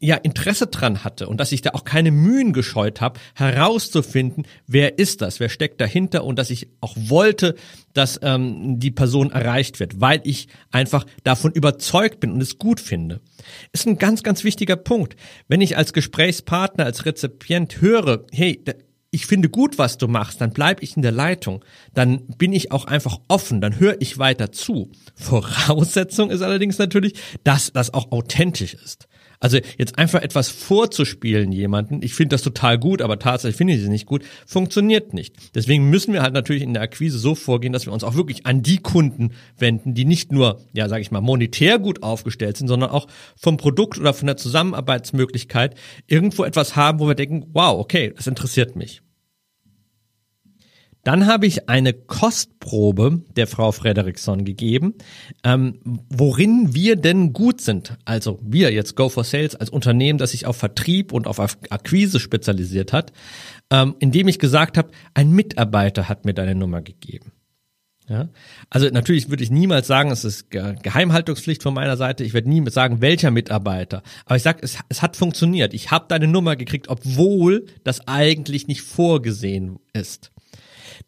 ja 0.00 0.16
Interesse 0.16 0.66
dran 0.66 1.04
hatte 1.04 1.28
und 1.28 1.38
dass 1.38 1.52
ich 1.52 1.62
da 1.62 1.70
auch 1.70 1.84
keine 1.84 2.10
Mühen 2.10 2.52
gescheut 2.52 3.00
habe, 3.00 3.20
herauszufinden, 3.34 4.46
wer 4.66 4.98
ist 4.98 5.22
das, 5.22 5.40
wer 5.40 5.48
steckt 5.48 5.80
dahinter 5.80 6.24
und 6.24 6.38
dass 6.38 6.50
ich 6.50 6.68
auch 6.80 6.94
wollte, 6.96 7.54
dass 7.94 8.18
ähm, 8.22 8.78
die 8.78 8.90
Person 8.90 9.30
erreicht 9.30 9.80
wird, 9.80 10.00
weil 10.00 10.20
ich 10.24 10.48
einfach 10.70 11.04
davon 11.24 11.52
überzeugt 11.52 12.20
bin 12.20 12.32
und 12.32 12.40
es 12.40 12.58
gut 12.58 12.80
finde. 12.80 13.20
Ist 13.72 13.86
ein 13.86 13.98
ganz, 13.98 14.22
ganz 14.22 14.44
wichtiger 14.44 14.76
Punkt. 14.76 15.16
Wenn 15.48 15.60
ich 15.60 15.76
als 15.76 15.92
Gesprächspartner, 15.92 16.84
als 16.84 17.06
Rezipient 17.06 17.80
höre, 17.80 18.24
hey, 18.30 18.62
ich 19.10 19.26
finde 19.26 19.48
gut, 19.48 19.78
was 19.78 19.96
du 19.96 20.06
machst, 20.06 20.40
dann 20.40 20.52
bleib 20.52 20.82
ich 20.82 20.96
in 20.96 21.02
der 21.02 21.12
Leitung, 21.12 21.64
dann 21.94 22.26
bin 22.26 22.52
ich 22.52 22.72
auch 22.72 22.84
einfach 22.84 23.18
offen, 23.28 23.60
dann 23.60 23.78
höre 23.78 23.96
ich 24.00 24.18
weiter 24.18 24.52
zu. 24.52 24.90
Voraussetzung 25.14 26.30
ist 26.30 26.42
allerdings 26.42 26.78
natürlich, 26.78 27.14
dass 27.42 27.72
das 27.72 27.94
auch 27.94 28.12
authentisch 28.12 28.74
ist. 28.74 29.08
Also 29.40 29.58
jetzt 29.76 29.98
einfach 29.98 30.22
etwas 30.22 30.48
vorzuspielen 30.48 31.52
jemanden, 31.52 32.02
ich 32.02 32.14
finde 32.14 32.34
das 32.34 32.42
total 32.42 32.78
gut, 32.78 33.02
aber 33.02 33.18
tatsächlich 33.18 33.56
finde 33.56 33.74
ich 33.74 33.82
es 33.82 33.88
nicht 33.88 34.06
gut, 34.06 34.24
funktioniert 34.46 35.14
nicht. 35.14 35.34
Deswegen 35.54 35.88
müssen 35.90 36.12
wir 36.12 36.22
halt 36.22 36.34
natürlich 36.34 36.62
in 36.62 36.74
der 36.74 36.82
Akquise 36.82 37.18
so 37.18 37.34
vorgehen, 37.34 37.72
dass 37.72 37.86
wir 37.86 37.92
uns 37.92 38.04
auch 38.04 38.16
wirklich 38.16 38.46
an 38.46 38.62
die 38.62 38.78
Kunden 38.78 39.30
wenden, 39.56 39.94
die 39.94 40.04
nicht 40.04 40.32
nur, 40.32 40.60
ja, 40.72 40.88
sage 40.88 41.02
ich 41.02 41.10
mal, 41.10 41.20
monetär 41.20 41.78
gut 41.78 42.02
aufgestellt 42.02 42.56
sind, 42.56 42.68
sondern 42.68 42.90
auch 42.90 43.06
vom 43.36 43.56
Produkt 43.56 43.98
oder 43.98 44.12
von 44.12 44.26
der 44.26 44.36
Zusammenarbeitsmöglichkeit 44.36 45.76
irgendwo 46.06 46.44
etwas 46.44 46.74
haben, 46.74 46.98
wo 46.98 47.06
wir 47.06 47.14
denken, 47.14 47.46
wow, 47.52 47.78
okay, 47.78 48.12
das 48.16 48.26
interessiert 48.26 48.76
mich. 48.76 49.02
Dann 51.08 51.26
habe 51.26 51.46
ich 51.46 51.70
eine 51.70 51.94
Kostprobe 51.94 53.22
der 53.34 53.46
Frau 53.46 53.72
Frederiksson 53.72 54.44
gegeben, 54.44 54.92
ähm, 55.42 55.80
worin 56.10 56.74
wir 56.74 56.96
denn 56.96 57.32
gut 57.32 57.62
sind. 57.62 57.96
Also 58.04 58.38
wir 58.42 58.70
jetzt 58.74 58.94
Go 58.94 59.08
for 59.08 59.24
Sales 59.24 59.54
als 59.54 59.70
Unternehmen, 59.70 60.18
das 60.18 60.32
sich 60.32 60.44
auf 60.44 60.58
Vertrieb 60.58 61.14
und 61.14 61.26
auf 61.26 61.40
Akquise 61.40 62.20
spezialisiert 62.20 62.92
hat, 62.92 63.14
ähm, 63.70 63.94
indem 64.00 64.28
ich 64.28 64.38
gesagt 64.38 64.76
habe, 64.76 64.90
ein 65.14 65.30
Mitarbeiter 65.30 66.10
hat 66.10 66.26
mir 66.26 66.34
deine 66.34 66.54
Nummer 66.54 66.82
gegeben. 66.82 67.32
Ja, 68.06 68.28
also 68.68 68.86
natürlich 68.90 69.30
würde 69.30 69.42
ich 69.42 69.50
niemals 69.50 69.86
sagen, 69.86 70.10
es 70.10 70.26
ist 70.26 70.50
Geheimhaltungspflicht 70.50 71.62
von 71.62 71.72
meiner 71.72 71.96
Seite. 71.96 72.22
Ich 72.22 72.34
werde 72.34 72.50
nie 72.50 72.62
sagen, 72.68 73.00
welcher 73.00 73.30
Mitarbeiter. 73.30 74.02
Aber 74.26 74.36
ich 74.36 74.42
sage, 74.42 74.58
es, 74.60 74.78
es 74.90 75.00
hat 75.00 75.16
funktioniert. 75.16 75.72
Ich 75.72 75.90
habe 75.90 76.04
deine 76.06 76.26
Nummer 76.26 76.54
gekriegt, 76.54 76.88
obwohl 76.90 77.64
das 77.82 78.06
eigentlich 78.06 78.66
nicht 78.66 78.82
vorgesehen 78.82 79.78
ist. 79.94 80.32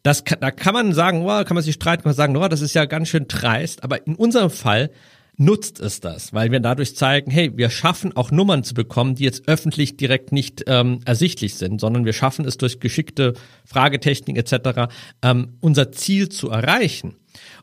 Das 0.03 0.23
kann, 0.23 0.39
da 0.39 0.51
kann 0.51 0.73
man 0.73 0.93
sagen, 0.93 1.23
oh, 1.23 1.43
kann 1.43 1.55
man 1.55 1.63
sich 1.63 1.75
streiten, 1.75 2.03
kann 2.03 2.11
man 2.11 2.15
sagen, 2.15 2.37
oh, 2.37 2.47
das 2.47 2.61
ist 2.61 2.73
ja 2.73 2.85
ganz 2.85 3.09
schön 3.09 3.27
dreist, 3.27 3.83
aber 3.83 4.05
in 4.05 4.15
unserem 4.15 4.49
Fall 4.49 4.91
nutzt 5.37 5.79
es 5.79 5.99
das, 5.99 6.33
weil 6.33 6.51
wir 6.51 6.59
dadurch 6.59 6.95
zeigen, 6.95 7.31
hey, 7.31 7.51
wir 7.55 7.69
schaffen 7.69 8.15
auch 8.15 8.31
Nummern 8.31 8.63
zu 8.63 8.73
bekommen, 8.73 9.15
die 9.15 9.23
jetzt 9.23 9.47
öffentlich 9.47 9.97
direkt 9.97 10.31
nicht 10.31 10.63
ähm, 10.67 10.99
ersichtlich 11.05 11.55
sind, 11.55 11.81
sondern 11.81 12.05
wir 12.05 12.13
schaffen 12.13 12.45
es 12.45 12.57
durch 12.57 12.79
geschickte 12.79 13.33
Fragetechnik 13.65 14.37
etc. 14.37 14.93
Ähm, 15.21 15.57
unser 15.59 15.91
Ziel 15.91 16.29
zu 16.29 16.49
erreichen. 16.49 17.15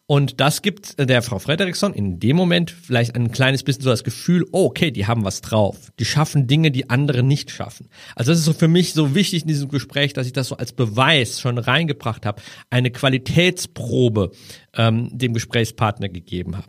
Und 0.07 0.41
das 0.41 0.63
gibt 0.63 0.99
der 0.99 1.21
Frau 1.23 1.39
Frederiksson 1.39 1.93
in 1.93 2.19
dem 2.19 2.37
Moment 2.37 2.71
vielleicht 2.71 3.15
ein 3.15 3.31
kleines 3.31 3.63
bisschen 3.63 3.83
so 3.83 3.91
das 3.91 4.05
Gefühl, 4.05 4.47
oh, 4.53 4.65
okay, 4.65 4.91
die 4.91 5.07
haben 5.07 5.25
was 5.25 5.43
drauf. 5.43 5.93
Die 5.99 6.05
schaffen 6.05 6.47
Dinge, 6.47 6.71
die 6.71 6.89
andere 6.89 7.23
nicht 7.23 7.51
schaffen. 7.51 7.89
Also 8.15 8.33
das 8.33 8.39
ist 8.39 8.47
so 8.47 8.55
für 8.55 8.69
mich 8.69 8.95
so 8.95 9.15
wichtig 9.15 9.43
in 9.43 9.49
diesem 9.49 9.69
Gespräch, 9.69 10.15
dass 10.15 10.27
ich 10.27 10.33
das 10.33 10.49
so 10.49 10.57
als 10.57 10.73
Beweis 10.73 11.41
schon 11.41 11.59
reingebracht 11.59 12.25
habe, 12.25 12.41
eine 12.71 12.91
Qualitätsprobe 12.91 14.31
ähm, 14.75 15.11
dem 15.13 15.35
Gesprächspartner 15.35 16.09
gegeben 16.09 16.57
habe. 16.57 16.69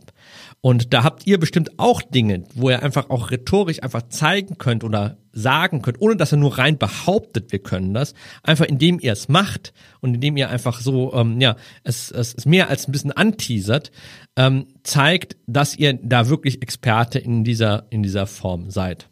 Und 0.62 0.92
da 0.92 1.04
habt 1.04 1.26
ihr 1.26 1.40
bestimmt 1.40 1.78
auch 1.78 2.02
Dinge, 2.02 2.44
wo 2.54 2.68
ihr 2.68 2.82
einfach 2.82 3.08
auch 3.08 3.30
rhetorisch 3.30 3.82
einfach 3.82 4.02
zeigen 4.08 4.58
könnt 4.58 4.84
oder 4.84 5.16
sagen 5.32 5.80
könnt, 5.80 6.00
ohne 6.00 6.16
dass 6.16 6.32
ihr 6.34 6.36
nur 6.36 6.58
rein 6.58 6.76
behauptet, 6.76 7.50
wir 7.50 7.60
können 7.60 7.94
das, 7.94 8.14
einfach 8.42 8.66
indem 8.66 9.00
ihr 9.00 9.12
es 9.12 9.28
macht 9.28 9.72
und 10.00 10.14
indem 10.14 10.36
ihr 10.36 10.50
einfach 10.50 10.80
so, 10.80 11.14
ähm, 11.14 11.40
ja, 11.40 11.56
es, 11.82 12.10
es, 12.10 12.34
es 12.34 12.44
mehr 12.44 12.68
als 12.68 12.86
ein 12.86 12.92
bisschen 12.92 13.12
anteasert, 13.12 13.90
ähm, 14.36 14.66
zeigt, 14.82 15.38
dass 15.46 15.76
ihr 15.76 15.94
da 15.94 16.28
wirklich 16.28 16.60
Experte 16.60 17.18
in 17.18 17.42
dieser, 17.42 17.86
in 17.90 18.02
dieser 18.02 18.26
Form 18.26 18.70
seid. 18.70 19.08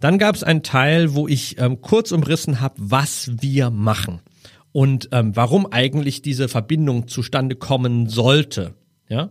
Dann 0.00 0.18
gab 0.18 0.34
es 0.34 0.42
einen 0.42 0.62
Teil, 0.62 1.14
wo 1.14 1.28
ich 1.28 1.58
ähm, 1.58 1.80
kurz 1.80 2.12
umrissen 2.12 2.60
habe, 2.60 2.74
was 2.76 3.30
wir 3.40 3.70
machen 3.70 4.20
und 4.72 5.08
ähm, 5.12 5.34
warum 5.34 5.70
eigentlich 5.70 6.20
diese 6.20 6.48
Verbindung 6.48 7.08
zustande 7.08 7.54
kommen 7.54 8.08
sollte. 8.08 8.74
Ja, 9.12 9.28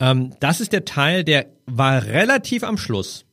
ähm, 0.00 0.32
das 0.40 0.62
ist 0.62 0.72
der 0.72 0.86
Teil, 0.86 1.22
der 1.22 1.48
war 1.66 2.02
relativ 2.02 2.64
am 2.64 2.78
Schluss. 2.78 3.26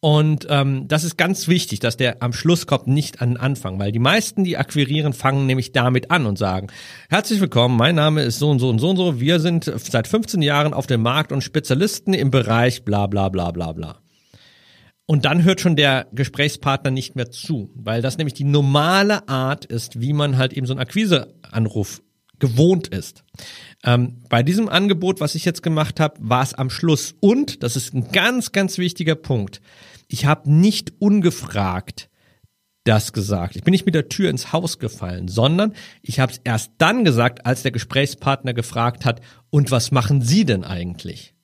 Und 0.00 0.48
ähm, 0.50 0.88
das 0.88 1.04
ist 1.04 1.16
ganz 1.16 1.46
wichtig, 1.46 1.78
dass 1.78 1.96
der 1.96 2.24
am 2.24 2.32
Schluss 2.32 2.66
kommt, 2.66 2.88
nicht 2.88 3.22
an 3.22 3.30
den 3.30 3.36
Anfang, 3.36 3.78
weil 3.78 3.92
die 3.92 4.00
meisten, 4.00 4.42
die 4.42 4.56
akquirieren, 4.56 5.12
fangen 5.12 5.46
nämlich 5.46 5.70
damit 5.70 6.10
an 6.10 6.26
und 6.26 6.38
sagen, 6.38 6.66
herzlich 7.08 7.40
willkommen, 7.40 7.76
mein 7.76 7.94
Name 7.94 8.22
ist 8.22 8.40
so 8.40 8.50
und 8.50 8.58
so 8.58 8.68
und 8.68 8.80
so 8.80 8.90
und 8.90 8.96
so, 8.96 9.20
wir 9.20 9.38
sind 9.38 9.72
seit 9.76 10.08
15 10.08 10.42
Jahren 10.42 10.74
auf 10.74 10.88
dem 10.88 11.02
Markt 11.02 11.30
und 11.30 11.42
Spezialisten 11.42 12.12
im 12.12 12.32
Bereich 12.32 12.84
bla 12.84 13.06
bla 13.06 13.28
bla 13.28 13.52
bla 13.52 13.72
bla. 13.72 14.00
Und 15.06 15.24
dann 15.24 15.44
hört 15.44 15.60
schon 15.60 15.76
der 15.76 16.08
Gesprächspartner 16.12 16.90
nicht 16.90 17.14
mehr 17.14 17.30
zu, 17.30 17.70
weil 17.76 18.02
das 18.02 18.18
nämlich 18.18 18.34
die 18.34 18.42
normale 18.42 19.28
Art 19.28 19.66
ist, 19.66 20.00
wie 20.00 20.12
man 20.12 20.36
halt 20.36 20.52
eben 20.52 20.66
so 20.66 20.72
einen 20.72 20.80
Akquiseanruf 20.80 22.02
gewohnt 22.38 22.88
ist. 22.88 23.24
Ähm, 23.84 24.22
bei 24.28 24.42
diesem 24.42 24.68
Angebot, 24.68 25.20
was 25.20 25.34
ich 25.34 25.44
jetzt 25.44 25.62
gemacht 25.62 26.00
habe, 26.00 26.16
war 26.20 26.42
es 26.42 26.54
am 26.54 26.70
Schluss. 26.70 27.14
Und, 27.20 27.62
das 27.62 27.76
ist 27.76 27.94
ein 27.94 28.10
ganz, 28.12 28.52
ganz 28.52 28.78
wichtiger 28.78 29.14
Punkt, 29.14 29.60
ich 30.08 30.26
habe 30.26 30.50
nicht 30.50 30.92
ungefragt 30.98 32.08
das 32.86 33.12
gesagt. 33.12 33.56
Ich 33.56 33.64
bin 33.64 33.72
nicht 33.72 33.86
mit 33.86 33.94
der 33.94 34.08
Tür 34.08 34.30
ins 34.30 34.52
Haus 34.52 34.78
gefallen, 34.78 35.28
sondern 35.28 35.74
ich 36.02 36.20
habe 36.20 36.32
es 36.32 36.40
erst 36.44 36.72
dann 36.78 37.04
gesagt, 37.04 37.44
als 37.44 37.62
der 37.62 37.72
Gesprächspartner 37.72 38.54
gefragt 38.54 39.04
hat, 39.04 39.20
und 39.50 39.70
was 39.70 39.90
machen 39.90 40.22
Sie 40.22 40.44
denn 40.44 40.64
eigentlich? 40.64 41.34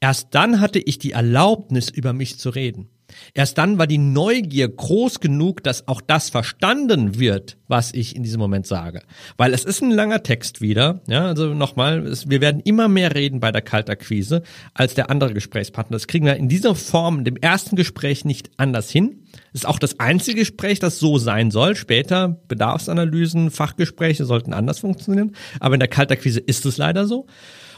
Erst 0.00 0.28
dann 0.34 0.60
hatte 0.60 0.78
ich 0.78 0.98
die 0.98 1.12
Erlaubnis, 1.12 1.88
über 1.88 2.12
mich 2.12 2.38
zu 2.38 2.50
reden. 2.50 2.90
Erst 3.34 3.58
dann 3.58 3.78
war 3.78 3.86
die 3.86 3.98
Neugier 3.98 4.68
groß 4.68 5.20
genug, 5.20 5.62
dass 5.62 5.88
auch 5.88 6.00
das 6.00 6.30
verstanden 6.30 7.18
wird, 7.18 7.56
was 7.68 7.92
ich 7.92 8.16
in 8.16 8.22
diesem 8.22 8.40
Moment 8.40 8.66
sage. 8.66 9.02
Weil 9.36 9.54
es 9.54 9.64
ist 9.64 9.82
ein 9.82 9.90
langer 9.90 10.22
Text 10.22 10.60
wieder. 10.60 11.00
Ja, 11.08 11.26
also 11.26 11.54
nochmal, 11.54 12.12
wir 12.26 12.40
werden 12.40 12.60
immer 12.64 12.88
mehr 12.88 13.14
reden 13.14 13.40
bei 13.40 13.52
der 13.52 13.62
Kaltakquise 13.62 14.42
als 14.74 14.94
der 14.94 15.10
andere 15.10 15.34
Gesprächspartner. 15.34 15.96
Das 15.96 16.06
kriegen 16.06 16.26
wir 16.26 16.36
in 16.36 16.48
dieser 16.48 16.74
Form, 16.74 17.18
in 17.18 17.24
dem 17.24 17.36
ersten 17.36 17.76
Gespräch 17.76 18.24
nicht 18.24 18.50
anders 18.56 18.90
hin. 18.90 19.22
Das 19.52 19.62
ist 19.62 19.66
auch 19.66 19.78
das 19.78 20.00
einzige 20.00 20.40
Gespräch, 20.40 20.78
das 20.78 20.98
so 20.98 21.18
sein 21.18 21.50
soll. 21.50 21.76
Später 21.76 22.40
Bedarfsanalysen, 22.48 23.50
Fachgespräche 23.50 24.24
sollten 24.24 24.52
anders 24.52 24.80
funktionieren. 24.80 25.34
Aber 25.60 25.74
in 25.74 25.80
der 25.80 25.88
Kaltakquise 25.88 26.40
ist 26.40 26.66
es 26.66 26.76
leider 26.76 27.06
so. 27.06 27.26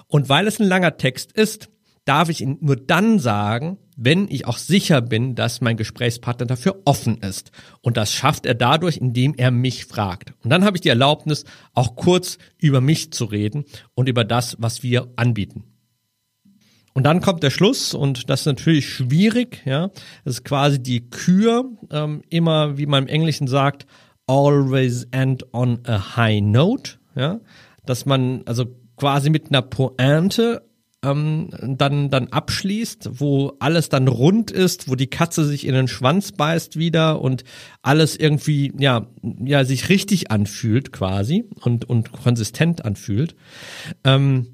Und 0.09 0.29
weil 0.29 0.47
es 0.47 0.61
ein 0.61 0.69
langer 0.69 0.97
Text 0.97 1.33
ist, 1.33 1.69
darf 2.05 2.29
ich 2.29 2.41
ihn 2.41 2.59
nur 2.61 2.77
dann 2.77 3.19
sagen, 3.19 3.79
wenn 3.97 4.29
ich 4.29 4.47
auch 4.47 4.59
sicher 4.59 5.01
bin, 5.01 5.35
dass 5.35 5.61
mein 5.61 5.77
Gesprächspartner 5.77 6.47
dafür 6.47 6.83
offen 6.85 7.19
ist. 7.19 7.51
Und 7.81 7.97
das 7.97 8.13
schafft 8.13 8.47
er 8.47 8.55
dadurch, 8.55 8.97
indem 8.97 9.35
er 9.37 9.51
mich 9.51 9.85
fragt. 9.85 10.33
Und 10.43 10.51
dann 10.51 10.65
habe 10.65 10.77
ich 10.77 10.81
die 10.81 10.89
Erlaubnis, 10.89 11.45
auch 11.75 11.97
kurz 11.97 12.39
über 12.59 12.81
mich 12.81 13.13
zu 13.13 13.25
reden 13.25 13.65
und 13.95 14.09
über 14.09 14.25
das, 14.25 14.57
was 14.59 14.83
wir 14.83 15.09
anbieten. 15.17 15.65
Und 16.95 17.03
dann 17.03 17.21
kommt 17.21 17.43
der 17.43 17.51
Schluss 17.51 17.93
und 17.93 18.31
das 18.31 18.41
ist 18.41 18.47
natürlich 18.47 18.89
schwierig. 18.89 19.63
Ja, 19.65 19.89
das 20.25 20.37
ist 20.37 20.45
quasi 20.45 20.81
die 20.81 21.11
Kür. 21.11 21.65
Ähm, 21.91 22.23
immer, 22.31 22.79
wie 22.79 22.87
man 22.87 23.05
im 23.05 23.09
Englischen 23.09 23.49
sagt, 23.49 23.85
always 24.27 25.07
end 25.11 25.45
on 25.53 25.81
a 25.87 26.17
high 26.17 26.41
note. 26.41 26.93
Ja, 27.17 27.41
dass 27.85 28.07
man 28.07 28.43
also 28.47 28.67
quasi 28.97 29.31
mit 29.31 29.49
einer 29.49 29.63
Pointe 29.63 30.63
ähm, 31.05 31.51
dann, 31.61 32.11
dann 32.11 32.29
abschließt, 32.29 33.21
wo 33.21 33.53
alles 33.59 33.89
dann 33.89 34.09
rund 34.09 34.51
ist, 34.51 34.89
wo 34.89 34.95
die 34.95 35.09
Katze 35.09 35.45
sich 35.45 35.67
in 35.67 35.75
den 35.75 35.89
Schwanz 35.89 36.33
beißt 36.33 36.79
wieder 36.79 37.21
und 37.21 37.45
alles 37.83 38.17
irgendwie, 38.17 38.73
ja, 38.79 39.07
ja, 39.45 39.65
sich 39.65 39.89
richtig 39.89 40.31
anfühlt 40.31 40.93
quasi 40.93 41.45
und, 41.61 41.89
und 41.89 42.13
konsistent 42.13 42.85
anfühlt. 42.85 43.35
Ähm, 44.05 44.54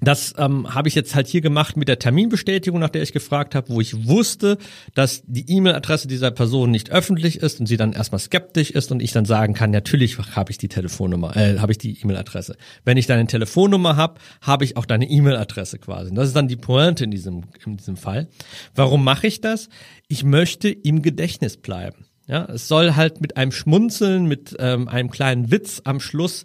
das 0.00 0.34
ähm, 0.38 0.72
habe 0.72 0.86
ich 0.86 0.94
jetzt 0.94 1.16
halt 1.16 1.26
hier 1.26 1.40
gemacht 1.40 1.76
mit 1.76 1.88
der 1.88 1.98
Terminbestätigung, 1.98 2.78
nach 2.78 2.88
der 2.88 3.02
ich 3.02 3.12
gefragt 3.12 3.56
habe, 3.56 3.68
wo 3.70 3.80
ich 3.80 4.06
wusste, 4.06 4.58
dass 4.94 5.22
die 5.26 5.50
E-Mail-Adresse 5.50 6.06
dieser 6.06 6.30
Person 6.30 6.70
nicht 6.70 6.90
öffentlich 6.90 7.38
ist 7.38 7.58
und 7.58 7.66
sie 7.66 7.76
dann 7.76 7.92
erstmal 7.92 8.20
skeptisch 8.20 8.70
ist 8.70 8.92
und 8.92 9.02
ich 9.02 9.10
dann 9.10 9.24
sagen 9.24 9.54
kann, 9.54 9.72
natürlich 9.72 10.16
habe 10.18 10.52
ich 10.52 10.58
die 10.58 10.68
Telefonnummer, 10.68 11.36
äh, 11.36 11.58
habe 11.58 11.72
ich 11.72 11.78
die 11.78 12.00
E-Mail-Adresse. 12.00 12.56
Wenn 12.84 12.96
ich 12.96 13.06
deine 13.06 13.26
Telefonnummer 13.26 13.96
habe, 13.96 14.20
habe 14.40 14.64
ich 14.64 14.76
auch 14.76 14.86
deine 14.86 15.10
E-Mail-Adresse 15.10 15.78
quasi. 15.78 16.14
Das 16.14 16.28
ist 16.28 16.36
dann 16.36 16.46
die 16.46 16.56
Pointe 16.56 17.02
in 17.02 17.10
diesem 17.10 17.44
in 17.66 17.76
diesem 17.76 17.96
Fall. 17.96 18.28
Warum 18.76 19.02
mache 19.02 19.26
ich 19.26 19.40
das? 19.40 19.68
Ich 20.06 20.22
möchte 20.22 20.68
im 20.68 21.02
Gedächtnis 21.02 21.56
bleiben. 21.56 22.06
Ja, 22.28 22.44
es 22.44 22.68
soll 22.68 22.94
halt 22.94 23.20
mit 23.20 23.36
einem 23.36 23.52
Schmunzeln, 23.52 24.26
mit 24.26 24.54
ähm, 24.60 24.86
einem 24.86 25.10
kleinen 25.10 25.50
Witz 25.50 25.80
am 25.84 25.98
Schluss 25.98 26.44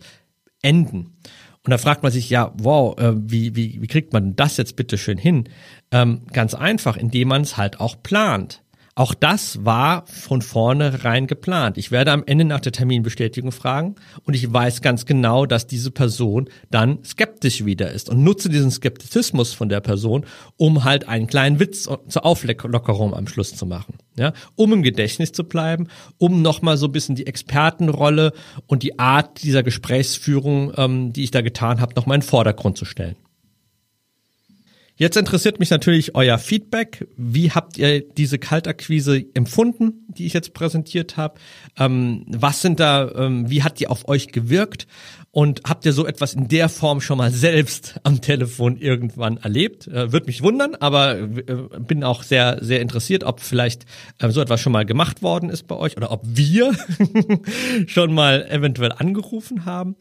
enden. 0.61 1.17
Und 1.65 1.71
da 1.71 1.77
fragt 1.77 2.03
man 2.03 2.11
sich, 2.11 2.29
ja, 2.29 2.53
wow, 2.57 2.97
äh, 2.99 3.13
wie, 3.15 3.55
wie, 3.55 3.81
wie 3.81 3.87
kriegt 3.87 4.11
man 4.11 4.35
das 4.35 4.57
jetzt 4.57 4.75
bitte 4.75 4.97
schön 4.97 5.17
hin? 5.17 5.45
Ähm, 5.91 6.21
ganz 6.33 6.53
einfach, 6.53 6.97
indem 6.97 7.29
man 7.29 7.41
es 7.43 7.55
halt 7.55 7.79
auch 7.79 8.03
plant. 8.03 8.63
Auch 8.95 9.15
das 9.15 9.65
war 9.65 10.05
von 10.05 10.43
vornherein 10.43 11.25
geplant. 11.25 11.79
Ich 11.79 11.89
werde 11.89 12.11
am 12.11 12.23
Ende 12.27 12.45
nach 12.45 12.59
der 12.59 12.73
Terminbestätigung 12.73 13.51
fragen 13.51 13.95
und 14.23 14.35
ich 14.35 14.51
weiß 14.53 14.83
ganz 14.83 15.07
genau, 15.07 15.47
dass 15.47 15.65
diese 15.65 15.89
Person 15.89 16.47
dann 16.69 17.03
skeptisch 17.03 17.65
wieder 17.65 17.91
ist 17.91 18.07
und 18.09 18.23
nutze 18.23 18.49
diesen 18.49 18.69
Skeptizismus 18.69 19.53
von 19.53 19.67
der 19.67 19.79
Person, 19.79 20.25
um 20.57 20.83
halt 20.83 21.07
einen 21.07 21.25
kleinen 21.25 21.59
Witz 21.59 21.89
zur 22.07 22.25
Auflockerung 22.25 23.15
am 23.15 23.25
Schluss 23.25 23.55
zu 23.55 23.65
machen. 23.65 23.95
Ja, 24.15 24.33
um 24.55 24.73
im 24.73 24.83
Gedächtnis 24.83 25.31
zu 25.31 25.43
bleiben, 25.43 25.87
um 26.19 26.43
nochmal 26.43 26.77
so 26.77 26.85
ein 26.85 26.91
bisschen 26.91 27.15
die 27.15 27.25
Expertenrolle 27.25 28.33
und 28.67 28.83
die 28.83 28.99
Art 28.99 29.41
dieser 29.41 29.63
Gesprächsführung, 29.63 30.71
ähm, 30.77 31.13
die 31.13 31.23
ich 31.23 31.31
da 31.31 31.41
getan 31.41 31.81
habe, 31.81 31.95
nochmal 31.95 32.15
in 32.15 32.21
den 32.21 32.27
Vordergrund 32.27 32.77
zu 32.77 32.85
stellen. 32.85 33.15
Jetzt 34.95 35.17
interessiert 35.17 35.59
mich 35.59 35.71
natürlich 35.71 36.13
euer 36.13 36.37
Feedback. 36.37 37.07
Wie 37.17 37.51
habt 37.51 37.79
ihr 37.79 38.01
diese 38.01 38.37
Kaltakquise 38.37 39.25
empfunden, 39.33 40.05
die 40.07 40.27
ich 40.27 40.33
jetzt 40.33 40.53
präsentiert 40.53 41.17
habe? 41.17 41.39
Ähm, 41.79 42.25
was 42.27 42.61
sind 42.61 42.79
da, 42.79 43.09
ähm, 43.15 43.49
wie 43.49 43.63
hat 43.63 43.79
die 43.79 43.87
auf 43.87 44.07
euch 44.07 44.27
gewirkt? 44.27 44.87
Und 45.31 45.61
habt 45.67 45.83
ihr 45.87 45.93
so 45.93 46.05
etwas 46.05 46.35
in 46.35 46.47
der 46.47 46.69
Form 46.69 47.01
schon 47.01 47.17
mal 47.17 47.31
selbst 47.31 47.99
am 48.03 48.21
Telefon 48.21 48.77
irgendwann 48.77 49.37
erlebt? 49.37 49.87
Äh, 49.87 50.11
Würde 50.11 50.27
mich 50.27 50.43
wundern, 50.43 50.75
aber 50.75 51.17
äh, 51.17 51.27
bin 51.79 52.03
auch 52.03 52.21
sehr, 52.21 52.59
sehr 52.61 52.79
interessiert, 52.81 53.23
ob 53.23 53.39
vielleicht 53.39 53.85
äh, 54.19 54.29
so 54.29 54.41
etwas 54.41 54.61
schon 54.61 54.73
mal 54.73 54.85
gemacht 54.85 55.23
worden 55.23 55.49
ist 55.49 55.65
bei 55.65 55.75
euch 55.75 55.97
oder 55.97 56.11
ob 56.11 56.21
wir 56.23 56.75
schon 57.87 58.13
mal 58.13 58.45
eventuell 58.47 58.91
angerufen 58.91 59.65
haben. 59.65 59.95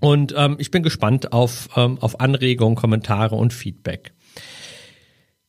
Und 0.00 0.34
ähm, 0.36 0.56
ich 0.58 0.70
bin 0.70 0.82
gespannt 0.82 1.32
auf, 1.32 1.68
ähm, 1.76 1.98
auf 2.00 2.20
Anregungen, 2.20 2.74
Kommentare 2.74 3.36
und 3.36 3.52
Feedback. 3.52 4.12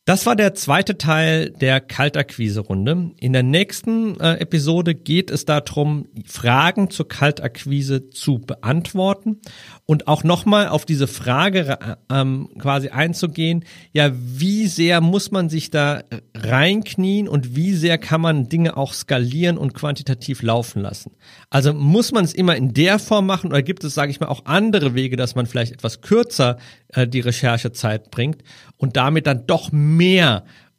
Das 0.06 0.26
war 0.26 0.36
der 0.36 0.56
zweite 0.56 0.97
Teil 0.97 1.52
der 1.52 1.80
Kaltakquise-Runde. 1.80 3.12
In 3.20 3.34
der 3.34 3.43
nächsten 3.43 4.20
äh, 4.20 4.38
Episode 4.38 4.95
geht 4.95 5.30
es 5.30 5.45
darum, 5.45 6.08
Fragen 6.26 6.89
zur 6.89 7.08
Kaltakquise 7.08 8.10
zu 8.10 8.39
beantworten 8.39 9.41
und 9.86 10.08
auch 10.08 10.24
nochmal 10.24 10.70
auf 10.70 10.86
diese 10.86 11.06
Frage 11.06 11.78
äh, 11.80 11.95
ähm, 12.12 12.49
quasi 12.58 12.89
einzugehen, 12.89 13.64
ja, 13.91 14.10
wie 14.12 14.66
sehr 14.66 15.02
muss 15.02 15.30
man 15.30 15.49
sich 15.49 15.70
da 15.70 16.02
reinknien 16.36 17.28
und 17.28 17.56
wie 17.56 17.76
sehr 17.76 17.99
kann 17.99 18.22
man 18.22 18.49
Dinge 18.49 18.78
auch 18.78 18.93
skalieren 18.93 19.60
und 19.60 19.76
quantitativ 19.76 20.41
laufen 20.41 20.82
lassen? 20.82 21.12
Also 21.52 21.76
muss 21.76 22.12
man 22.12 22.26
es 22.26 22.34
immer 22.34 22.56
in 22.56 22.74
der 22.74 22.97
Form 22.97 23.28
machen 23.28 23.52
oder 23.52 23.62
gibt 23.62 23.84
es, 23.84 23.93
sage 23.93 24.10
ich 24.10 24.20
mal, 24.20 24.30
auch 24.30 24.45
andere 24.45 24.95
Wege, 24.95 25.16
dass 25.16 25.36
man 25.36 25.45
vielleicht 25.45 25.74
etwas 25.74 26.02
kürzer 26.02 26.58
äh, 26.88 27.08
die 27.08 27.20
Recherchezeit 27.20 28.10
bringt 28.10 28.43
und 28.78 28.97
damit 28.97 29.28
dann 29.28 29.45
doch 29.45 29.72
mehr 29.72 29.91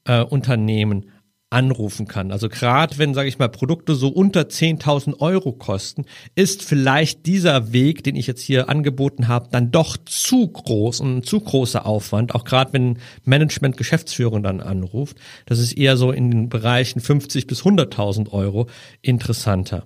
äh, 0.04 0.22
Unternehmen 0.22 1.11
anrufen 1.52 2.08
kann. 2.08 2.32
Also 2.32 2.48
gerade 2.48 2.98
wenn, 2.98 3.14
sage 3.14 3.28
ich 3.28 3.38
mal, 3.38 3.48
Produkte 3.48 3.94
so 3.94 4.08
unter 4.08 4.42
10.000 4.42 5.20
Euro 5.20 5.52
kosten, 5.52 6.04
ist 6.34 6.62
vielleicht 6.62 7.26
dieser 7.26 7.72
Weg, 7.72 8.02
den 8.04 8.16
ich 8.16 8.26
jetzt 8.26 8.42
hier 8.42 8.68
angeboten 8.68 9.28
habe, 9.28 9.48
dann 9.50 9.70
doch 9.70 9.96
zu 10.04 10.48
groß 10.48 11.00
und 11.00 11.18
ein 11.18 11.22
zu 11.22 11.40
großer 11.40 11.86
Aufwand, 11.86 12.34
auch 12.34 12.44
gerade 12.44 12.72
wenn 12.72 12.98
Management 13.24 13.76
Geschäftsführung 13.76 14.42
dann 14.42 14.60
anruft. 14.60 15.18
Das 15.46 15.58
ist 15.58 15.72
eher 15.72 15.96
so 15.96 16.10
in 16.10 16.30
den 16.30 16.48
Bereichen 16.48 17.00
50 17.00 17.46
bis 17.46 17.62
100.000 17.62 18.30
Euro 18.32 18.68
interessanter. 19.02 19.84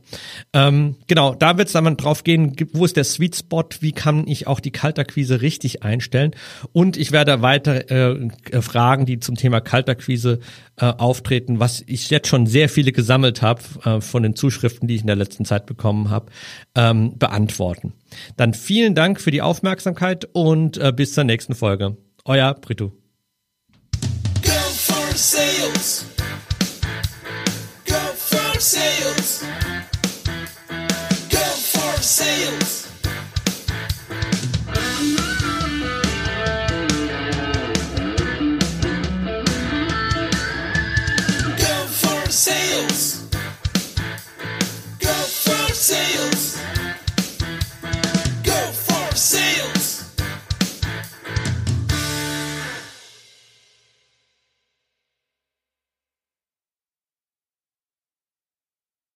Ähm, 0.53 0.97
genau, 1.07 1.35
da 1.35 1.59
wird 1.59 1.67
es 1.69 1.73
dann 1.73 1.97
drauf 1.97 2.25
gehen, 2.25 2.55
wo 2.73 2.85
ist 2.85 2.97
der 2.97 3.05
Sweet 3.05 3.37
Spot, 3.37 3.65
wie 3.81 3.93
kann 3.93 4.27
ich 4.27 4.47
auch 4.47 4.61
die 4.61 4.71
Kaltakquise 4.71 5.41
richtig 5.41 5.83
einstellen 5.83 6.31
und 6.73 6.97
ich 6.97 7.13
werde 7.13 7.43
weiter 7.43 7.91
äh, 7.91 8.63
Fragen, 8.63 9.07
die 9.07 9.19
zum 9.19 9.35
Thema 9.35 9.61
Kaltakquise 9.61 10.41
äh, 10.79 10.87
auftreten, 10.87 11.61
was 11.61 11.83
ich 11.87 12.11
jetzt 12.11 12.29
schon 12.29 12.47
sehr 12.47 12.69
viele 12.69 12.93
gesammelt 12.93 13.43
habe 13.43 13.63
äh, 13.85 14.01
von 14.01 14.23
den 14.23 14.37
Zuschriften, 14.37 14.89
die 14.89 14.97
ich 14.97 15.01
in 15.03 15.07
der 15.07 15.17
letzten 15.17 15.45
Zeit 15.45 15.67
bekommen 15.67 16.11
habe, 16.11 16.27
ähm, 16.75 17.19
beantworten. 17.19 17.93
Dann 18.37 18.55
vielen 18.55 18.95
Dank 18.95 19.21
für 19.21 19.31
die 19.31 19.43
Aufmerksamkeit 19.43 20.29
und 20.33 20.77
äh, 20.77 20.93
bis 20.93 21.15
zur 21.15 21.25
nächsten 21.25 21.55
Folge. 21.55 21.97
Euer 22.25 22.55
Brito. 22.55 22.93